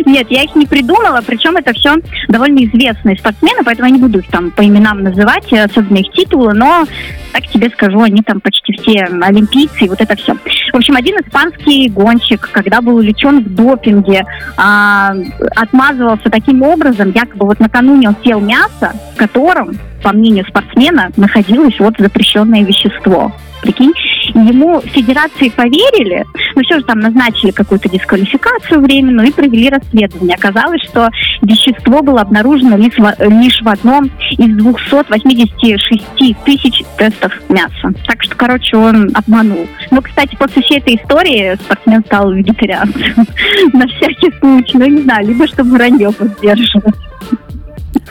Нет, 0.05 0.27
я 0.29 0.43
их 0.43 0.55
не 0.55 0.65
придумала, 0.65 1.21
причем 1.25 1.57
это 1.57 1.73
все 1.73 1.95
довольно 2.27 2.63
известные 2.65 3.17
спортсмены, 3.17 3.63
поэтому 3.63 3.87
я 3.87 3.95
не 3.95 4.01
буду 4.01 4.19
их 4.19 4.27
там 4.27 4.51
по 4.51 4.65
именам 4.65 5.03
называть, 5.03 5.51
э, 5.51 5.63
особенно 5.63 5.97
их 5.97 6.11
титулы, 6.13 6.53
но 6.53 6.85
так 7.31 7.47
тебе 7.47 7.69
скажу, 7.69 8.01
они 8.01 8.21
там 8.21 8.39
почти 8.41 8.73
все 8.73 9.05
олимпийцы, 9.21 9.85
и 9.85 9.89
вот 9.89 10.01
это 10.01 10.15
все. 10.15 10.35
В 10.71 10.75
общем, 10.75 10.95
один 10.95 11.15
испанский 11.17 11.89
гонщик, 11.89 12.49
когда 12.51 12.81
был 12.81 12.95
увлечен 12.95 13.43
в 13.43 13.55
допинге, 13.55 14.23
а, 14.57 15.13
отмазывался 15.55 16.29
таким 16.29 16.61
образом, 16.61 17.11
якобы 17.11 17.45
вот 17.45 17.59
накануне 17.59 18.09
он 18.09 18.15
съел 18.21 18.39
мясо, 18.39 18.93
в 19.13 19.17
котором, 19.17 19.77
по 20.03 20.11
мнению 20.11 20.45
спортсмена, 20.45 21.11
находилось 21.17 21.79
вот 21.79 21.95
запрещенное 21.97 22.63
вещество. 22.63 23.31
Прикинь, 23.61 23.93
ему 24.33 24.81
федерации 24.81 25.49
поверили, 25.49 26.25
но 26.55 26.61
все 26.61 26.79
же 26.79 26.83
там 26.85 26.99
назначили 26.99 27.51
какую-то 27.51 27.89
дисквалификацию 27.89 28.81
временную 28.81 29.27
и 29.29 29.31
провели 29.31 29.69
расследование. 29.69 30.35
Оказалось, 30.35 30.81
что 30.83 31.09
вещество 31.41 32.01
было 32.01 32.21
обнаружено 32.21 32.77
лишь 32.77 32.97
в, 32.97 33.15
лишь 33.19 33.61
в 33.61 33.67
одном 33.67 34.05
из 34.31 34.55
286 34.57 36.43
тысяч 36.45 36.83
тестов 36.97 37.33
мяса. 37.49 37.93
Так 38.07 38.23
что, 38.23 38.35
короче, 38.35 38.77
он 38.77 39.09
обманул. 39.13 39.67
Но, 39.91 40.01
кстати, 40.01 40.35
после 40.35 40.61
всей 40.61 40.79
этой 40.79 40.95
истории 40.95 41.55
спортсмен 41.55 42.03
стал 42.05 42.31
вегетарианцем. 42.31 43.25
На 43.73 43.87
всякий 43.87 44.31
случай. 44.39 44.77
Ну, 44.77 44.85
не 44.85 45.01
знаю, 45.01 45.27
либо 45.27 45.47
чтобы 45.47 45.71
вранье 45.71 46.11
поддерживать. 46.11 46.95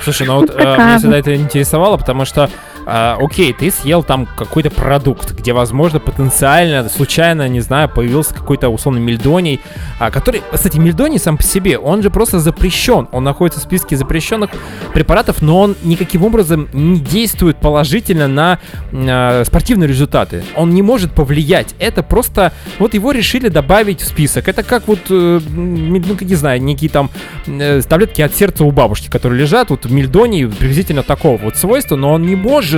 Слушай, 0.03 0.27
ну 0.27 0.37
вот 0.37 0.51
Вот 0.51 0.61
э, 0.61 0.63
меня 0.63 0.99
всегда 0.99 1.19
это 1.19 1.35
интересовало, 1.35 1.97
потому 1.97 2.25
что, 2.25 2.51
э, 2.89 3.16
окей, 3.20 3.53
ты 3.53 3.70
съел 3.70 4.03
там 4.03 4.26
какой-то 4.26 4.70
продукт, 4.70 5.32
где, 5.32 5.53
возможно, 5.53 6.01
потенциально, 6.01 6.89
случайно, 6.89 7.49
не 7.49 7.61
знаю, 7.61 7.89
появился 7.89 8.34
какой-то 8.34 8.68
условно 8.68 8.99
мельдоний, 8.99 9.61
а, 9.99 10.11
который, 10.11 10.43
кстати, 10.53 10.78
мельдоний 10.78 11.18
сам 11.18 11.36
по 11.36 11.43
себе, 11.43 11.78
он 11.78 12.03
же 12.03 12.11
просто 12.11 12.39
запрещен, 12.39 13.09
он 13.12 13.24
находится 13.24 13.61
в 13.61 13.62
списке 13.62 13.97
запрещенных 13.97 14.51
препаратов, 14.95 15.43
но 15.43 15.61
он 15.61 15.76
никаким 15.82 16.24
образом 16.24 16.68
не 16.72 17.01
действует 17.01 17.59
положительно 17.59 18.28
на 18.28 18.59
э, 18.93 19.45
спортивные 19.45 19.89
результаты. 19.89 20.43
Он 20.57 20.70
не 20.70 20.82
может 20.82 21.12
повлиять. 21.12 21.74
Это 21.78 22.03
просто, 22.03 22.53
вот 22.78 22.95
его 22.95 23.12
решили 23.12 23.49
добавить 23.49 24.01
в 24.01 24.07
список. 24.07 24.49
Это 24.49 24.62
как 24.62 24.89
вот, 24.89 25.01
э, 25.11 25.41
ну, 25.49 26.16
не 26.20 26.34
знаю, 26.34 26.62
некие 26.62 26.91
там 26.91 27.11
э, 27.47 27.80
таблетки 27.89 28.22
от 28.22 28.34
сердца 28.34 28.64
у 28.64 28.70
бабушки, 28.70 29.09
которые 29.09 29.41
лежат, 29.41 29.70
вот 29.70 29.86
мельдоний 29.91 30.47
приблизительно 30.47 31.03
такого 31.03 31.36
вот 31.36 31.57
свойства, 31.57 31.97
но 31.97 32.12
он 32.12 32.22
не 32.22 32.36
может 32.36 32.78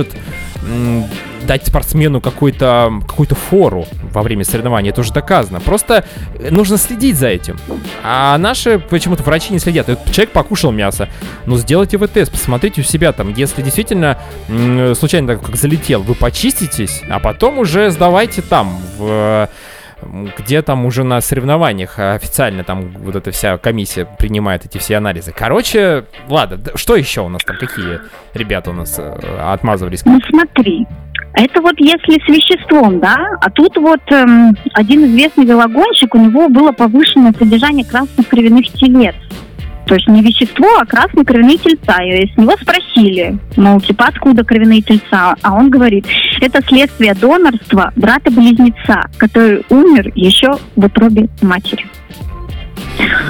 м, 0.63 1.05
дать 1.43 1.65
спортсмену 1.65 2.21
какую-то 2.21 2.91
фору 3.49 3.85
во 4.11 4.21
время 4.21 4.43
соревнований, 4.43 4.89
это 4.89 5.01
уже 5.01 5.11
доказано. 5.11 5.59
Просто 5.59 6.05
э, 6.35 6.49
нужно 6.51 6.77
следить 6.77 7.17
за 7.17 7.27
этим. 7.27 7.57
А 8.03 8.37
наши 8.37 8.79
почему-то 8.79 9.23
врачи 9.23 9.53
не 9.53 9.59
следят. 9.59 9.89
И 9.89 9.91
вот 9.93 10.11
человек 10.11 10.31
покушал 10.31 10.71
мясо, 10.71 11.09
ну 11.45 11.57
сделайте 11.57 11.97
вы 11.97 12.07
тест, 12.07 12.31
посмотрите 12.31 12.81
у 12.81 12.83
себя 12.83 13.11
там, 13.11 13.33
если 13.33 13.61
действительно 13.61 14.17
случайно 14.95 15.35
так 15.35 15.41
как 15.43 15.55
залетел, 15.55 16.01
вы 16.01 16.15
почиститесь, 16.15 17.01
а 17.09 17.19
потом 17.19 17.59
уже 17.59 17.89
сдавайте 17.91 18.41
там 18.41 18.79
в 18.97 19.49
где 20.37 20.61
там 20.61 20.85
уже 20.85 21.03
на 21.03 21.21
соревнованиях 21.21 21.99
официально 21.99 22.63
там 22.63 22.89
вот 22.89 23.15
эта 23.15 23.31
вся 23.31 23.57
комиссия 23.57 24.07
принимает 24.17 24.65
эти 24.65 24.77
все 24.77 24.97
анализы. 24.97 25.33
Короче, 25.35 26.05
ладно, 26.27 26.59
что 26.75 26.95
еще 26.95 27.21
у 27.21 27.29
нас 27.29 27.43
там, 27.43 27.57
какие 27.57 27.99
ребята 28.33 28.71
у 28.71 28.73
нас 28.73 28.97
э, 28.97 29.39
отмазывались? 29.39 30.05
Ну 30.05 30.19
смотри, 30.29 30.85
это 31.33 31.61
вот 31.61 31.75
если 31.79 32.19
с 32.23 32.27
веществом, 32.27 32.99
да, 32.99 33.17
а 33.41 33.49
тут 33.49 33.77
вот 33.77 34.01
эм, 34.11 34.55
один 34.73 35.05
известный 35.05 35.45
велогонщик, 35.45 36.13
у 36.15 36.17
него 36.17 36.49
было 36.49 36.71
повышенное 36.71 37.33
содержание 37.37 37.85
красных 37.85 38.27
кровяных 38.27 38.67
телец. 38.73 39.15
То 39.91 39.95
есть 39.95 40.07
не 40.07 40.21
вещество, 40.21 40.65
а 40.79 40.85
красные 40.85 41.25
кровяные 41.25 41.57
тельца. 41.57 42.01
И 42.01 42.25
с 42.33 42.37
него 42.37 42.53
спросили, 42.53 43.37
мол, 43.57 43.81
типа, 43.81 44.05
откуда 44.05 44.45
кровяные 44.45 44.81
тельца? 44.81 45.35
А 45.41 45.53
он 45.53 45.69
говорит, 45.69 46.05
это 46.39 46.65
следствие 46.65 47.13
донорства 47.13 47.91
брата-близнеца, 47.97 49.09
который 49.17 49.65
умер 49.69 50.13
еще 50.15 50.53
в 50.77 50.85
утробе 50.85 51.27
матери. 51.41 51.85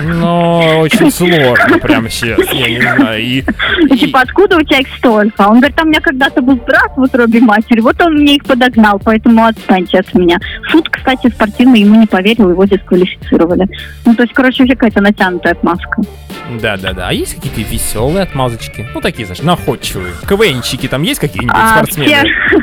Ну, 0.03 0.79
очень 0.79 1.11
сложно 1.11 1.77
прямо 1.79 2.09
сейчас, 2.09 2.39
я 2.53 2.69
не 2.69 2.81
знаю. 2.81 3.21
И, 3.21 3.43
И, 3.89 3.97
типа, 3.97 4.21
откуда 4.21 4.57
у 4.57 4.61
тебя 4.63 4.79
их 4.79 4.87
столько? 4.97 5.41
Он 5.41 5.57
говорит, 5.59 5.75
там 5.75 5.87
у 5.87 5.89
меня 5.89 6.01
когда-то 6.01 6.41
был 6.41 6.55
брат 6.55 6.91
в 6.95 7.01
утробе 7.01 7.39
матери, 7.39 7.79
вот 7.79 7.99
он 8.01 8.15
мне 8.15 8.35
их 8.35 8.45
подогнал, 8.45 8.99
поэтому 9.03 9.45
отстаньте 9.45 9.99
от 9.99 10.13
меня. 10.13 10.37
Суд, 10.69 10.89
кстати, 10.89 11.29
спортивный 11.29 11.81
ему 11.81 11.99
не 11.99 12.07
поверил, 12.07 12.49
его 12.49 12.65
дисквалифицировали. 12.65 13.67
Ну, 14.05 14.15
то 14.15 14.23
есть, 14.23 14.33
короче, 14.33 14.63
вообще 14.63 14.75
какая-то 14.75 15.01
натянутая 15.01 15.53
отмазка. 15.53 16.01
Да-да-да. 16.61 17.07
А 17.09 17.13
есть 17.13 17.35
какие-то 17.35 17.61
веселые 17.61 18.23
отмазочки? 18.23 18.87
Ну, 18.93 19.01
такие, 19.01 19.25
знаешь, 19.25 19.41
находчивые. 19.41 20.13
КВНчики 20.27 20.87
там 20.87 21.03
есть 21.03 21.19
какие-нибудь 21.19 21.55
А, 21.57 21.75
спортсмены? 21.77 22.09
все- 22.09 22.57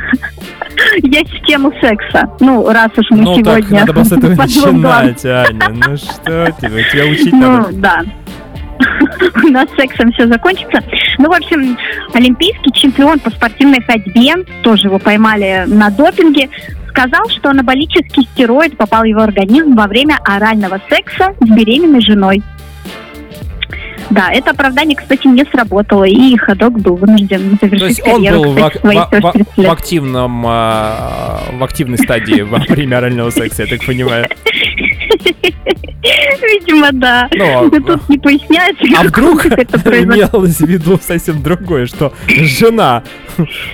Есть 1.03 1.45
тему 1.45 1.71
секса. 1.81 2.29
Ну, 2.39 2.67
раз 2.69 2.89
уж 2.97 3.05
мы 3.11 3.17
Ну 3.21 3.35
так, 3.41 3.59
сегодня... 3.59 3.79
надо 3.81 3.93
было 3.93 4.03
с 4.03 4.11
этого 4.11 4.35
начинать, 4.35 5.25
Аня. 5.25 5.69
Ну 5.69 5.97
что 5.97 6.51
тебе, 6.61 6.83
тебя 6.91 7.05
учить 7.05 7.33
Ну, 7.33 7.39
надо. 7.57 7.73
да. 7.73 8.01
У 9.43 9.47
нас 9.49 9.67
сексом 9.77 10.11
все 10.13 10.27
закончится. 10.27 10.81
Ну, 11.17 11.29
в 11.29 11.33
общем, 11.33 11.77
олимпийский 12.13 12.71
чемпион 12.71 13.19
по 13.19 13.29
спортивной 13.29 13.81
ходьбе, 13.81 14.35
тоже 14.63 14.87
его 14.87 14.99
поймали 14.99 15.65
на 15.67 15.89
допинге, 15.89 16.49
сказал, 16.87 17.27
что 17.29 17.49
анаболический 17.49 18.27
стероид 18.33 18.77
попал 18.77 19.01
в 19.01 19.05
его 19.05 19.21
организм 19.21 19.75
во 19.75 19.87
время 19.87 20.17
орального 20.23 20.79
секса 20.89 21.33
с 21.39 21.49
беременной 21.49 22.01
женой. 22.01 22.41
Да, 24.09 24.31
это 24.31 24.51
оправдание, 24.51 24.95
кстати, 24.95 25.27
не 25.27 25.45
сработало, 25.45 26.03
и 26.03 26.35
ходок 26.37 26.79
был 26.79 26.95
вынужден 26.95 27.57
То 27.57 27.67
завершить 27.67 27.89
есть 27.89 28.01
он 28.07 28.13
карьеру 28.15 28.43
был 28.43 28.51
в, 28.53 28.55
кстати, 28.55 28.77
в 28.77 28.81
свои 28.81 28.97
в- 28.97 29.09
в- 29.09 29.21
40 29.21 29.47
в 29.57 29.71
активном, 29.71 30.43
а, 30.47 31.41
в 31.53 31.63
активной 31.63 31.97
стадии 31.97 32.41
во 32.41 32.57
время 32.59 32.97
орального 32.97 33.29
секса, 33.29 33.63
я 33.63 33.67
так 33.69 33.85
понимаю. 33.85 34.27
Видимо, 36.41 36.89
да. 36.93 37.27
Ну, 37.33 37.69
Но 37.69 37.79
тут 37.81 38.09
не 38.09 38.17
поясняется, 38.17 38.83
А 38.97 39.03
вдруг 39.03 39.45
это 39.45 39.77
имелось 40.03 40.57
в 40.57 40.65
виду 40.67 40.99
совсем 41.01 41.41
другое, 41.43 41.85
что 41.85 42.13
жена 42.27 43.03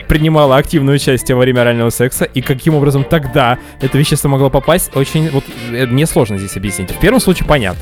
принимала 0.08 0.58
активное 0.58 0.96
участие 0.96 1.36
во 1.36 1.42
время 1.42 1.62
орального 1.62 1.90
секса, 1.90 2.26
и 2.26 2.42
каким 2.42 2.76
образом 2.76 3.04
тогда 3.04 3.58
это 3.82 3.98
вещество 3.98 4.30
могло 4.30 4.50
попасть, 4.50 4.96
очень, 4.96 5.30
вот, 5.30 5.44
э, 5.72 5.86
мне 5.86 6.06
сложно 6.06 6.38
здесь 6.38 6.58
объяснить. 6.58 6.92
В 6.92 7.00
первом 7.00 7.20
случае 7.20 7.48
понятно. 7.48 7.82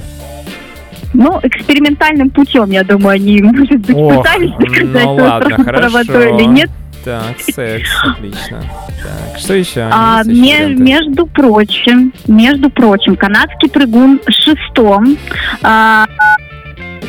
Ну, 1.13 1.39
экспериментальным 1.43 2.29
путем, 2.29 2.71
я 2.71 2.83
думаю, 2.83 3.15
они, 3.15 3.41
может 3.41 3.79
быть, 3.79 3.95
Ох, 3.95 4.23
пытались 4.23 4.51
доказать 4.51 5.05
ну 5.05 5.15
ладно, 5.15 5.63
хорошо. 5.63 6.21
или 6.21 6.45
нет. 6.45 6.69
Так, 7.05 7.37
секс, 7.39 7.89
отлично. 8.03 8.61
Так, 9.03 9.37
что 9.37 9.53
еще? 9.53 9.89
А, 9.91 10.21
еще 10.25 10.67
ме- 10.69 10.75
между 10.75 11.25
прочим, 11.27 12.13
между 12.27 12.69
прочим, 12.69 13.17
канадский 13.17 13.69
прыгун 13.69 14.21
шестом 14.29 15.17
а, 15.61 16.05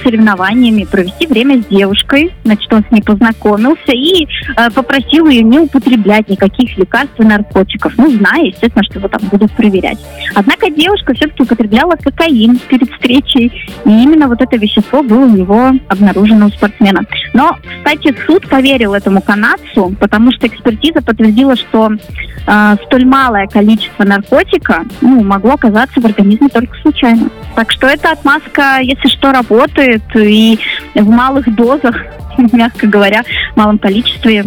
соревнованиями 0.05 0.85
провести 0.85 1.27
время 1.27 1.63
с 1.63 1.67
девушкой. 1.67 2.33
Значит, 2.45 2.73
он 2.73 2.85
с 2.89 2.91
ней 2.93 3.03
познакомился 3.03 3.93
и 3.93 4.27
а, 4.57 4.71
попросил 4.71 5.27
ее 5.29 5.43
не 5.43 5.59
употреблять 5.59 6.29
никаких 6.29 6.77
лекарств 6.77 7.19
и 7.19 7.25
наркотиков. 7.25 7.95
Ну, 7.97 8.11
зная, 8.11 8.45
естественно, 8.45 8.85
что 8.85 8.99
его 8.99 9.09
там 9.09 9.21
будут 9.31 9.51
проверять. 9.53 9.99
Однако 10.35 10.71
девушка 10.71 11.15
все-таки 11.15 11.43
употребляла 11.43 11.97
кокаин 11.97 12.59
перед 12.69 12.91
встречей, 12.93 13.47
и 13.85 13.89
именно 13.89 14.29
вот 14.29 14.41
это 14.41 14.57
вещество 14.57 15.03
было 15.03 15.25
у 15.25 15.29
него 15.29 15.73
обнаружено 15.89 16.47
у 16.47 16.51
спортсмена. 16.51 17.01
Но, 17.33 17.57
кстати, 17.79 18.15
суд 18.27 18.49
поверил 18.49 18.95
этому 18.95 19.23
канадцу, 19.23 19.95
потому 19.99 20.33
что 20.33 20.47
экспертиза 20.47 21.03
подтвердила, 21.03 21.57
что 21.57 21.93
э, 21.93 22.77
столь 22.87 23.07
малое 23.07 23.47
количество 23.47 24.05
наркотика 24.05 24.85
ну, 25.01 25.23
могло 25.23 25.53
оказаться 25.55 26.01
в 26.01 26.05
организме 26.05 26.49
только 26.49 26.77
случайно. 26.83 27.31
Так 27.55 27.71
что 27.71 27.87
эта 27.87 28.11
отмазка, 28.11 28.79
если 28.81 29.09
что, 29.09 29.33
работает, 29.33 29.94
и 30.15 30.59
в 30.95 31.09
малых 31.09 31.53
дозах, 31.55 31.97
мягко 32.53 32.87
говоря, 32.87 33.23
в 33.53 33.57
малом 33.57 33.79
количестве, 33.79 34.45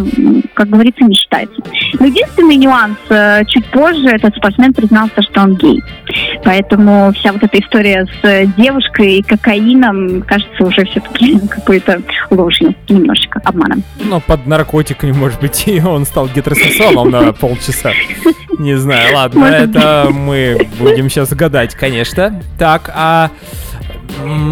как 0.54 0.70
говорится, 0.70 1.04
не 1.04 1.16
считается. 1.16 1.56
Но 2.00 2.06
единственный 2.06 2.56
нюанс, 2.56 2.98
э, 3.10 3.44
чуть 3.46 3.66
позже 3.68 4.08
этот 4.10 4.36
спортсмен 4.36 4.74
признался, 4.74 5.22
что 5.22 5.42
он 5.42 5.56
гей. 5.56 5.82
Поэтому 6.44 7.12
вся 7.14 7.32
вот 7.32 7.44
эта 7.44 7.60
история 7.60 8.06
с 8.06 8.26
э, 8.26 8.46
девушкой 8.58 9.18
и 9.18 9.22
кокаином 9.22 10.22
кажется 10.22 10.64
уже 10.64 10.86
все-таки 10.86 11.40
какой-то 11.50 12.02
ложью, 12.30 12.76
немножечко 12.90 13.42
обманом. 13.44 13.84
Ну, 14.04 14.20
под 14.20 14.46
наркотиками, 14.46 15.12
может 15.12 15.40
быть, 15.40 15.64
и 15.68 15.82
он 15.82 16.06
стал 16.06 16.28
гетеросексуалом 16.28 17.10
на 17.10 17.34
полчаса. 17.34 17.92
Не 18.60 18.76
знаю, 18.76 19.16
ладно, 19.16 19.46
это 19.46 20.10
мы 20.12 20.68
будем 20.80 21.10
сейчас 21.10 21.32
гадать, 21.34 21.76
конечно. 21.76 22.42
Так, 22.58 22.92
а 22.94 23.30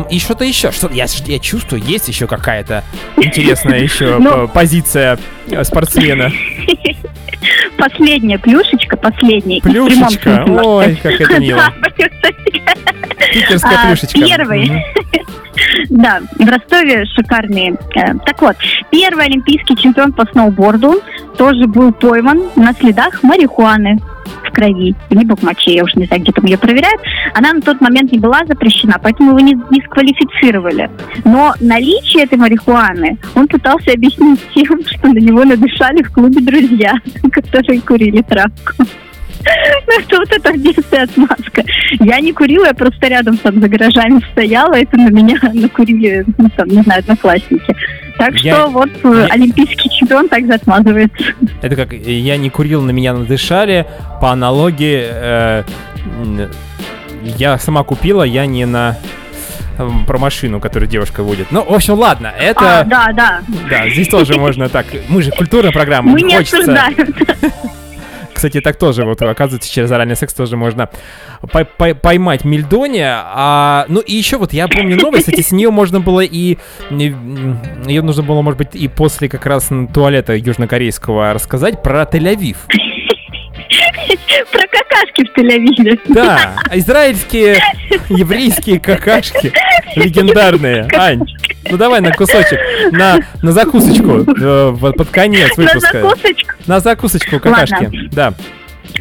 и 0.09 0.19
что-то 0.19 0.43
еще, 0.45 0.71
что 0.71 0.89
я, 0.91 1.05
я 1.25 1.39
чувствую, 1.39 1.81
есть 1.81 2.07
еще 2.07 2.27
какая-то 2.27 2.83
интересная 3.17 3.79
еще 3.83 4.17
Ну. 4.19 4.47
п- 4.47 4.53
позиция 4.53 5.17
э, 5.49 5.63
спортсмена. 5.63 6.31
Последняя 7.77 8.39
плюшечка, 8.39 8.97
последняя. 8.97 9.61
Плюшечка, 9.61 10.45
ой, 10.47 10.97
как 11.03 11.19
это 11.21 11.39
мило. 11.39 11.63
Питерская 13.33 13.79
А, 13.83 13.87
плюшечка. 13.87 14.19
первый. 14.19 14.71
Да, 15.89 16.21
в 16.39 16.47
Ростове 16.49 17.05
шикарные. 17.05 17.75
э, 17.95 18.13
Так 18.25 18.41
вот, 18.41 18.55
первый 18.91 19.25
олимпийский 19.25 19.75
чемпион 19.77 20.13
по 20.13 20.25
сноуборду 20.25 21.01
тоже 21.37 21.67
был 21.67 21.91
пойман 21.93 22.43
на 22.55 22.73
следах 22.73 23.21
марихуаны 23.23 23.99
крови, 24.55 24.95
либо 25.09 25.35
в 25.35 25.43
моче, 25.43 25.73
я 25.75 25.83
уж 25.83 25.93
не 25.95 26.05
знаю, 26.05 26.21
где 26.21 26.31
там 26.31 26.45
ее 26.45 26.57
проверяют. 26.57 27.01
Она 27.33 27.53
на 27.53 27.61
тот 27.61 27.81
момент 27.81 28.11
не 28.11 28.19
была 28.19 28.39
запрещена, 28.47 28.97
поэтому 29.01 29.31
его 29.31 29.39
не 29.39 29.55
дисквалифицировали. 29.71 30.89
Но 31.25 31.53
наличие 31.59 32.23
этой 32.23 32.37
марихуаны 32.37 33.17
он 33.35 33.47
пытался 33.47 33.91
объяснить 33.91 34.39
тем, 34.53 34.79
что 34.85 35.07
на 35.07 35.19
него 35.19 35.43
надышали 35.43 36.01
в 36.01 36.11
клубе 36.11 36.41
друзья, 36.41 36.93
которые 37.31 37.81
курили 37.81 38.21
травку. 38.21 38.85
Ну, 39.87 39.99
это 39.99 40.17
вот 40.17 40.31
это 40.31 40.57
детская 40.57 41.03
отмазка. 41.03 41.63
Я 41.99 42.19
не 42.19 42.33
курила, 42.33 42.65
я 42.65 42.73
просто 42.73 43.07
рядом 43.07 43.37
там 43.37 43.61
за 43.61 43.67
гаражами 43.67 44.21
стояла, 44.31 44.73
это 44.73 44.97
на 44.97 45.09
меня 45.09 45.37
накурили, 45.53 46.25
ну, 46.37 46.49
там, 46.55 46.67
не 46.67 46.81
знаю, 46.81 47.01
одноклассники. 47.01 47.75
Так 48.18 48.34
Я- 48.36 48.55
что 48.55 48.68
вот 48.68 48.89
э, 49.03 49.26
я- 49.28 49.34
олимпийский 49.34 49.89
чемпион 49.89 50.30
также 50.30 50.53
отмазывается. 50.53 51.24
Это 51.61 51.76
как 51.76 51.91
я 51.93 52.38
не 52.38 52.49
курил, 52.49 52.82
на 52.82 52.91
меня 52.91 53.13
надышали. 53.13 53.86
По 54.22 54.32
аналогии, 54.32 55.03
э, 55.05 55.63
я 57.24 57.57
сама 57.57 57.84
купила, 57.84 58.24
я 58.24 58.45
не 58.45 58.66
на 58.66 58.97
м, 59.78 60.05
про 60.05 60.18
машину, 60.18 60.61
которую 60.61 60.88
девушка 60.89 61.22
водит. 61.24 61.47
Ну, 61.51 61.61
в 61.63 61.74
общем, 61.74 61.95
ладно, 61.95 62.32
это... 62.39 62.80
А, 62.80 62.84
да, 62.86 63.11
да. 63.13 63.41
Да, 63.70 63.89
здесь 63.89 64.07
тоже 64.07 64.36
можно 64.36 64.70
так. 64.70 64.86
Мы 65.09 65.22
же 65.22 65.32
культурная 65.32 65.74
программа. 65.74 66.11
Мы 66.11 66.22
не 66.22 66.38
хочется. 66.38 66.57
обсуждаем. 66.59 67.13
Кстати, 68.45 68.61
так 68.61 68.75
тоже, 68.75 69.05
вот, 69.05 69.19
оказывается, 69.23 69.71
через 69.71 69.89
оральный 69.91 70.15
секс 70.15 70.31
тоже 70.31 70.55
можно 70.55 70.87
пой- 71.41 71.65
пой- 71.65 71.95
поймать 71.95 72.45
мельдония. 72.45 73.23
А, 73.25 73.85
ну 73.87 74.01
и 74.01 74.13
еще 74.13 74.37
вот 74.37 74.53
я 74.53 74.67
помню 74.67 74.97
новость, 74.97 75.25
кстати, 75.25 75.41
с 75.41 75.51
нее 75.51 75.71
можно 75.71 75.99
было 75.99 76.21
и... 76.21 76.59
Ее 76.91 78.01
нужно 78.03 78.21
было, 78.21 78.43
может 78.43 78.59
быть, 78.59 78.75
и 78.75 78.87
после 78.87 79.29
как 79.29 79.47
раз 79.47 79.69
туалета 79.95 80.35
южнокорейского 80.35 81.33
рассказать 81.33 81.81
про 81.81 82.03
Тель-Авив. 82.03 82.57
Про 84.51 84.61
какашки 84.68 85.26
в 85.26 85.38
Тель-Авиве. 85.38 85.99
Да, 86.13 86.55
израильские, 86.74 87.57
еврейские 88.09 88.80
какашки 88.80 89.51
легендарные. 89.95 90.88
Ань, 90.97 91.22
ну 91.70 91.78
давай 91.78 92.01
на 92.01 92.11
кусочек, 92.11 92.59
на, 92.91 93.18
на 93.41 93.51
закусочку 93.51 94.20
э, 94.39 94.76
под 94.93 95.09
конец 95.09 95.55
На 95.57 95.63
выпуска. 95.63 96.01
закусочку, 96.01 96.53
На 96.68 96.80
закусочку 96.80 97.39
какашки, 97.39 97.89
да. 98.11 98.34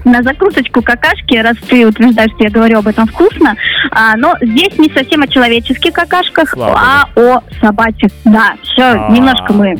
на 0.05 0.23
закусочку 0.23 0.83
какашки, 0.83 1.37
раз 1.37 1.57
ты 1.69 1.87
утверждаешь, 1.87 2.31
что 2.33 2.45
я 2.45 2.51
говорю 2.51 2.79
об 2.79 2.89
этом 2.89 3.07
вкусно, 3.07 3.55
а, 3.91 4.17
но 4.17 4.35
здесь 4.41 4.77
не 4.79 4.91
совсем 4.91 5.23
о 5.23 5.27
человеческих 5.29 5.93
какашках, 5.93 6.51
Слава 6.51 6.79
а 6.79 7.09
о 7.17 7.43
собачьих. 7.61 8.11
Да, 8.25 8.55
все, 8.63 8.83
А. 8.83 9.09
немножко 9.11 9.53
мы 9.53 9.77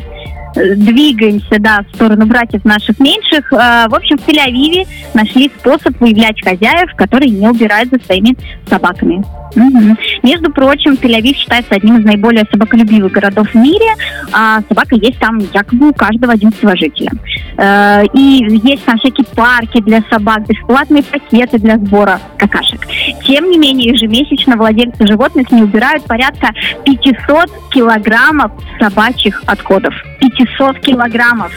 двигаемся, 0.55 1.59
да, 1.59 1.85
в 1.89 1.95
сторону 1.95 2.25
братьев 2.25 2.63
наших 2.65 2.99
меньших. 2.99 3.51
А, 3.53 3.87
в 3.87 3.93
общем, 3.93 4.17
в 4.17 4.27
Тель-Авиве 4.27 4.87
нашли 5.13 5.51
способ 5.59 5.99
выявлять 5.99 6.41
хозяев, 6.43 6.93
которые 6.95 7.29
не 7.31 7.47
убирают 7.47 7.89
за 7.89 7.99
своими 7.99 8.35
собаками. 8.67 9.23
Мгм. 9.55 9.97
Между 10.23 10.51
прочим, 10.51 10.93
Тель-Авив 10.93 11.35
считается 11.35 11.75
одним 11.75 11.99
из 11.99 12.05
наиболее 12.05 12.45
собаколюбивых 12.51 13.11
городов 13.11 13.49
в 13.51 13.55
мире, 13.55 13.95
а 14.33 14.59
собака 14.67 14.95
есть 14.95 15.19
там 15.19 15.39
якобы 15.53 15.89
у 15.89 15.93
каждого 15.93 16.33
одиннадцатого 16.33 16.75
жителя. 16.75 17.11
Э, 17.57 18.03
И 18.13 18.59
есть 18.63 18.83
там 18.83 18.97
всякие 18.99 19.25
парки 19.35 19.81
для 19.81 20.03
собак, 20.09 20.47
бесплатные 20.47 21.03
пакеты 21.03 21.57
для 21.59 21.77
сбора 21.77 22.19
какашек. 22.37 22.81
Тем 23.25 23.49
не 23.49 23.57
менее, 23.57 23.93
ежемесячно 23.93 24.55
владельцы 24.55 25.07
животных 25.07 25.51
не 25.51 25.63
убирают 25.63 26.05
порядка 26.05 26.51
500 26.85 27.51
килограммов 27.73 28.51
собачьих 28.79 29.41
отходов. 29.47 29.93
500 30.19 30.79
килограммов 30.79 31.51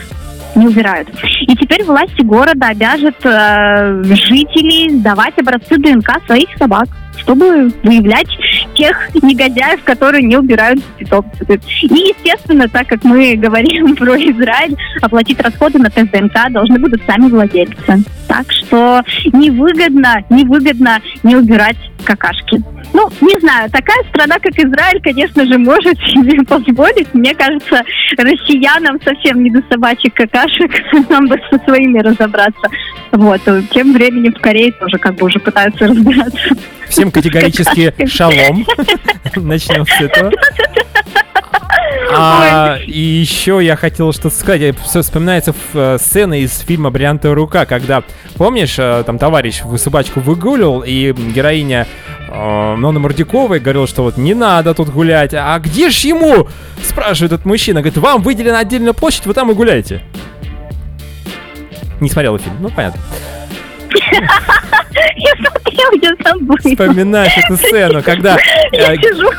не 0.55 0.67
убирают. 0.67 1.09
И 1.41 1.55
теперь 1.55 1.83
власти 1.83 2.21
города 2.21 2.67
обяжут 2.67 3.15
э, 3.23 4.03
жителей 4.03 4.89
сдавать 4.99 5.37
образцы 5.37 5.77
ДНК 5.77 6.25
своих 6.25 6.49
собак, 6.57 6.87
чтобы 7.21 7.71
выявлять 7.83 8.27
тех 8.75 9.09
негодяев, 9.21 9.83
которые 9.83 10.23
не 10.23 10.37
убирают 10.37 10.83
питомцев. 10.97 11.49
И, 11.49 11.53
естественно, 11.83 12.67
так 12.67 12.87
как 12.87 13.03
мы 13.03 13.35
говорим 13.37 13.95
про 13.95 14.15
Израиль, 14.15 14.75
оплатить 15.01 15.41
расходы 15.41 15.79
на 15.79 15.89
тест 15.89 16.11
ДНК 16.11 16.51
должны 16.51 16.79
будут 16.79 17.01
сами 17.05 17.29
владельцы. 17.29 18.03
Так 18.27 18.51
что 18.51 19.01
невыгодно, 19.33 20.23
невыгодно 20.29 21.01
не 21.23 21.35
убирать 21.35 21.77
какашки. 22.03 22.61
Ну, 22.93 23.09
не 23.21 23.39
знаю, 23.39 23.69
такая 23.69 24.03
страна, 24.09 24.35
как 24.39 24.53
Израиль, 24.57 25.01
конечно 25.01 25.45
же, 25.45 25.57
может 25.57 25.97
себе 25.99 26.43
позволить. 26.43 27.13
Мне 27.13 27.35
кажется, 27.35 27.81
россиянам 28.17 28.99
совсем 29.03 29.43
не 29.43 29.51
до 29.51 29.61
собачьих 29.69 30.13
какашек, 30.13 30.71
нам 31.09 31.27
бы 31.27 31.37
со 31.49 31.59
своими 31.65 31.99
разобраться. 31.99 32.67
Вот, 33.11 33.41
тем 33.71 33.93
временем 33.93 34.33
в 34.33 34.41
Корее 34.41 34.71
тоже 34.73 34.97
как 34.97 35.15
бы 35.15 35.25
уже 35.25 35.39
пытаются 35.39 35.87
разбираться. 35.87 36.55
Всем 36.89 37.11
категорически 37.11 37.93
шалом. 38.07 38.65
Начнем 39.35 39.85
с 39.85 40.01
этого. 40.01 40.31
А, 42.11 42.79
и 42.83 42.99
еще 42.99 43.59
я 43.61 43.75
хотел 43.75 44.11
что-то 44.13 44.31
сказать. 44.31 44.75
Всё 44.79 45.03
Вспоминается 45.03 45.53
э, 45.73 45.97
сцена 45.99 46.39
из 46.39 46.57
фильма 46.59 46.89
«Бриллиантовая 46.89 47.35
рука», 47.35 47.65
когда, 47.65 48.03
помнишь, 48.35 48.75
э, 48.79 49.03
там 49.05 49.19
товарищ 49.19 49.61
в 49.63 49.77
собачку 49.77 50.19
выгуливал, 50.19 50.81
и 50.81 51.13
героиня 51.13 51.87
э, 52.27 52.75
Нонна 52.75 52.99
Мордюковой 52.99 53.59
говорила, 53.59 53.85
что 53.85 54.03
вот 54.03 54.17
не 54.17 54.33
надо 54.33 54.73
тут 54.73 54.89
гулять. 54.89 55.35
А 55.35 55.57
где 55.59 55.91
ж 55.91 55.97
ему? 55.99 56.47
Спрашивает 56.83 57.33
этот 57.33 57.45
мужчина. 57.45 57.81
Говорит, 57.81 57.97
вам 57.99 58.23
выделена 58.23 58.57
отдельная 58.57 58.93
площадь, 58.93 59.27
вы 59.27 59.35
там 59.35 59.51
и 59.51 59.53
гуляйте. 59.53 60.01
Не 61.99 62.09
смотрел 62.09 62.39
фильм, 62.39 62.57
ну 62.59 62.69
понятно. 62.69 63.01
Я 65.15 65.31
смотрел, 65.35 65.91
я 66.01 66.15
забыла. 66.23 66.57
Вспоминаешь 66.57 67.37
эту 67.37 67.57
сцену, 67.57 68.03
когда 68.03 68.37
Я 68.71 68.93
э, 68.93 68.97
сижу. 68.97 69.29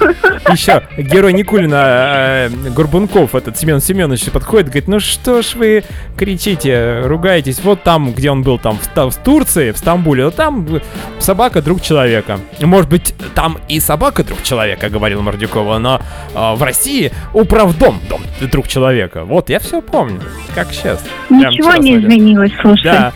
еще 0.50 0.82
герой 0.96 1.32
Никулина 1.32 2.48
э, 2.48 2.48
Горбунков, 2.74 3.34
этот 3.34 3.58
Семен 3.58 3.80
Семенович, 3.80 4.30
подходит, 4.30 4.66
говорит, 4.66 4.88
ну 4.88 5.00
что 5.00 5.42
ж 5.42 5.54
вы 5.54 5.84
кричите, 6.16 7.00
ругаетесь, 7.04 7.60
вот 7.62 7.82
там, 7.82 8.12
где 8.12 8.30
он 8.30 8.42
был, 8.42 8.58
там 8.58 8.78
в, 8.78 9.16
Турции, 9.16 9.72
в 9.72 9.78
Стамбуле, 9.78 10.26
вот 10.26 10.36
там 10.36 10.66
э, 10.76 10.80
собака 11.18 11.62
друг 11.62 11.82
человека. 11.82 12.40
Может 12.60 12.90
быть, 12.90 13.14
там 13.34 13.58
и 13.68 13.80
собака 13.80 14.24
друг 14.24 14.42
человека, 14.42 14.88
говорил 14.88 15.22
Мордюкова, 15.22 15.78
но 15.78 16.00
э, 16.34 16.54
в 16.54 16.62
России 16.62 17.12
управдом 17.32 18.00
дом 18.08 18.22
друг 18.40 18.68
человека. 18.68 19.24
Вот, 19.24 19.50
я 19.50 19.58
все 19.60 19.80
помню, 19.80 20.20
как 20.54 20.72
сейчас. 20.72 21.04
Ничего 21.28 21.74
не 21.76 21.96
изменилось, 21.96 22.52
слушай. 22.60 22.84
Да. 22.84 23.12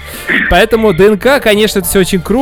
Поэтому 0.50 0.92
ДНК, 0.92 1.42
конечно, 1.42 1.80
это 1.80 1.88
все 1.88 2.00
очень 2.00 2.20
круто. 2.20 2.33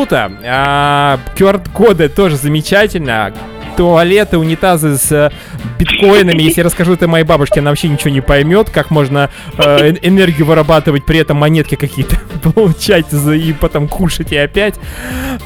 А, 0.45 1.19
QR-коды 1.37 2.09
тоже 2.09 2.37
замечательно. 2.37 3.33
Туалеты, 3.77 4.37
унитазы 4.39 4.97
с 4.97 5.11
э, 5.13 5.31
биткоинами. 5.79 6.43
Если 6.43 6.61
я 6.61 6.65
расскажу 6.65 6.93
это 6.95 7.09
моей 7.09 7.25
бабушке, 7.25 7.61
она 7.61 7.71
вообще 7.71 7.89
ничего 7.89 8.11
не 8.11 8.21
поймет, 8.21 8.69
как 8.71 8.91
можно 8.91 9.31
э, 9.57 9.63
эн- 9.63 9.99
энергию 10.03 10.47
вырабатывать, 10.47 11.07
при 11.07 11.19
этом 11.19 11.39
монетки 11.39 11.75
какие-то 11.75 12.17
получать 12.53 13.07
и 13.13 13.53
потом 13.53 13.89
кушать 13.89 14.33
и 14.33 14.37
опять. 14.37 14.75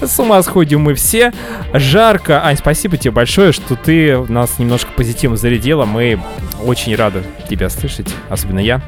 С 0.01 0.19
ума 0.19 0.43
сходим 0.43 0.81
мы 0.81 0.95
все. 0.95 1.33
Жарко. 1.73 2.45
Ань, 2.45 2.57
спасибо 2.57 2.97
тебе 2.97 3.13
большое, 3.13 3.53
что 3.53 3.77
ты 3.77 4.19
нас 4.29 4.59
немножко 4.59 4.91
позитивно 4.93 5.37
зарядила. 5.37 5.85
Мы 5.85 6.21
очень 6.65 6.95
рады 6.97 7.23
тебя 7.49 7.69
слышать, 7.69 8.09
особенно 8.29 8.61
я. 8.61 8.81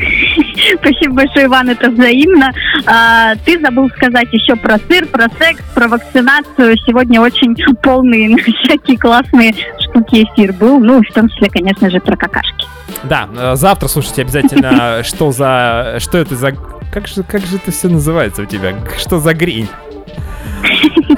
Спасибо 0.80 1.14
большое, 1.14 1.46
Иван, 1.46 1.70
это 1.70 1.90
взаимно. 1.90 2.52
А, 2.86 3.34
ты 3.44 3.60
забыл 3.60 3.88
сказать 3.90 4.28
еще 4.32 4.56
про 4.56 4.78
сыр, 4.78 5.06
про 5.06 5.28
секс, 5.38 5.62
про 5.74 5.88
вакцинацию. 5.88 6.76
Сегодня 6.86 7.20
очень 7.20 7.54
полный 7.82 8.28
на 8.28 8.36
всякие 8.64 8.98
классные 8.98 9.54
штуки 9.78 10.24
эфир 10.24 10.52
был. 10.52 10.80
Ну, 10.80 11.02
в 11.02 11.12
том 11.12 11.28
числе, 11.28 11.48
конечно 11.50 11.90
же, 11.90 12.00
про 12.00 12.16
какашки. 12.16 12.66
Да, 13.04 13.28
э, 13.36 13.56
завтра 13.56 13.88
слушайте 13.88 14.22
обязательно, 14.22 15.02
что 15.04 15.32
за... 15.32 15.96
Что 15.98 16.18
это 16.18 16.36
за... 16.36 16.52
Как 16.92 17.06
же, 17.06 17.22
как 17.22 17.42
же 17.42 17.56
это 17.56 17.70
все 17.70 17.88
называется 17.88 18.42
у 18.42 18.46
тебя? 18.46 18.74
Что 18.98 19.20
за 19.20 19.32
грень? 19.34 19.68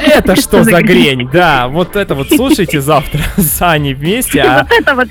Это 0.05 0.37
что 0.37 0.65
за 0.65 0.83
грень? 0.83 1.29
Да, 1.33 1.69
вот 1.69 1.97
это 1.97 2.15
вот 2.15 2.29
слушайте 2.29 2.81
завтра 2.81 3.21
с 3.37 3.61
Аней 3.63 3.95
вместе. 3.95 4.41
А 4.41 4.65
Вот 4.65 4.73
это 4.73 4.95
вот, 4.95 5.09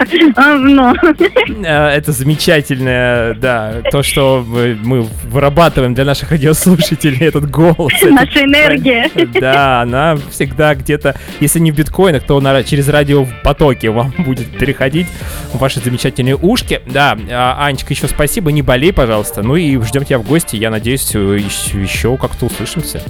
э, 1.66 1.88
это 1.90 2.12
замечательное, 2.12 3.34
да, 3.34 3.82
то, 3.92 4.04
что 4.04 4.46
мы, 4.46 5.08
вырабатываем 5.24 5.94
для 5.94 6.06
наших 6.06 6.32
радиослушателей 6.32 7.26
этот 7.26 7.50
голос. 7.50 7.94
наша 8.02 8.44
энергия. 8.44 9.10
да, 9.40 9.82
она 9.82 10.18
всегда 10.30 10.76
где-то, 10.76 11.16
если 11.40 11.60
не 11.60 11.72
в 11.72 11.76
биткоинах, 11.76 12.24
то 12.24 12.42
через 12.64 12.90
радио 12.90 13.24
в 13.24 13.34
потоке 13.44 13.90
вам 13.90 14.14
будет 14.18 14.58
переходить 14.58 15.08
ваши 15.54 15.80
замечательные 15.80 16.36
ушки. 16.36 16.82
Да, 16.86 17.18
а, 17.30 17.66
Анечка, 17.66 17.94
еще 17.94 18.08
спасибо, 18.08 18.52
не 18.52 18.62
болей, 18.62 18.94
пожалуйста. 18.94 19.42
Ну 19.42 19.56
и 19.56 19.78
ждем 19.82 20.06
тебя 20.06 20.20
в 20.20 20.28
гости. 20.28 20.56
Я 20.56 20.70
надеюсь, 20.70 21.12
э, 21.16 21.40
еще 21.74 22.18
как-то 22.18 22.46
услышимся. 22.46 23.02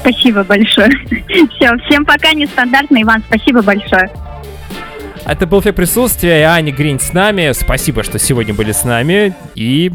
Спасибо 0.00 0.44
большое. 0.44 0.88
Все, 1.28 1.76
всем 1.86 2.04
пока, 2.04 2.32
нестандартно. 2.32 3.02
Иван, 3.02 3.22
спасибо 3.26 3.62
большое. 3.62 4.10
Это 5.24 5.46
был 5.46 5.60
эффект 5.60 5.76
присутствия, 5.76 6.40
и 6.40 6.42
Аня 6.42 6.72
Гринь 6.72 7.00
с 7.00 7.12
нами. 7.12 7.52
Спасибо, 7.52 8.02
что 8.02 8.18
сегодня 8.18 8.54
были 8.54 8.72
с 8.72 8.84
нами. 8.84 9.34
И 9.54 9.92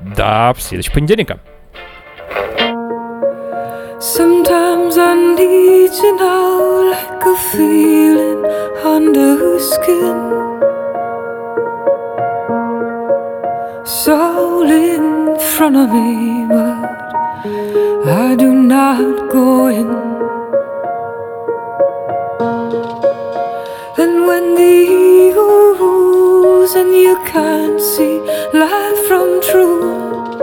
до 0.00 0.54
следующего 0.58 0.94
понедельника. 0.94 1.38
Sometimes 4.00 4.98
I 4.98 5.14
need 5.34 5.92
you 6.02 6.16
now, 6.18 6.90
like 6.90 7.24
a 7.24 7.36
feeling 7.50 8.44
under 8.84 9.58
skin. 9.58 10.34
So 13.86 14.62
in 14.62 15.38
front 15.38 15.76
of 15.76 15.90
me, 15.90 16.46
but 16.46 17.93
I 18.06 18.36
do 18.36 18.52
not 18.52 19.32
go 19.32 19.68
in. 19.68 19.88
And 23.96 24.26
when 24.26 24.54
the 24.54 24.74
ego 25.30 25.74
rules 25.80 26.74
and 26.74 26.92
you 26.92 27.16
can't 27.24 27.80
see 27.80 28.20
life 28.52 29.06
from 29.08 29.40
truth. 29.40 30.36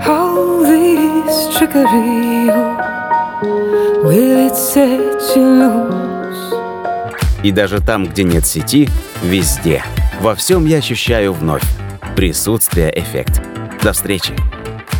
How 0.00 0.62
this 0.62 1.54
trickery 1.58 2.48
oh, 2.48 4.00
will 4.04 4.46
it 4.46 4.56
set 4.56 5.36
you 5.36 5.44
loose? 5.44 6.54
И 7.42 7.52
даже 7.52 7.82
там, 7.82 8.06
где 8.06 8.24
нет 8.24 8.46
сети, 8.46 8.88
везде. 9.22 9.84
Во 10.22 10.34
всем 10.34 10.64
я 10.64 10.78
ощущаю 10.78 11.34
вновь. 11.34 11.64
Присутствие 12.16 12.90
эффект. 12.98 13.53
До 13.84 13.92
встречи. 13.92 14.53